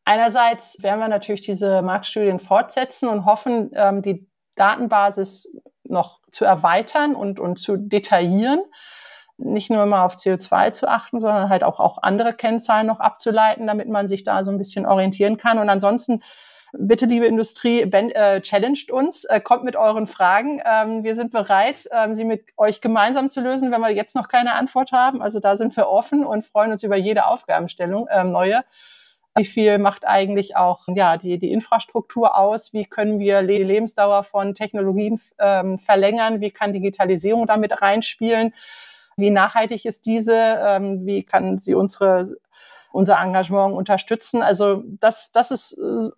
einerseits 0.04 0.82
werden 0.82 1.00
wir 1.00 1.08
natürlich 1.08 1.40
diese 1.40 1.80
Marktstudien 1.80 2.40
fortsetzen 2.40 3.08
und 3.08 3.24
hoffen, 3.24 3.70
ähm, 3.72 4.02
die 4.02 4.28
Datenbasis 4.56 5.50
noch 5.84 6.20
zu 6.30 6.44
erweitern 6.44 7.14
und, 7.14 7.40
und 7.40 7.58
zu 7.58 7.78
detaillieren. 7.78 8.60
Nicht 9.42 9.70
nur 9.70 9.82
immer 9.82 10.04
auf 10.04 10.16
CO2 10.16 10.72
zu 10.72 10.88
achten, 10.88 11.20
sondern 11.20 11.48
halt 11.48 11.64
auch, 11.64 11.80
auch 11.80 11.98
andere 12.02 12.34
Kennzahlen 12.34 12.86
noch 12.86 13.00
abzuleiten, 13.00 13.66
damit 13.66 13.88
man 13.88 14.08
sich 14.08 14.24
da 14.24 14.44
so 14.44 14.50
ein 14.50 14.58
bisschen 14.58 14.86
orientieren 14.86 15.36
kann. 15.36 15.58
Und 15.58 15.70
ansonsten 15.70 16.22
bitte, 16.72 17.06
liebe 17.06 17.26
Industrie, 17.26 17.84
ben, 17.86 18.10
äh, 18.10 18.40
challenged 18.42 18.90
uns, 18.90 19.24
äh, 19.24 19.40
kommt 19.40 19.64
mit 19.64 19.76
euren 19.76 20.06
Fragen. 20.06 20.60
Ähm, 20.64 21.04
wir 21.04 21.14
sind 21.14 21.32
bereit, 21.32 21.88
ähm, 21.92 22.14
sie 22.14 22.24
mit 22.24 22.44
euch 22.56 22.80
gemeinsam 22.80 23.30
zu 23.30 23.40
lösen, 23.40 23.72
wenn 23.72 23.80
wir 23.80 23.90
jetzt 23.90 24.14
noch 24.14 24.28
keine 24.28 24.54
Antwort 24.54 24.92
haben. 24.92 25.22
Also 25.22 25.40
da 25.40 25.56
sind 25.56 25.76
wir 25.76 25.88
offen 25.88 26.24
und 26.24 26.44
freuen 26.44 26.72
uns 26.72 26.82
über 26.82 26.96
jede 26.96 27.26
Aufgabenstellung, 27.26 28.06
äh, 28.08 28.24
neue. 28.24 28.64
Wie 29.36 29.44
viel 29.44 29.78
macht 29.78 30.06
eigentlich 30.06 30.56
auch 30.56 30.86
ja, 30.88 31.16
die, 31.16 31.38
die 31.38 31.52
Infrastruktur 31.52 32.36
aus? 32.36 32.72
Wie 32.72 32.84
können 32.84 33.20
wir 33.20 33.42
die 33.42 33.62
Lebensdauer 33.62 34.24
von 34.24 34.54
Technologien 34.54 35.20
ähm, 35.38 35.78
verlängern? 35.78 36.40
Wie 36.40 36.50
kann 36.50 36.72
Digitalisierung 36.72 37.46
damit 37.46 37.80
reinspielen? 37.80 38.52
Wie 39.16 39.30
nachhaltig 39.30 39.84
ist 39.84 40.06
diese? 40.06 40.36
Ähm, 40.36 41.06
wie 41.06 41.22
kann 41.22 41.58
sie 41.58 41.74
unsere, 41.74 42.36
unser 42.92 43.18
Engagement 43.18 43.74
unterstützen? 43.74 44.42
Also 44.42 44.82
das, 44.86 45.32
das 45.32 45.50
ist 45.50 45.72
äh, 45.78 46.10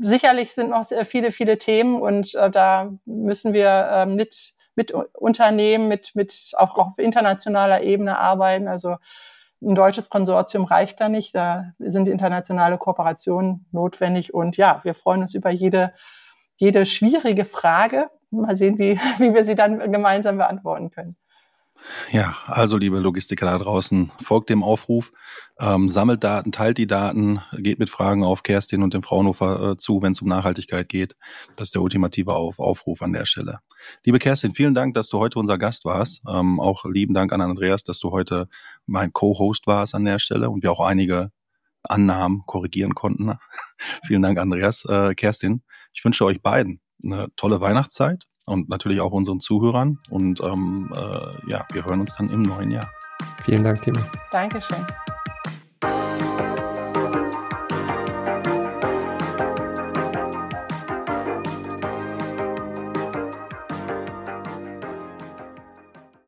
sicherlich 0.00 0.52
sind 0.52 0.70
noch 0.70 0.84
sehr 0.84 1.04
viele, 1.04 1.30
viele 1.30 1.58
Themen 1.58 2.00
und 2.00 2.34
äh, 2.34 2.50
da 2.50 2.90
müssen 3.04 3.52
wir 3.52 3.68
äh, 3.68 4.06
mit, 4.06 4.54
mit 4.74 4.92
Unternehmen, 4.92 5.88
mit, 5.88 6.12
mit 6.14 6.52
auch 6.56 6.76
auf 6.78 6.98
internationaler 6.98 7.82
Ebene 7.82 8.18
arbeiten. 8.18 8.66
Also 8.66 8.96
ein 9.62 9.74
deutsches 9.74 10.08
Konsortium 10.08 10.64
reicht 10.64 11.00
da 11.00 11.08
nicht. 11.08 11.34
Da 11.34 11.72
sind 11.78 12.08
internationale 12.08 12.78
Kooperationen 12.78 13.66
notwendig. 13.72 14.32
Und 14.32 14.56
ja, 14.56 14.80
wir 14.84 14.94
freuen 14.94 15.20
uns 15.20 15.34
über 15.34 15.50
jede, 15.50 15.92
jede 16.56 16.86
schwierige 16.86 17.44
Frage. 17.44 18.08
Mal 18.30 18.56
sehen, 18.56 18.78
wie, 18.78 18.98
wie 19.18 19.34
wir 19.34 19.44
sie 19.44 19.54
dann 19.54 19.92
gemeinsam 19.92 20.38
beantworten 20.38 20.90
können. 20.90 21.16
Ja, 22.10 22.36
also 22.46 22.76
liebe 22.76 22.98
Logistiker 22.98 23.46
da 23.46 23.58
draußen, 23.58 24.10
folgt 24.20 24.50
dem 24.50 24.62
Aufruf, 24.62 25.12
ähm, 25.58 25.88
sammelt 25.88 26.24
Daten, 26.24 26.52
teilt 26.52 26.78
die 26.78 26.86
Daten, 26.86 27.40
geht 27.56 27.78
mit 27.78 27.90
Fragen 27.90 28.24
auf 28.24 28.42
Kerstin 28.42 28.82
und 28.82 28.94
dem 28.94 29.02
Fraunhofer 29.02 29.72
äh, 29.72 29.76
zu, 29.76 30.02
wenn 30.02 30.12
es 30.12 30.20
um 30.20 30.28
Nachhaltigkeit 30.28 30.88
geht. 30.88 31.16
Das 31.56 31.68
ist 31.68 31.74
der 31.74 31.82
ultimative 31.82 32.34
auf 32.34 32.58
Aufruf 32.58 33.02
an 33.02 33.12
der 33.12 33.26
Stelle. 33.26 33.60
Liebe 34.04 34.18
Kerstin, 34.18 34.54
vielen 34.54 34.74
Dank, 34.74 34.94
dass 34.94 35.08
du 35.08 35.18
heute 35.18 35.38
unser 35.38 35.58
Gast 35.58 35.84
warst. 35.84 36.22
Ähm, 36.28 36.60
auch 36.60 36.84
lieben 36.84 37.14
Dank 37.14 37.32
an 37.32 37.40
Andreas, 37.40 37.84
dass 37.84 38.00
du 38.00 38.10
heute 38.10 38.48
mein 38.86 39.12
Co-Host 39.12 39.66
warst 39.66 39.94
an 39.94 40.04
der 40.04 40.18
Stelle 40.18 40.50
und 40.50 40.62
wir 40.62 40.72
auch 40.72 40.80
einige 40.80 41.30
Annahmen 41.82 42.42
korrigieren 42.46 42.94
konnten. 42.94 43.32
vielen 44.04 44.22
Dank, 44.22 44.38
Andreas. 44.38 44.84
Äh, 44.84 45.14
Kerstin, 45.14 45.62
ich 45.92 46.04
wünsche 46.04 46.24
euch 46.24 46.42
beiden 46.42 46.80
eine 47.02 47.28
tolle 47.36 47.60
Weihnachtszeit 47.60 48.29
und 48.50 48.68
natürlich 48.68 49.00
auch 49.00 49.12
unseren 49.12 49.40
Zuhörern. 49.40 49.98
Und 50.10 50.40
ähm, 50.40 50.90
äh, 50.94 51.50
ja, 51.50 51.66
wir 51.72 51.84
hören 51.84 52.00
uns 52.00 52.16
dann 52.16 52.28
im 52.30 52.42
neuen 52.42 52.70
Jahr. 52.70 52.90
Vielen 53.44 53.64
Dank, 53.64 53.82
Timo. 53.82 54.00
Dankeschön. 54.30 54.84